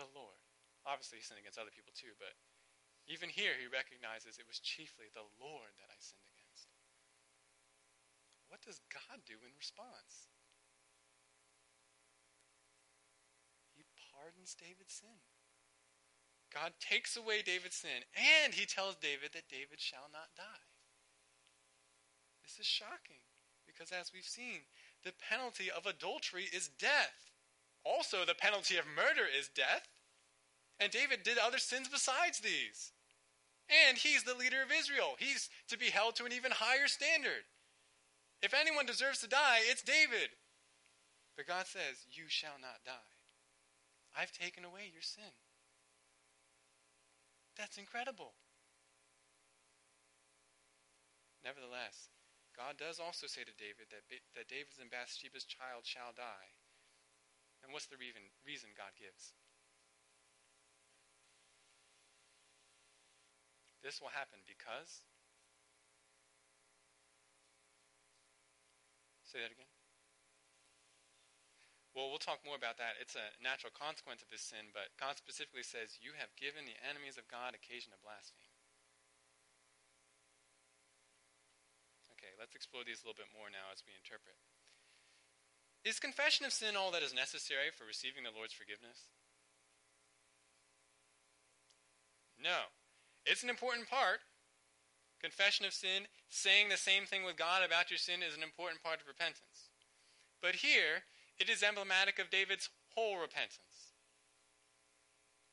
The 0.00 0.08
Lord. 0.16 0.40
Obviously, 0.88 1.20
he 1.20 1.24
sinned 1.28 1.38
against 1.38 1.60
other 1.60 1.70
people 1.70 1.92
too, 1.92 2.16
but 2.16 2.32
even 3.04 3.28
here 3.28 3.54
he 3.60 3.68
recognizes 3.68 4.40
it 4.40 4.48
was 4.48 4.58
chiefly 4.64 5.12
the 5.12 5.28
Lord 5.36 5.76
that 5.76 5.92
I 5.92 6.00
sinned 6.00 6.26
against. 6.32 6.72
What 8.48 8.64
does 8.64 8.80
God 8.88 9.22
do 9.28 9.36
in 9.44 9.52
response? 9.54 10.32
He 13.76 13.84
pardons 14.10 14.56
David's 14.56 14.98
sin. 14.98 15.20
God 16.52 16.72
takes 16.80 17.16
away 17.16 17.40
David's 17.40 17.76
sin, 17.76 18.04
and 18.44 18.52
he 18.52 18.66
tells 18.66 18.96
David 18.96 19.32
that 19.32 19.48
David 19.48 19.80
shall 19.80 20.12
not 20.12 20.36
die. 20.36 20.68
This 22.44 22.58
is 22.60 22.66
shocking 22.66 23.24
Because 23.66 23.92
as 23.92 24.12
we've 24.12 24.28
seen, 24.28 24.68
the 25.04 25.14
penalty 25.30 25.70
of 25.70 25.86
adultery 25.86 26.44
is 26.52 26.68
death. 26.68 27.32
Also, 27.84 28.24
the 28.24 28.34
penalty 28.34 28.76
of 28.76 28.84
murder 28.86 29.24
is 29.26 29.48
death. 29.48 29.88
And 30.78 30.92
David 30.92 31.22
did 31.22 31.38
other 31.38 31.58
sins 31.58 31.88
besides 31.88 32.40
these. 32.40 32.92
And 33.88 33.96
he's 33.96 34.24
the 34.24 34.34
leader 34.34 34.62
of 34.62 34.72
Israel. 34.72 35.14
He's 35.18 35.48
to 35.68 35.78
be 35.78 35.90
held 35.90 36.16
to 36.16 36.24
an 36.24 36.32
even 36.32 36.52
higher 36.52 36.88
standard. 36.88 37.48
If 38.42 38.52
anyone 38.52 38.86
deserves 38.86 39.20
to 39.20 39.28
die, 39.28 39.60
it's 39.70 39.82
David. 39.82 40.30
But 41.36 41.46
God 41.46 41.66
says, 41.66 42.04
You 42.10 42.24
shall 42.28 42.58
not 42.60 42.84
die. 42.84 43.14
I've 44.16 44.32
taken 44.32 44.64
away 44.64 44.90
your 44.92 45.02
sin. 45.02 45.32
That's 47.56 47.76
incredible. 47.76 48.32
Nevertheless, 51.44 52.08
God 52.56 52.78
does 52.78 53.00
also 53.00 53.26
say 53.26 53.42
to 53.42 53.54
David 53.58 53.90
that, 53.90 54.04
that 54.36 54.48
David's 54.48 54.78
and 54.78 54.90
Bathsheba's 54.92 55.44
child 55.44 55.84
shall 55.84 56.14
die. 56.14 56.54
And 57.64 57.72
what's 57.72 57.86
the 57.86 57.98
reason, 57.98 58.22
reason 58.46 58.70
God 58.76 58.94
gives? 58.98 59.34
This 63.82 64.00
will 64.00 64.14
happen 64.14 64.38
because. 64.46 65.02
Say 69.26 69.40
that 69.40 69.50
again. 69.50 69.71
Well, 71.92 72.08
we'll 72.08 72.24
talk 72.24 72.40
more 72.40 72.56
about 72.56 72.80
that. 72.80 72.96
It's 72.96 73.20
a 73.20 73.36
natural 73.44 73.68
consequence 73.68 74.24
of 74.24 74.32
this 74.32 74.40
sin, 74.40 74.72
but 74.72 74.96
God 74.96 75.20
specifically 75.20 75.64
says, 75.64 76.00
You 76.00 76.16
have 76.16 76.32
given 76.40 76.64
the 76.64 76.80
enemies 76.80 77.20
of 77.20 77.28
God 77.28 77.52
occasion 77.52 77.92
to 77.92 78.00
blaspheme. 78.00 78.48
Okay, 82.16 82.32
let's 82.40 82.56
explore 82.56 82.80
these 82.80 83.02
a 83.02 83.04
little 83.04 83.20
bit 83.20 83.28
more 83.36 83.52
now 83.52 83.68
as 83.68 83.84
we 83.84 83.92
interpret. 83.92 84.40
Is 85.84 86.00
confession 86.00 86.48
of 86.48 86.56
sin 86.56 86.80
all 86.80 86.94
that 86.96 87.04
is 87.04 87.12
necessary 87.12 87.68
for 87.74 87.84
receiving 87.84 88.24
the 88.24 88.32
Lord's 88.32 88.56
forgiveness? 88.56 89.12
No. 92.40 92.72
It's 93.26 93.42
an 93.42 93.50
important 93.50 93.90
part. 93.90 94.24
Confession 95.20 95.66
of 95.66 95.74
sin, 95.74 96.08
saying 96.30 96.68
the 96.68 96.80
same 96.80 97.04
thing 97.04 97.22
with 97.22 97.36
God 97.36 97.62
about 97.62 97.90
your 97.90 97.98
sin, 97.98 98.22
is 98.22 98.34
an 98.34 98.42
important 98.42 98.82
part 98.82 99.00
of 99.00 99.06
repentance. 99.06 99.70
But 100.40 100.56
here, 100.56 101.06
it 101.42 101.50
is 101.50 101.66
emblematic 101.66 102.22
of 102.22 102.30
David's 102.30 102.70
whole 102.94 103.18
repentance. 103.18 103.98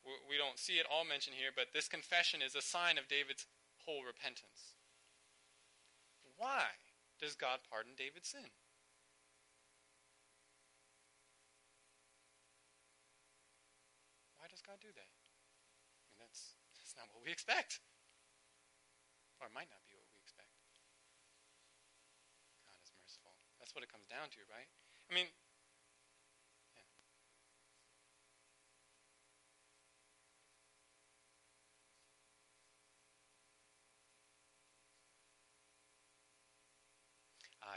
We 0.05 0.37
don't 0.37 0.61
see 0.61 0.77
it 0.77 0.85
all 0.85 1.01
mentioned 1.01 1.33
here, 1.33 1.49
but 1.49 1.73
this 1.73 1.89
confession 1.89 2.45
is 2.45 2.53
a 2.53 2.61
sign 2.61 3.01
of 3.01 3.09
David's 3.09 3.49
whole 3.89 4.05
repentance. 4.05 4.77
Why 6.37 6.77
does 7.17 7.33
God 7.33 7.65
pardon 7.65 7.97
David's 7.97 8.29
sin? 8.29 8.53
Why 14.37 14.45
does 14.45 14.61
God 14.61 14.77
do 14.77 14.93
that? 14.93 15.09
I 15.09 16.05
mean, 16.05 16.21
that's, 16.21 16.53
That's 16.77 16.93
not 16.93 17.09
what 17.17 17.25
we 17.25 17.33
expect. 17.33 17.81
Or 19.41 19.49
it 19.49 19.53
might 19.57 19.73
not 19.73 19.81
be 19.89 19.97
what 19.97 20.05
we 20.13 20.21
expect. 20.21 20.53
God 22.69 22.77
is 22.77 22.93
merciful. 22.93 23.33
That's 23.57 23.73
what 23.73 23.81
it 23.81 23.89
comes 23.89 24.05
down 24.05 24.29
to, 24.37 24.41
right? 24.53 24.69
I 25.09 25.17
mean, 25.17 25.29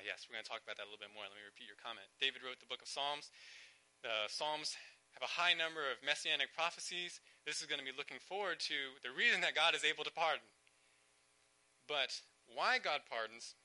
yeah. 0.05 0.12
We're 0.27 0.39
going 0.39 0.47
to 0.47 0.53
talk 0.53 0.63
about 0.63 0.79
that 0.79 0.87
a 0.87 0.91
little 0.91 1.03
bit 1.03 1.11
more. 1.11 1.27
Let 1.27 1.35
me 1.35 1.45
repeat 1.45 1.67
your 1.67 1.81
comment. 1.81 2.07
David 2.23 2.47
wrote 2.47 2.63
the 2.63 2.71
book 2.71 2.83
of 2.83 2.91
Psalms. 2.91 3.31
The 4.03 4.31
Psalms 4.31 4.79
have 5.19 5.27
a 5.27 5.35
high 5.39 5.53
number 5.53 5.85
of 5.87 6.01
messianic 6.01 6.55
prophecies. 6.55 7.21
This 7.45 7.61
is 7.61 7.67
going 7.67 7.83
to 7.83 7.87
be 7.87 7.95
looking 7.95 8.23
forward 8.23 8.63
to 8.71 8.97
the 9.03 9.13
reason 9.13 9.43
that 9.43 9.59
God 9.59 9.75
is 9.75 9.85
able 9.85 10.07
to 10.07 10.15
pardon. 10.15 10.47
But 11.91 12.15
why 12.49 12.79
God 12.79 13.05
pardons, 13.05 13.59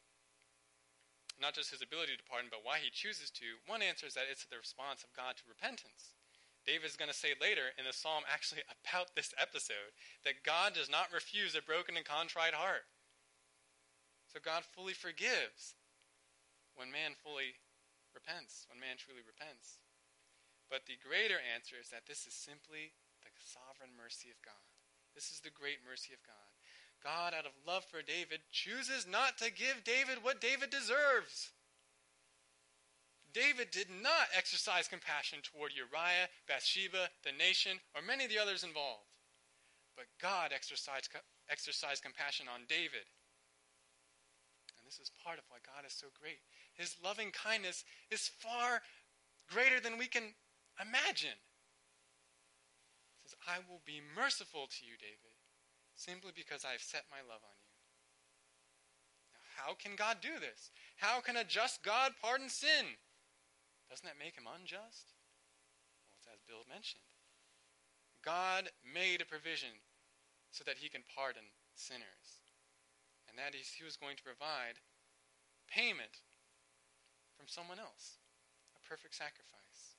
not 1.38 1.54
just 1.54 1.72
his 1.72 1.86
ability 1.86 2.18
to 2.18 2.26
pardon, 2.26 2.50
but 2.50 2.66
why 2.66 2.82
he 2.82 2.90
chooses 2.90 3.30
to, 3.38 3.62
one 3.70 3.86
answer 3.86 4.10
is 4.10 4.18
that 4.18 4.28
it's 4.28 4.50
the 4.50 4.58
response 4.58 5.06
of 5.06 5.14
God 5.14 5.38
to 5.38 5.46
repentance. 5.48 6.18
David 6.68 6.90
is 6.90 7.00
going 7.00 7.08
to 7.08 7.16
say 7.16 7.32
later 7.40 7.72
in 7.80 7.88
the 7.88 7.96
psalm, 7.96 8.28
actually 8.28 8.66
about 8.68 9.16
this 9.16 9.32
episode, 9.40 9.96
that 10.26 10.44
God 10.44 10.76
does 10.76 10.92
not 10.92 11.14
refuse 11.16 11.56
a 11.56 11.64
broken 11.64 11.96
and 11.96 12.04
contrite 12.04 12.58
heart. 12.58 12.84
So 14.28 14.44
God 14.44 14.68
fully 14.76 14.92
forgives 14.92 15.77
when 16.78 16.94
man 16.94 17.18
fully 17.18 17.58
repents, 18.14 18.70
when 18.70 18.80
man 18.80 18.96
truly 18.96 19.26
repents. 19.26 19.82
But 20.70 20.86
the 20.86 21.02
greater 21.02 21.42
answer 21.42 21.76
is 21.76 21.90
that 21.90 22.06
this 22.08 22.30
is 22.30 22.38
simply 22.38 22.96
the 23.26 23.34
sovereign 23.42 23.94
mercy 23.98 24.30
of 24.32 24.40
God. 24.46 24.68
This 25.14 25.34
is 25.34 25.42
the 25.42 25.54
great 25.54 25.82
mercy 25.84 26.14
of 26.14 26.22
God. 26.24 26.50
God, 27.02 27.34
out 27.34 27.46
of 27.46 27.54
love 27.66 27.86
for 27.86 28.02
David, 28.02 28.42
chooses 28.52 29.06
not 29.06 29.38
to 29.38 29.54
give 29.54 29.86
David 29.86 30.22
what 30.22 30.42
David 30.42 30.70
deserves. 30.70 31.54
David 33.34 33.70
did 33.70 33.90
not 33.90 34.34
exercise 34.34 34.90
compassion 34.90 35.46
toward 35.46 35.78
Uriah, 35.78 36.32
Bathsheba, 36.50 37.14
the 37.22 37.36
nation, 37.38 37.78
or 37.94 38.02
many 38.02 38.26
of 38.26 38.34
the 38.34 38.42
others 38.42 38.66
involved. 38.66 39.06
But 39.94 40.10
God 40.18 40.50
exercised, 40.54 41.10
exercised 41.50 42.02
compassion 42.02 42.50
on 42.50 42.66
David. 42.66 43.06
And 44.78 44.86
this 44.90 44.98
is 44.98 45.14
part 45.22 45.38
of 45.38 45.46
why 45.50 45.62
God 45.62 45.86
is 45.86 45.94
so 45.94 46.08
great. 46.18 46.42
His 46.78 46.96
loving 47.04 47.32
kindness 47.32 47.84
is 48.12 48.30
far 48.40 48.82
greater 49.50 49.80
than 49.80 49.98
we 49.98 50.08
can 50.08 50.34
Imagine. 50.78 51.38
He 53.22 53.26
says, 53.26 53.38
I 53.50 53.58
will 53.66 53.82
be 53.86 54.02
merciful 54.14 54.70
to 54.70 54.82
you, 54.86 54.94
David, 55.02 55.34
simply 55.98 56.32
because 56.34 56.62
I 56.62 56.78
have 56.78 56.86
set 56.86 57.10
my 57.10 57.26
love 57.26 57.42
on 57.42 57.58
you. 57.58 57.74
Now, 59.34 59.46
how 59.58 59.74
can 59.74 59.98
God 59.98 60.22
do 60.22 60.38
this? 60.38 60.70
How 61.02 61.20
can 61.20 61.36
a 61.36 61.44
just 61.44 61.82
God 61.82 62.14
pardon 62.22 62.50
sin? 62.50 62.94
Doesn't 63.90 64.06
that 64.06 64.22
make 64.22 64.38
him 64.38 64.46
unjust? 64.46 65.18
Well, 66.06 66.14
it's 66.22 66.30
as 66.30 66.46
Bill 66.46 66.62
mentioned. 66.70 67.10
God 68.22 68.70
made 68.86 69.22
a 69.22 69.30
provision 69.30 69.82
so 70.52 70.62
that 70.66 70.78
he 70.78 70.90
can 70.90 71.02
pardon 71.10 71.50
sinners. 71.74 72.46
And 73.30 73.38
that 73.40 73.58
is, 73.58 73.74
he 73.74 73.84
was 73.84 73.98
going 73.98 74.18
to 74.18 74.24
provide 74.28 74.78
payment 75.66 76.22
from 77.38 77.46
someone 77.48 77.78
else, 77.78 78.18
a 78.74 78.82
perfect 78.82 79.14
sacrifice. 79.14 79.96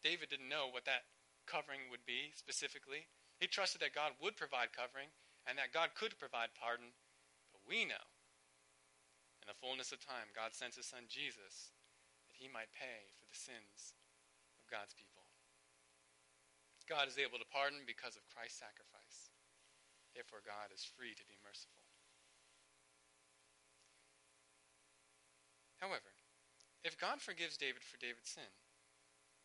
David 0.00 0.32
didn't 0.32 0.48
know 0.48 0.72
what 0.72 0.88
that 0.88 1.04
covering 1.44 1.92
would 1.92 2.08
be 2.08 2.32
specifically. 2.32 3.04
He 3.36 3.46
trusted 3.46 3.84
that 3.84 3.94
God 3.94 4.16
would 4.18 4.40
provide 4.40 4.72
covering 4.72 5.12
and 5.44 5.60
that 5.60 5.76
God 5.76 5.92
could 5.92 6.16
provide 6.16 6.56
pardon. 6.56 6.96
But 7.52 7.64
we 7.68 7.84
know, 7.84 8.08
in 9.44 9.46
the 9.48 9.58
fullness 9.60 9.92
of 9.92 10.00
time, 10.00 10.32
God 10.32 10.56
sent 10.56 10.76
his 10.76 10.88
son 10.88 11.08
Jesus 11.08 11.72
that 12.28 12.40
he 12.40 12.48
might 12.48 12.72
pay 12.76 13.12
for 13.16 13.28
the 13.28 13.36
sins 13.36 13.96
of 14.60 14.68
God's 14.68 14.96
people. 14.96 15.24
God 16.88 17.08
is 17.08 17.20
able 17.20 17.36
to 17.36 17.52
pardon 17.52 17.84
because 17.84 18.16
of 18.16 18.24
Christ's 18.32 18.64
sacrifice. 18.64 19.28
Therefore, 20.16 20.40
God 20.40 20.72
is 20.72 20.84
free 20.84 21.12
to 21.16 21.24
be 21.28 21.36
merciful. 21.44 21.87
However, 25.78 26.10
if 26.84 26.98
God 26.98 27.22
forgives 27.22 27.56
David 27.56 27.82
for 27.82 27.98
David's 27.98 28.30
sin, 28.30 28.50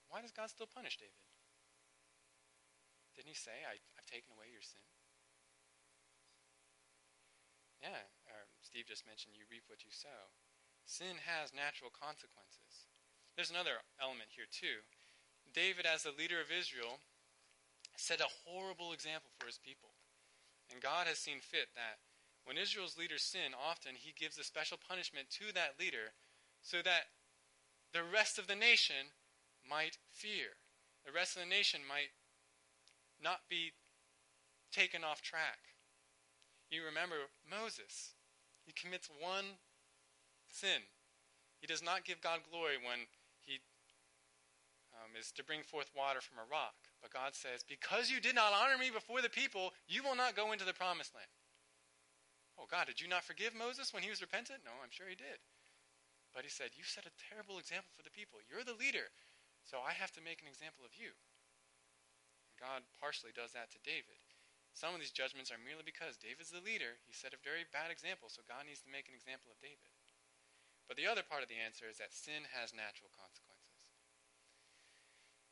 why 0.09 0.21
does 0.21 0.33
God 0.33 0.49
still 0.49 0.69
punish 0.69 0.97
David? 0.97 1.17
Didn't 3.15 3.33
he 3.33 3.37
say, 3.37 3.63
I, 3.65 3.77
have 3.97 4.09
taken 4.09 4.33
away 4.33 4.49
your 4.49 4.65
sin? 4.65 4.81
Yeah, 7.81 8.09
Steve 8.73 8.89
just 8.89 9.05
mentioned 9.05 9.37
you 9.37 9.45
reap 9.51 9.69
what 9.69 9.85
you 9.85 9.93
sow. 9.93 10.33
Sin 10.89 11.21
has 11.29 11.53
natural 11.53 11.93
consequences. 11.93 12.89
There's 13.37 13.53
another 13.53 13.85
element 14.01 14.33
here, 14.33 14.49
too. 14.49 14.81
David, 15.53 15.85
as 15.85 16.01
the 16.01 16.15
leader 16.15 16.41
of 16.41 16.49
Israel, 16.49 16.97
set 17.93 18.17
a 18.17 18.35
horrible 18.45 18.93
example 18.93 19.29
for 19.37 19.45
his 19.45 19.61
people. 19.61 19.93
And 20.71 20.81
God 20.81 21.05
has 21.05 21.21
seen 21.21 21.37
fit 21.37 21.69
that 21.77 22.01
when 22.49 22.57
Israel's 22.57 22.97
leaders 22.97 23.21
sin, 23.21 23.53
often 23.53 23.93
he 23.93 24.15
gives 24.17 24.41
a 24.41 24.43
special 24.43 24.81
punishment 24.81 25.29
to 25.37 25.53
that 25.53 25.77
leader 25.77 26.17
so 26.63 26.77
that 26.83 27.11
the 27.93 28.01
rest 28.01 28.39
of 28.39 28.47
the 28.47 28.55
nation 28.55 29.11
might 29.69 29.97
fear. 30.11 30.57
The 31.05 31.11
rest 31.11 31.35
of 31.35 31.43
the 31.43 31.49
nation 31.49 31.81
might 31.87 32.15
not 33.21 33.41
be 33.49 33.73
taken 34.71 35.03
off 35.03 35.21
track. 35.21 35.59
You 36.71 36.83
remember 36.83 37.29
Moses. 37.45 38.15
He 38.65 38.71
commits 38.71 39.09
one 39.19 39.59
sin. 40.47 40.87
He 41.59 41.67
does 41.67 41.83
not 41.83 42.05
give 42.05 42.23
God 42.23 42.39
glory 42.49 42.79
when 42.79 43.05
he 43.43 43.59
um, 44.95 45.13
is 45.19 45.31
to 45.33 45.43
bring 45.43 45.61
forth 45.61 45.91
water 45.95 46.19
from 46.19 46.39
a 46.39 46.49
rock. 46.49 46.75
But 47.01 47.13
God 47.13 47.35
says, 47.35 47.63
Because 47.67 48.09
you 48.09 48.19
did 48.19 48.35
not 48.35 48.55
honor 48.55 48.79
me 48.79 48.89
before 48.89 49.21
the 49.21 49.29
people, 49.29 49.73
you 49.87 50.01
will 50.01 50.15
not 50.15 50.35
go 50.35 50.51
into 50.51 50.65
the 50.65 50.73
promised 50.73 51.13
land. 51.13 51.29
Oh, 52.57 52.65
God, 52.69 52.87
did 52.87 53.01
you 53.01 53.07
not 53.07 53.23
forgive 53.23 53.53
Moses 53.53 53.93
when 53.93 54.03
he 54.03 54.09
was 54.09 54.21
repentant? 54.21 54.59
No, 54.63 54.71
I'm 54.81 54.91
sure 54.91 55.07
he 55.09 55.15
did. 55.15 55.43
But 56.33 56.43
he 56.43 56.51
said, 56.51 56.73
You 56.73 56.83
set 56.83 57.05
a 57.05 57.21
terrible 57.29 57.61
example 57.61 57.93
for 57.93 58.01
the 58.01 58.13
people. 58.13 58.41
You're 58.49 58.65
the 58.65 58.77
leader, 58.77 59.13
so 59.61 59.85
I 59.85 59.93
have 59.93 60.11
to 60.17 60.25
make 60.25 60.41
an 60.41 60.49
example 60.49 60.81
of 60.81 60.97
you. 60.97 61.13
And 62.49 62.57
God 62.57 62.81
partially 62.97 63.31
does 63.31 63.53
that 63.53 63.69
to 63.71 63.85
David. 63.85 64.17
Some 64.73 64.97
of 64.97 64.99
these 64.99 65.13
judgments 65.13 65.53
are 65.53 65.61
merely 65.61 65.85
because 65.85 66.17
David's 66.17 66.49
the 66.49 66.65
leader. 66.65 66.97
He 67.05 67.13
set 67.13 67.37
a 67.37 67.45
very 67.45 67.69
bad 67.69 67.93
example, 67.93 68.33
so 68.33 68.41
God 68.41 68.65
needs 68.65 68.81
to 68.81 68.89
make 68.89 69.05
an 69.05 69.13
example 69.13 69.53
of 69.53 69.61
David. 69.61 69.93
But 70.89 70.97
the 70.97 71.05
other 71.05 71.21
part 71.21 71.45
of 71.45 71.49
the 71.49 71.61
answer 71.61 71.85
is 71.85 72.01
that 72.01 72.09
sin 72.09 72.49
has 72.49 72.73
natural 72.73 73.13
consequences. 73.13 73.53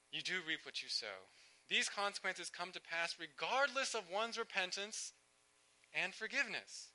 You 0.09 0.25
do 0.25 0.41
reap 0.43 0.65
what 0.65 0.81
you 0.81 0.89
sow. 0.89 1.29
These 1.69 1.87
consequences 1.87 2.49
come 2.49 2.73
to 2.73 2.81
pass 2.81 3.15
regardless 3.15 3.93
of 3.93 4.11
one's 4.11 4.41
repentance 4.41 5.13
and 5.93 6.13
forgiveness. 6.13 6.91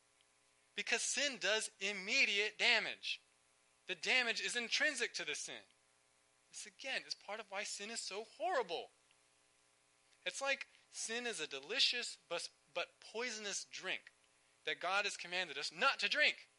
Because 0.77 1.01
sin 1.01 1.39
does 1.41 1.71
immediate 1.81 2.59
damage. 2.59 3.23
The 3.89 3.95
damage 3.95 4.41
is 4.41 4.57
intrinsic 4.57 5.15
to 5.15 5.25
the 5.25 5.35
sin. 5.35 5.63
This, 6.51 6.67
again, 6.67 7.03
is 7.07 7.15
part 7.15 7.41
of 7.41 7.47
why 7.51 7.63
sin 7.63 7.91
is 7.91 8.01
so 8.01 8.25
horrible. 8.39 8.91
It's 10.25 10.43
like 10.43 10.67
sin 10.91 11.27
is 11.27 11.39
a 11.39 11.47
delicious 11.47 12.19
but, 12.29 12.49
but 12.75 12.99
poisonous 13.13 13.67
drink 13.71 14.11
that 14.67 14.83
God 14.83 15.05
has 15.05 15.17
commanded 15.17 15.57
us 15.57 15.71
not 15.71 16.01
to 16.01 16.09
drink. 16.09 16.51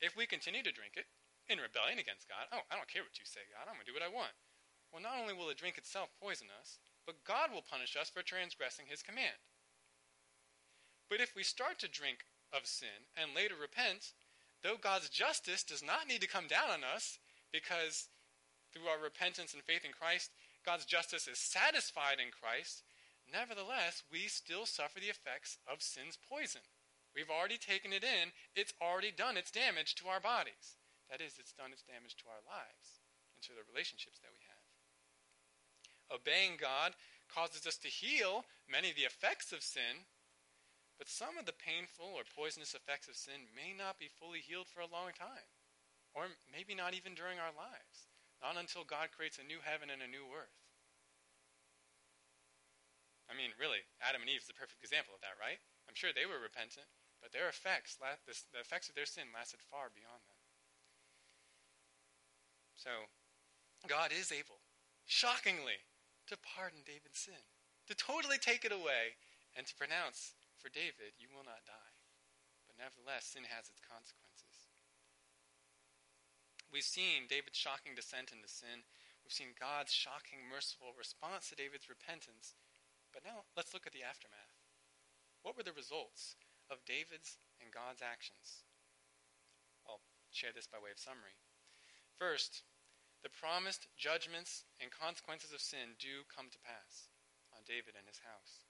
If 0.00 0.16
we 0.16 0.26
continue 0.26 0.62
to 0.62 0.74
drink 0.74 0.98
it 0.98 1.06
in 1.46 1.62
rebellion 1.62 2.02
against 2.02 2.28
God, 2.28 2.50
oh, 2.50 2.66
I 2.70 2.74
don't 2.74 2.90
care 2.90 3.06
what 3.06 3.18
you 3.18 3.24
say, 3.24 3.46
God, 3.54 3.70
I'm 3.70 3.78
going 3.78 3.86
to 3.86 3.90
do 3.92 3.94
what 3.94 4.02
I 4.02 4.10
want. 4.10 4.34
Well, 4.90 5.02
not 5.02 5.18
only 5.20 5.34
will 5.34 5.46
the 5.46 5.54
drink 5.54 5.78
itself 5.78 6.10
poison 6.18 6.50
us, 6.50 6.78
but 7.06 7.22
God 7.22 7.54
will 7.54 7.62
punish 7.62 7.94
us 7.94 8.10
for 8.10 8.22
transgressing 8.22 8.86
his 8.90 9.02
command. 9.02 9.38
But 11.10 11.20
if 11.20 11.36
we 11.36 11.44
start 11.44 11.78
to 11.80 11.88
drink 11.88 12.26
of 12.50 12.66
sin 12.66 13.06
and 13.14 13.34
later 13.34 13.54
repent, 13.54 14.14
though 14.64 14.80
God's 14.80 15.12
justice 15.12 15.62
does 15.62 15.84
not 15.84 16.08
need 16.08 16.24
to 16.24 16.26
come 16.26 16.48
down 16.48 16.72
on 16.72 16.80
us, 16.82 17.20
because 17.52 18.08
through 18.72 18.88
our 18.88 18.98
repentance 18.98 19.52
and 19.52 19.62
faith 19.62 19.84
in 19.84 19.92
Christ, 19.92 20.32
God's 20.64 20.88
justice 20.88 21.28
is 21.28 21.38
satisfied 21.38 22.16
in 22.16 22.32
Christ, 22.32 22.82
nevertheless, 23.28 24.02
we 24.10 24.26
still 24.26 24.64
suffer 24.64 24.98
the 24.98 25.12
effects 25.12 25.60
of 25.68 25.84
sin's 25.84 26.16
poison. 26.16 26.64
We've 27.14 27.30
already 27.30 27.60
taken 27.60 27.92
it 27.92 28.02
in, 28.02 28.32
it's 28.56 28.74
already 28.80 29.12
done 29.12 29.36
its 29.36 29.52
damage 29.52 29.94
to 30.02 30.08
our 30.08 30.18
bodies. 30.18 30.80
That 31.12 31.20
is, 31.20 31.36
it's 31.38 31.52
done 31.52 31.70
its 31.70 31.84
damage 31.84 32.16
to 32.24 32.26
our 32.32 32.42
lives 32.42 33.04
and 33.36 33.44
to 33.44 33.52
the 33.52 33.68
relationships 33.68 34.18
that 34.24 34.32
we 34.32 34.42
have. 34.48 34.64
Obeying 36.18 36.56
God 36.58 36.96
causes 37.28 37.68
us 37.68 37.76
to 37.84 37.92
heal 37.92 38.48
many 38.66 38.90
of 38.90 38.96
the 38.96 39.06
effects 39.06 39.52
of 39.52 39.62
sin, 39.62 40.08
but 40.98 41.10
some 41.10 41.36
of 41.38 41.46
the 41.46 41.56
painful 41.56 42.14
or 42.14 42.22
poisonous 42.22 42.74
effects 42.74 43.10
of 43.10 43.18
sin 43.18 43.50
may 43.50 43.74
not 43.74 43.98
be 43.98 44.06
fully 44.06 44.38
healed 44.38 44.70
for 44.70 44.80
a 44.80 44.90
long 44.90 45.10
time, 45.10 45.50
or 46.14 46.38
maybe 46.46 46.74
not 46.74 46.94
even 46.94 47.18
during 47.18 47.42
our 47.42 47.50
lives, 47.50 48.06
not 48.38 48.54
until 48.54 48.86
God 48.86 49.10
creates 49.10 49.42
a 49.42 49.46
new 49.46 49.58
heaven 49.58 49.90
and 49.90 50.02
a 50.02 50.10
new 50.10 50.30
earth. 50.30 50.54
I 53.26 53.34
mean, 53.34 53.56
really, 53.58 53.82
Adam 53.98 54.22
and 54.22 54.30
Eve 54.30 54.44
is 54.44 54.50
the 54.50 54.54
perfect 54.54 54.84
example 54.84 55.16
of 55.16 55.24
that, 55.24 55.40
right? 55.40 55.58
I'm 55.88 55.96
sure 55.96 56.12
they 56.12 56.28
were 56.28 56.38
repentant, 56.38 56.86
but 57.18 57.32
their 57.32 57.48
effects, 57.48 57.96
the 57.98 58.60
effects 58.60 58.86
of 58.86 58.94
their 58.94 59.08
sin 59.08 59.32
lasted 59.34 59.64
far 59.64 59.90
beyond 59.90 60.22
them. 60.28 60.38
So, 62.76 63.08
God 63.88 64.12
is 64.12 64.30
able, 64.30 64.60
shockingly, 65.08 65.82
to 66.28 66.36
pardon 66.36 66.84
David's 66.84 67.18
sin, 67.18 67.42
to 67.88 67.94
totally 67.96 68.38
take 68.38 68.64
it 68.64 68.72
away, 68.72 69.16
and 69.56 69.66
to 69.66 69.74
pronounce 69.74 70.34
for 70.64 70.72
David, 70.72 71.20
You 71.20 71.28
will 71.28 71.44
not 71.44 71.68
die. 71.68 71.92
But 72.64 72.80
nevertheless, 72.80 73.36
sin 73.36 73.44
has 73.52 73.68
its 73.68 73.84
consequences. 73.84 74.72
We've 76.72 76.88
seen 76.88 77.28
David's 77.28 77.60
shocking 77.60 77.92
descent 77.92 78.32
into 78.32 78.48
sin. 78.48 78.88
We've 79.20 79.36
seen 79.36 79.52
God's 79.60 79.92
shocking, 79.92 80.48
merciful 80.48 80.96
response 80.96 81.52
to 81.52 81.60
David's 81.60 81.92
repentance. 81.92 82.56
But 83.12 83.28
now 83.28 83.44
let's 83.52 83.76
look 83.76 83.84
at 83.84 83.92
the 83.92 84.02
aftermath. 84.02 84.56
What 85.44 85.52
were 85.52 85.62
the 85.62 85.76
results 85.76 86.40
of 86.72 86.88
David's 86.88 87.36
and 87.60 87.68
God's 87.68 88.00
actions? 88.00 88.64
I'll 89.84 90.00
share 90.32 90.56
this 90.56 90.66
by 90.66 90.80
way 90.80 90.90
of 90.90 90.98
summary. 90.98 91.36
First, 92.16 92.64
the 93.20 93.30
promised 93.30 93.86
judgments 94.00 94.64
and 94.80 94.88
consequences 94.88 95.52
of 95.52 95.60
sin 95.60 96.00
do 96.00 96.24
come 96.26 96.48
to 96.48 96.64
pass 96.64 97.12
on 97.52 97.68
David 97.68 98.00
and 98.00 98.08
his 98.08 98.24
house. 98.24 98.64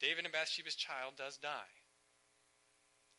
David 0.00 0.24
and 0.24 0.32
Bathsheba's 0.32 0.74
child 0.74 1.14
does 1.16 1.36
die. 1.36 1.76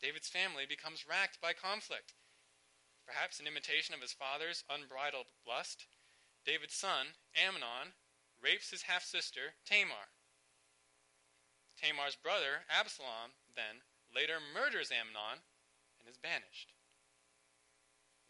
David's 0.01 0.27
family 0.27 0.65
becomes 0.65 1.05
racked 1.07 1.39
by 1.39 1.53
conflict. 1.53 2.13
Perhaps 3.05 3.39
in 3.39 3.45
imitation 3.45 3.93
of 3.93 4.01
his 4.01 4.13
father's 4.13 4.63
unbridled 4.69 5.29
lust, 5.45 5.85
David's 6.43 6.73
son, 6.73 7.13
Amnon, 7.37 7.93
rapes 8.41 8.71
his 8.71 8.89
half 8.89 9.03
sister, 9.03 9.53
Tamar. 9.65 10.09
Tamar's 11.77 12.15
brother, 12.15 12.65
Absalom, 12.69 13.37
then 13.55 13.85
later 14.13 14.41
murders 14.41 14.91
Amnon 14.91 15.45
and 15.99 16.09
is 16.09 16.17
banished. 16.17 16.73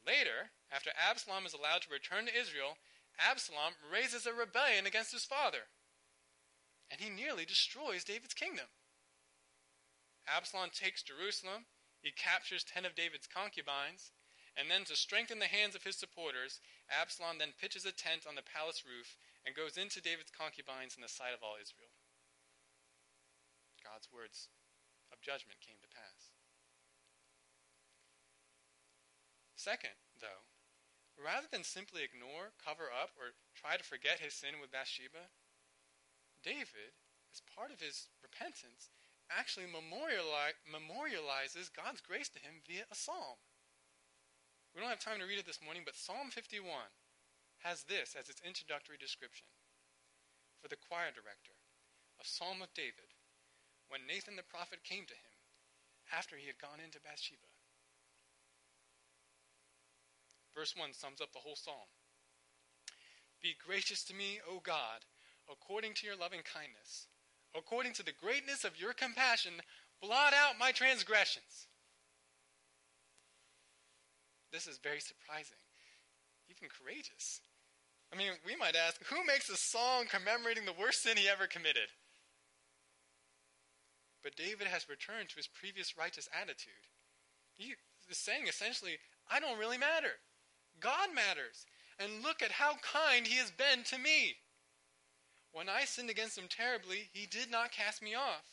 Later, 0.05 0.51
after 0.71 0.91
Absalom 0.91 1.45
is 1.45 1.53
allowed 1.53 1.83
to 1.83 1.93
return 1.93 2.25
to 2.25 2.37
Israel, 2.37 2.75
Absalom 3.19 3.79
raises 3.79 4.25
a 4.25 4.33
rebellion 4.33 4.85
against 4.85 5.11
his 5.11 5.25
father. 5.25 5.71
And 6.91 6.99
he 6.99 7.09
nearly 7.09 7.45
destroys 7.45 8.03
David's 8.03 8.33
kingdom. 8.33 8.67
Absalom 10.27 10.69
takes 10.75 11.01
Jerusalem, 11.01 11.65
he 12.01 12.11
captures 12.11 12.67
ten 12.67 12.85
of 12.85 12.95
David's 12.95 13.27
concubines, 13.31 14.11
and 14.59 14.69
then 14.69 14.83
to 14.85 14.95
strengthen 14.99 15.39
the 15.39 15.47
hands 15.47 15.73
of 15.73 15.87
his 15.87 15.95
supporters, 15.95 16.59
Absalom 16.91 17.39
then 17.39 17.55
pitches 17.55 17.85
a 17.85 17.95
tent 17.95 18.27
on 18.27 18.35
the 18.35 18.43
palace 18.43 18.83
roof 18.83 19.15
and 19.45 19.55
goes 19.55 19.79
into 19.79 20.03
David's 20.03 20.33
concubines 20.35 20.99
in 20.99 21.01
the 21.01 21.09
sight 21.09 21.33
of 21.33 21.41
all 21.41 21.55
Israel. 21.55 21.95
God's 23.79 24.11
words 24.11 24.51
of 25.09 25.23
judgment 25.23 25.63
came 25.63 25.79
to 25.81 25.89
pass. 25.89 26.35
Second, 29.55 29.95
though, 30.19 30.45
rather 31.17 31.47
than 31.49 31.63
simply 31.63 32.01
ignore, 32.03 32.53
cover 32.57 32.89
up, 32.89 33.13
or 33.17 33.37
try 33.53 33.77
to 33.77 33.85
forget 33.85 34.19
his 34.19 34.33
sin 34.33 34.57
with 34.59 34.73
Bathsheba, 34.73 35.29
David, 36.43 36.91
as 37.31 37.41
part 37.55 37.71
of 37.71 37.79
his 37.79 38.09
repentance, 38.21 38.91
actually 39.31 39.67
memorializes 39.69 41.71
God's 41.71 42.01
grace 42.01 42.27
to 42.29 42.43
him 42.43 42.59
via 42.67 42.83
a 42.91 42.95
psalm. 42.95 43.39
We 44.75 44.81
don't 44.81 44.89
have 44.89 45.03
time 45.03 45.19
to 45.19 45.27
read 45.27 45.39
it 45.39 45.45
this 45.45 45.63
morning, 45.63 45.83
but 45.85 45.95
Psalm 45.95 46.31
51 46.31 46.67
has 47.63 47.83
this 47.83 48.15
as 48.17 48.27
its 48.27 48.41
introductory 48.43 48.97
description. 48.97 49.47
For 50.61 50.67
the 50.67 50.79
choir 50.79 51.11
director, 51.11 51.57
a 52.21 52.27
psalm 52.27 52.61
of 52.61 52.73
David, 52.73 53.17
when 53.89 54.07
Nathan 54.07 54.35
the 54.35 54.47
prophet 54.47 54.83
came 54.83 55.05
to 55.09 55.17
him 55.17 55.33
after 56.13 56.37
he 56.37 56.47
had 56.47 56.61
gone 56.61 56.79
into 56.83 57.01
Bathsheba. 57.01 57.49
Verse 60.55 60.75
1 60.75 60.93
sums 60.93 61.21
up 61.21 61.33
the 61.33 61.39
whole 61.39 61.55
psalm. 61.55 61.89
Be 63.41 63.55
gracious 63.57 64.03
to 64.05 64.13
me, 64.13 64.39
O 64.47 64.59
God, 64.59 65.05
according 65.51 65.93
to 65.95 66.07
your 66.07 66.15
loving 66.15 66.41
kindness. 66.41 67.07
According 67.55 67.93
to 67.93 68.03
the 68.03 68.13
greatness 68.13 68.63
of 68.63 68.79
your 68.79 68.93
compassion, 68.93 69.53
blot 70.01 70.33
out 70.33 70.59
my 70.59 70.71
transgressions. 70.71 71.67
This 74.51 74.67
is 74.67 74.79
very 74.79 74.99
surprising, 74.99 75.59
even 76.49 76.69
courageous. 76.69 77.41
I 78.13 78.17
mean, 78.17 78.31
we 78.45 78.55
might 78.55 78.75
ask, 78.75 79.01
who 79.05 79.23
makes 79.25 79.49
a 79.49 79.55
song 79.55 80.05
commemorating 80.09 80.65
the 80.65 80.75
worst 80.77 81.03
sin 81.03 81.15
he 81.15 81.29
ever 81.29 81.47
committed? 81.47 81.87
But 84.23 84.35
David 84.35 84.67
has 84.67 84.89
returned 84.89 85.29
to 85.29 85.37
his 85.37 85.47
previous 85.47 85.97
righteous 85.97 86.27
attitude. 86.33 86.87
He 87.55 87.75
is 88.09 88.17
saying 88.17 88.47
essentially, 88.47 88.97
I 89.29 89.39
don't 89.39 89.57
really 89.57 89.77
matter. 89.77 90.19
God 90.79 91.09
matters. 91.15 91.65
And 91.99 92.23
look 92.23 92.41
at 92.41 92.51
how 92.51 92.75
kind 92.81 93.25
he 93.25 93.37
has 93.37 93.51
been 93.51 93.83
to 93.85 93.97
me. 93.97 94.35
When 95.51 95.67
I 95.67 95.83
sinned 95.83 96.09
against 96.09 96.37
him 96.37 96.47
terribly, 96.49 97.09
he 97.11 97.25
did 97.25 97.51
not 97.51 97.71
cast 97.71 98.01
me 98.01 98.15
off. 98.15 98.47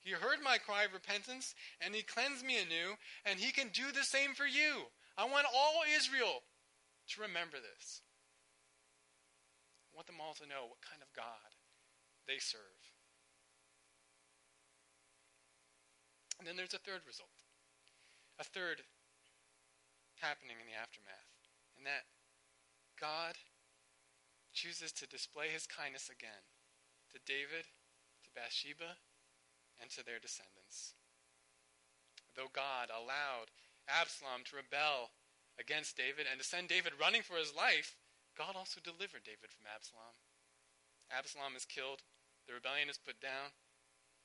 He 0.00 0.10
heard 0.10 0.42
my 0.42 0.58
cry 0.58 0.84
of 0.84 0.92
repentance, 0.92 1.54
and 1.80 1.94
he 1.94 2.02
cleansed 2.02 2.44
me 2.44 2.58
anew, 2.58 2.98
and 3.24 3.38
he 3.38 3.52
can 3.52 3.68
do 3.72 3.92
the 3.92 4.04
same 4.04 4.34
for 4.34 4.46
you. 4.46 4.90
I 5.16 5.24
want 5.24 5.46
all 5.54 5.82
Israel 5.86 6.42
to 7.14 7.20
remember 7.22 7.56
this. 7.56 8.02
I 9.92 9.96
want 9.96 10.06
them 10.06 10.20
all 10.20 10.34
to 10.34 10.48
know 10.48 10.66
what 10.68 10.82
kind 10.82 11.00
of 11.00 11.12
God 11.14 11.54
they 12.26 12.38
serve. 12.38 12.60
And 16.38 16.48
then 16.48 16.56
there's 16.56 16.74
a 16.74 16.82
third 16.82 17.06
result. 17.06 17.46
A 18.40 18.44
third 18.44 18.82
happening 20.18 20.58
in 20.58 20.66
the 20.66 20.74
aftermath. 20.74 21.30
And 21.78 21.86
that 21.86 22.10
God 22.98 23.38
chooses 24.52 24.92
to 24.92 25.08
display 25.08 25.48
his 25.48 25.66
kindness 25.66 26.08
again 26.08 26.46
to 27.12 27.20
David, 27.28 27.68
to 28.24 28.30
Bathsheba, 28.32 28.96
and 29.80 29.90
to 29.92 30.04
their 30.04 30.20
descendants. 30.20 30.96
Though 32.32 32.48
God 32.52 32.88
allowed 32.88 33.52
Absalom 33.88 34.48
to 34.48 34.56
rebel 34.56 35.12
against 35.60 36.00
David 36.00 36.24
and 36.24 36.40
to 36.40 36.46
send 36.46 36.68
David 36.68 36.96
running 36.96 37.20
for 37.20 37.36
his 37.36 37.52
life, 37.52 37.96
God 38.32 38.56
also 38.56 38.80
delivered 38.80 39.28
David 39.28 39.52
from 39.52 39.68
Absalom. 39.68 40.16
Absalom 41.12 41.52
is 41.52 41.68
killed, 41.68 42.00
the 42.48 42.56
rebellion 42.56 42.88
is 42.88 42.96
put 42.96 43.20
down, 43.20 43.52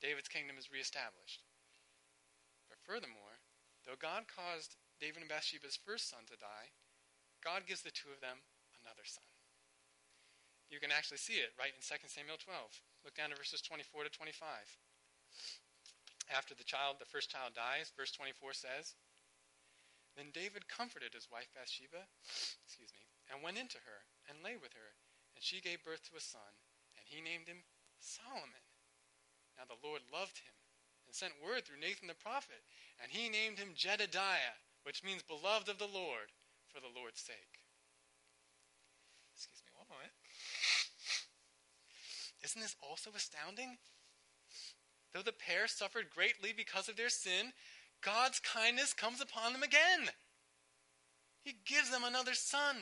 David's 0.00 0.32
kingdom 0.32 0.56
is 0.56 0.72
reestablished. 0.72 1.44
But 2.72 2.80
furthermore, 2.80 3.44
though 3.84 4.00
God 4.00 4.24
caused 4.24 4.80
David 4.96 5.20
and 5.20 5.28
Bathsheba's 5.28 5.76
first 5.76 6.08
son 6.08 6.24
to 6.32 6.40
die, 6.40 6.72
God 7.44 7.68
gives 7.68 7.84
the 7.84 7.92
two 7.92 8.08
of 8.08 8.24
them 8.24 8.40
another 8.80 9.04
son. 9.04 9.28
You 10.68 10.80
can 10.80 10.92
actually 10.92 11.18
see 11.18 11.40
it 11.40 11.56
right 11.56 11.72
in 11.72 11.80
2 11.80 11.96
Samuel 12.08 12.36
12. 12.36 12.52
Look 13.04 13.16
down 13.16 13.32
to 13.32 13.36
verses 13.40 13.64
24 13.64 14.04
to 14.04 14.12
25. 14.12 14.44
After 16.28 16.52
the 16.52 16.68
child, 16.68 17.00
the 17.00 17.08
first 17.08 17.32
child 17.32 17.56
dies, 17.56 17.88
verse 17.96 18.12
24 18.12 18.52
says, 18.52 18.92
Then 20.12 20.28
David 20.28 20.68
comforted 20.68 21.16
his 21.16 21.32
wife 21.32 21.48
Bathsheba, 21.56 22.04
excuse 22.60 22.92
me, 22.92 23.00
and 23.32 23.40
went 23.40 23.56
into 23.56 23.80
her 23.80 24.04
and 24.28 24.44
lay 24.44 24.60
with 24.60 24.76
her, 24.76 24.92
and 25.32 25.40
she 25.40 25.64
gave 25.64 25.80
birth 25.88 26.04
to 26.12 26.20
a 26.20 26.22
son, 26.22 26.52
and 27.00 27.08
he 27.08 27.24
named 27.24 27.48
him 27.48 27.64
Solomon. 27.96 28.60
Now 29.56 29.64
the 29.64 29.80
Lord 29.80 30.04
loved 30.12 30.44
him 30.44 30.52
and 31.08 31.16
sent 31.16 31.40
word 31.40 31.64
through 31.64 31.80
Nathan 31.80 32.12
the 32.12 32.20
prophet, 32.20 32.60
and 33.00 33.08
he 33.08 33.32
named 33.32 33.56
him 33.56 33.72
Jedidiah, 33.72 34.60
which 34.84 35.00
means 35.00 35.24
beloved 35.24 35.72
of 35.72 35.80
the 35.80 35.88
Lord, 35.88 36.28
for 36.68 36.84
the 36.84 36.92
Lord's 36.92 37.24
sake. 37.24 37.64
Excuse 39.32 39.64
me 39.64 39.72
one 39.72 39.88
moment. 39.88 40.12
Isn't 42.42 42.60
this 42.60 42.76
also 42.82 43.10
astounding? 43.16 43.78
Though 45.12 45.22
the 45.22 45.32
pair 45.32 45.66
suffered 45.66 46.10
greatly 46.14 46.52
because 46.56 46.88
of 46.88 46.96
their 46.96 47.08
sin, 47.08 47.52
God's 48.02 48.40
kindness 48.40 48.92
comes 48.92 49.20
upon 49.20 49.52
them 49.52 49.62
again. 49.62 50.10
He 51.42 51.56
gives 51.64 51.90
them 51.90 52.04
another 52.04 52.34
son, 52.34 52.76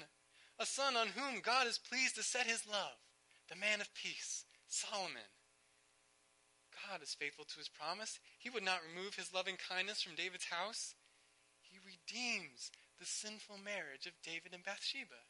a 0.58 0.66
son 0.66 0.96
on 0.96 1.08
whom 1.08 1.40
God 1.40 1.66
is 1.66 1.78
pleased 1.78 2.16
to 2.16 2.22
set 2.22 2.46
his 2.46 2.66
love, 2.66 2.98
the 3.48 3.56
man 3.56 3.80
of 3.80 3.94
peace, 3.94 4.44
Solomon. 4.66 5.30
God 6.88 7.02
is 7.02 7.14
faithful 7.14 7.44
to 7.44 7.58
his 7.58 7.68
promise. 7.68 8.18
He 8.38 8.50
would 8.50 8.64
not 8.64 8.84
remove 8.86 9.14
his 9.14 9.32
loving 9.32 9.56
kindness 9.56 10.02
from 10.02 10.14
David's 10.14 10.46
house. 10.46 10.94
He 11.62 11.78
redeems 11.78 12.70
the 12.98 13.06
sinful 13.06 13.58
marriage 13.64 14.06
of 14.06 14.20
David 14.22 14.52
and 14.52 14.64
Bathsheba. 14.64 15.24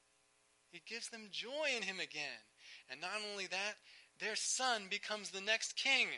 He 0.70 0.82
gives 0.86 1.08
them 1.08 1.28
joy 1.30 1.70
in 1.76 1.82
him 1.82 2.00
again. 2.00 2.42
And 2.90 3.00
not 3.00 3.22
only 3.30 3.46
that, 3.46 3.78
their 4.20 4.36
son 4.36 4.86
becomes 4.88 5.30
the 5.30 5.40
next 5.40 5.76
king. 5.76 6.08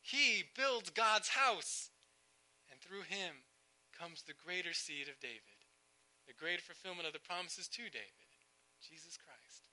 He 0.00 0.44
builds 0.56 0.90
God's 0.90 1.28
house. 1.28 1.90
And 2.70 2.80
through 2.80 3.02
him 3.02 3.46
comes 3.98 4.22
the 4.22 4.34
greater 4.34 4.72
seed 4.72 5.08
of 5.08 5.20
David, 5.20 5.62
the 6.26 6.34
greater 6.34 6.62
fulfillment 6.62 7.06
of 7.06 7.12
the 7.12 7.20
promises 7.20 7.68
to 7.68 7.82
David, 7.82 8.30
Jesus 8.82 9.16
Christ. 9.16 9.70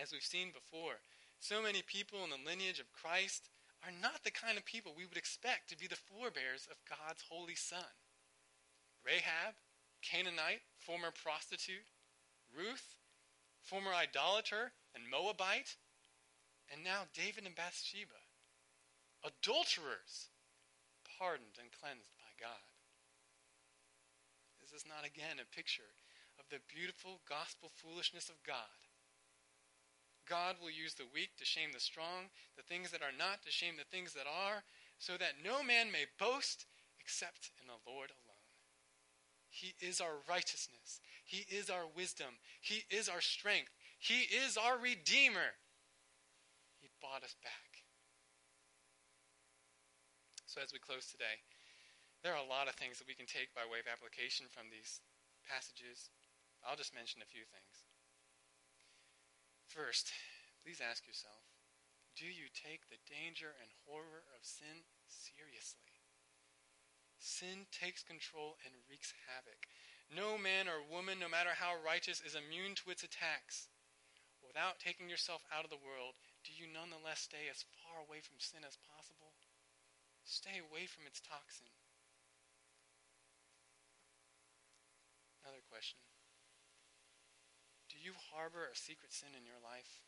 As 0.00 0.12
we've 0.12 0.22
seen 0.22 0.50
before, 0.52 1.02
so 1.38 1.62
many 1.62 1.82
people 1.82 2.24
in 2.24 2.30
the 2.30 2.48
lineage 2.48 2.80
of 2.80 2.92
Christ 2.92 3.50
are 3.84 3.92
not 4.00 4.24
the 4.24 4.30
kind 4.30 4.56
of 4.56 4.64
people 4.64 4.92
we 4.96 5.06
would 5.06 5.18
expect 5.18 5.68
to 5.68 5.76
be 5.76 5.86
the 5.86 6.00
forebears 6.08 6.66
of 6.70 6.78
God's 6.88 7.22
holy 7.28 7.54
Son. 7.54 7.92
Rahab, 9.04 9.54
Canaanite, 10.02 10.64
former 10.78 11.12
prostitute, 11.12 11.86
Ruth, 12.56 12.96
former 13.60 13.92
idolater 13.92 14.72
and 14.94 15.04
Moabite, 15.10 15.76
and 16.72 16.82
now 16.82 17.10
David 17.12 17.44
and 17.44 17.54
Bathsheba, 17.54 18.18
adulterers, 19.26 20.30
pardoned 21.18 21.60
and 21.60 21.74
cleansed 21.74 22.14
by 22.16 22.32
God. 22.38 22.64
Is 24.62 24.70
this 24.70 24.82
is 24.82 24.88
not 24.88 25.04
again 25.04 25.42
a 25.42 25.54
picture 25.54 25.92
of 26.40 26.46
the 26.48 26.64
beautiful 26.66 27.20
gospel 27.28 27.70
foolishness 27.74 28.30
of 28.30 28.40
God 28.46 28.72
God 30.28 30.56
will 30.60 30.70
use 30.70 30.94
the 30.94 31.08
weak 31.12 31.36
to 31.38 31.44
shame 31.44 31.72
the 31.72 31.80
strong, 31.80 32.32
the 32.56 32.62
things 32.62 32.90
that 32.90 33.02
are 33.02 33.16
not 33.16 33.42
to 33.44 33.50
shame 33.50 33.76
the 33.76 33.84
things 33.84 34.12
that 34.14 34.26
are, 34.26 34.64
so 34.98 35.16
that 35.16 35.44
no 35.44 35.62
man 35.62 35.92
may 35.92 36.06
boast 36.18 36.66
except 37.00 37.52
in 37.60 37.66
the 37.66 37.90
Lord 37.90 38.10
alone. 38.10 38.48
He 39.48 39.74
is 39.80 40.00
our 40.00 40.24
righteousness. 40.28 41.00
He 41.24 41.46
is 41.48 41.70
our 41.70 41.84
wisdom. 41.94 42.40
He 42.60 42.84
is 42.90 43.08
our 43.08 43.20
strength. 43.20 43.70
He 44.04 44.28
is 44.28 44.60
our 44.60 44.76
Redeemer. 44.76 45.56
He 46.84 46.92
bought 47.00 47.24
us 47.24 47.32
back. 47.40 47.88
So, 50.44 50.60
as 50.60 50.76
we 50.76 50.78
close 50.78 51.08
today, 51.08 51.40
there 52.20 52.36
are 52.36 52.44
a 52.44 52.44
lot 52.44 52.68
of 52.68 52.76
things 52.76 53.00
that 53.00 53.08
we 53.08 53.16
can 53.16 53.24
take 53.24 53.56
by 53.56 53.64
way 53.64 53.80
of 53.80 53.88
application 53.88 54.44
from 54.52 54.68
these 54.68 55.00
passages. 55.48 56.12
I'll 56.60 56.76
just 56.76 56.92
mention 56.92 57.24
a 57.24 57.32
few 57.32 57.48
things. 57.48 57.88
First, 59.72 60.12
please 60.60 60.84
ask 60.84 61.08
yourself 61.08 61.48
do 62.12 62.28
you 62.28 62.52
take 62.52 62.92
the 62.92 63.00
danger 63.08 63.56
and 63.56 63.72
horror 63.88 64.28
of 64.36 64.44
sin 64.44 64.84
seriously? 65.08 65.96
Sin 67.16 67.64
takes 67.72 68.04
control 68.04 68.60
and 68.68 68.76
wreaks 68.84 69.16
havoc. 69.26 69.64
No 70.12 70.36
man 70.36 70.68
or 70.68 70.84
woman, 70.84 71.18
no 71.18 71.26
matter 71.26 71.56
how 71.56 71.72
righteous, 71.80 72.20
is 72.20 72.36
immune 72.36 72.76
to 72.84 72.92
its 72.92 73.02
attacks. 73.02 73.72
Without 74.54 74.78
taking 74.78 75.10
yourself 75.10 75.42
out 75.50 75.66
of 75.66 75.74
the 75.74 75.82
world, 75.82 76.14
do 76.46 76.54
you 76.54 76.70
nonetheless 76.70 77.26
stay 77.26 77.50
as 77.50 77.66
far 77.82 77.98
away 77.98 78.22
from 78.22 78.38
sin 78.38 78.62
as 78.62 78.78
possible? 78.86 79.34
Stay 80.22 80.62
away 80.62 80.86
from 80.86 81.10
its 81.10 81.18
toxin. 81.18 81.74
Another 85.42 85.66
question 85.66 85.98
Do 87.90 87.98
you 87.98 88.14
harbor 88.30 88.70
a 88.70 88.78
secret 88.78 89.10
sin 89.10 89.34
in 89.34 89.42
your 89.42 89.58
life? 89.58 90.06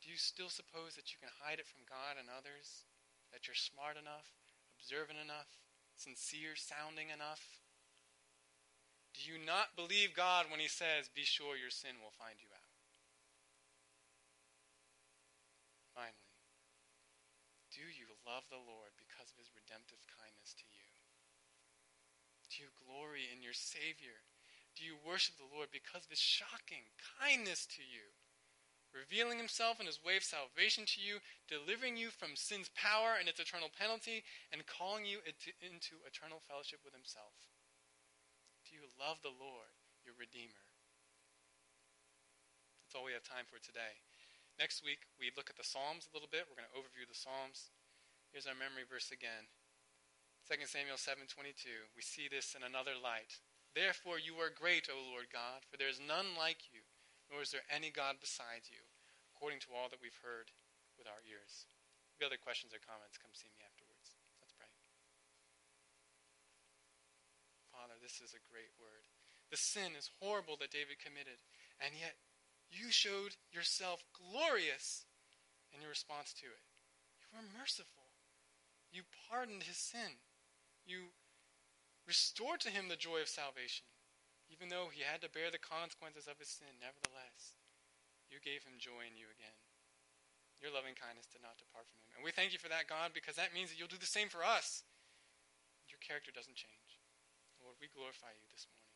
Do 0.00 0.08
you 0.08 0.16
still 0.16 0.48
suppose 0.48 0.96
that 0.96 1.12
you 1.12 1.20
can 1.20 1.28
hide 1.44 1.60
it 1.60 1.68
from 1.68 1.84
God 1.84 2.16
and 2.16 2.32
others? 2.32 2.88
That 3.28 3.44
you're 3.44 3.60
smart 3.60 4.00
enough, 4.00 4.32
observant 4.80 5.20
enough, 5.20 5.60
sincere 6.00 6.56
sounding 6.56 7.12
enough? 7.12 7.60
Do 9.12 9.28
you 9.28 9.36
not 9.36 9.76
believe 9.76 10.16
God 10.16 10.48
when 10.48 10.64
He 10.64 10.70
says, 10.72 11.12
Be 11.12 11.28
sure 11.28 11.60
your 11.60 11.74
sin 11.74 12.00
will 12.00 12.16
find 12.16 12.40
you 12.40 12.48
out? 12.56 12.72
Finally, 15.98 16.30
do 17.74 17.82
you 17.90 18.06
love 18.28 18.44
the 18.52 18.60
Lord 18.60 18.92
because 19.00 19.32
of 19.32 19.40
His 19.40 19.48
redemptive 19.56 20.04
kindness 20.12 20.52
to 20.60 20.68
you? 20.68 20.92
Do 22.52 22.60
you 22.60 22.70
glory 22.84 23.32
in 23.32 23.40
your 23.40 23.56
Savior 23.56 24.20
do 24.78 24.86
you 24.86 24.94
worship 25.02 25.34
the 25.34 25.50
Lord 25.50 25.74
because 25.74 26.06
of 26.06 26.14
his 26.14 26.22
shocking 26.22 26.86
kindness 27.18 27.66
to 27.74 27.82
you, 27.82 28.14
revealing 28.94 29.34
himself 29.34 29.82
and 29.82 29.90
his 29.90 29.98
way 29.98 30.14
of 30.14 30.22
salvation 30.22 30.86
to 30.94 31.02
you, 31.02 31.18
delivering 31.50 31.98
you 31.98 32.14
from 32.14 32.38
sin's 32.38 32.70
power 32.78 33.18
and 33.18 33.26
its 33.26 33.42
eternal 33.42 33.74
penalty, 33.74 34.22
and 34.54 34.62
calling 34.70 35.02
you 35.02 35.18
into 35.26 35.98
eternal 36.06 36.38
fellowship 36.46 36.78
with 36.86 36.94
himself? 36.94 37.34
Do 38.70 38.78
you 38.78 38.86
love 38.94 39.18
the 39.26 39.34
Lord, 39.34 39.74
your 40.06 40.14
Redeemer? 40.14 40.62
That's 42.86 42.94
all 42.94 43.02
we 43.02 43.18
have 43.18 43.26
time 43.26 43.50
for 43.50 43.58
today. 43.58 43.98
Next 44.62 44.86
week, 44.86 45.10
we 45.18 45.34
look 45.34 45.50
at 45.50 45.58
the 45.58 45.66
Psalms 45.66 46.06
a 46.06 46.14
little 46.14 46.30
bit. 46.30 46.46
We're 46.46 46.62
going 46.62 46.70
to 46.70 46.78
overview 46.78 47.02
the 47.02 47.18
Psalms. 47.18 47.74
Here's 48.32 48.46
our 48.46 48.54
memory 48.54 48.84
verse 48.84 49.10
again. 49.10 49.48
2 50.48 50.66
Samuel 50.66 50.96
7:22. 50.96 51.88
We 51.96 52.02
see 52.02 52.28
this 52.28 52.54
in 52.54 52.62
another 52.62 52.96
light. 52.96 53.40
Therefore 53.74 54.18
you 54.18 54.40
are 54.40 54.50
great, 54.50 54.88
O 54.88 54.96
Lord 54.96 55.30
God, 55.30 55.64
for 55.64 55.76
there 55.76 55.88
is 55.88 56.00
none 56.00 56.34
like 56.34 56.72
you, 56.72 56.82
nor 57.30 57.42
is 57.42 57.50
there 57.50 57.66
any 57.68 57.90
God 57.90 58.20
besides 58.20 58.70
you, 58.70 58.80
according 59.34 59.60
to 59.60 59.74
all 59.74 59.88
that 59.88 60.00
we've 60.00 60.24
heard 60.24 60.52
with 60.96 61.06
our 61.06 61.20
ears. 61.28 61.66
If 62.12 62.20
you 62.20 62.24
have 62.24 62.32
other 62.32 62.40
questions 62.40 62.72
or 62.72 62.80
comments, 62.80 63.18
come 63.18 63.32
see 63.34 63.48
me 63.52 63.60
afterwards. 63.60 64.16
Let's 64.40 64.52
pray. 64.52 64.72
Father, 67.70 67.94
this 68.00 68.20
is 68.20 68.34
a 68.34 68.40
great 68.50 68.72
word. 68.80 69.04
The 69.50 69.56
sin 69.56 69.96
is 69.96 70.10
horrible 70.20 70.56
that 70.56 70.70
David 70.70 70.98
committed, 70.98 71.40
and 71.80 71.94
yet 71.94 72.16
you 72.68 72.90
showed 72.90 73.36
yourself 73.52 74.04
glorious 74.12 75.06
in 75.72 75.80
your 75.80 75.90
response 75.90 76.32
to 76.34 76.46
it. 76.46 76.64
You 77.20 77.28
were 77.32 77.58
merciful. 77.58 77.97
You 78.92 79.04
pardoned 79.28 79.68
his 79.68 79.76
sin. 79.76 80.20
You 80.86 81.12
restored 82.08 82.60
to 82.64 82.72
him 82.72 82.88
the 82.88 82.96
joy 82.96 83.20
of 83.20 83.28
salvation. 83.28 83.84
Even 84.48 84.72
though 84.72 84.88
he 84.88 85.04
had 85.04 85.20
to 85.20 85.28
bear 85.28 85.52
the 85.52 85.60
consequences 85.60 86.24
of 86.24 86.40
his 86.40 86.48
sin, 86.48 86.80
nevertheless, 86.80 87.52
you 88.32 88.40
gave 88.40 88.64
him 88.64 88.80
joy 88.80 89.04
in 89.04 89.12
you 89.16 89.28
again. 89.28 89.56
Your 90.58 90.72
loving 90.72 90.96
kindness 90.96 91.28
did 91.28 91.44
not 91.44 91.60
depart 91.60 91.86
from 91.86 92.00
him. 92.08 92.18
And 92.18 92.24
we 92.24 92.32
thank 92.32 92.56
you 92.56 92.58
for 92.58 92.72
that, 92.72 92.88
God, 92.88 93.12
because 93.12 93.36
that 93.36 93.52
means 93.52 93.68
that 93.70 93.76
you'll 93.76 93.92
do 93.92 94.00
the 94.00 94.08
same 94.08 94.32
for 94.32 94.40
us. 94.40 94.82
Your 95.86 96.00
character 96.00 96.32
doesn't 96.32 96.58
change. 96.58 96.98
Lord, 97.62 97.76
we 97.78 97.92
glorify 97.92 98.32
you 98.34 98.48
this 98.50 98.66
morning. 98.72 98.87